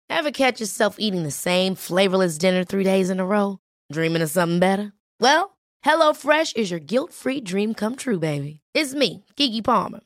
Ever 0.08 0.30
catch 0.30 0.60
yourself 0.60 0.94
eating 1.00 1.24
the 1.24 1.32
same 1.32 1.74
flavorless 1.74 2.38
dinner 2.38 2.62
three 2.62 2.84
days 2.84 3.10
in 3.10 3.18
a 3.18 3.26
row? 3.26 3.58
Dreaming 3.90 4.22
of 4.22 4.30
something 4.30 4.60
better? 4.60 4.92
Well, 5.18 5.58
HelloFresh 5.84 6.56
is 6.56 6.70
your 6.70 6.78
guilt 6.78 7.12
free 7.12 7.40
dream 7.40 7.74
come 7.74 7.96
true, 7.96 8.20
baby. 8.20 8.60
It's 8.72 8.94
me, 8.94 9.24
Keke 9.36 9.64
Palmer. 9.64 10.05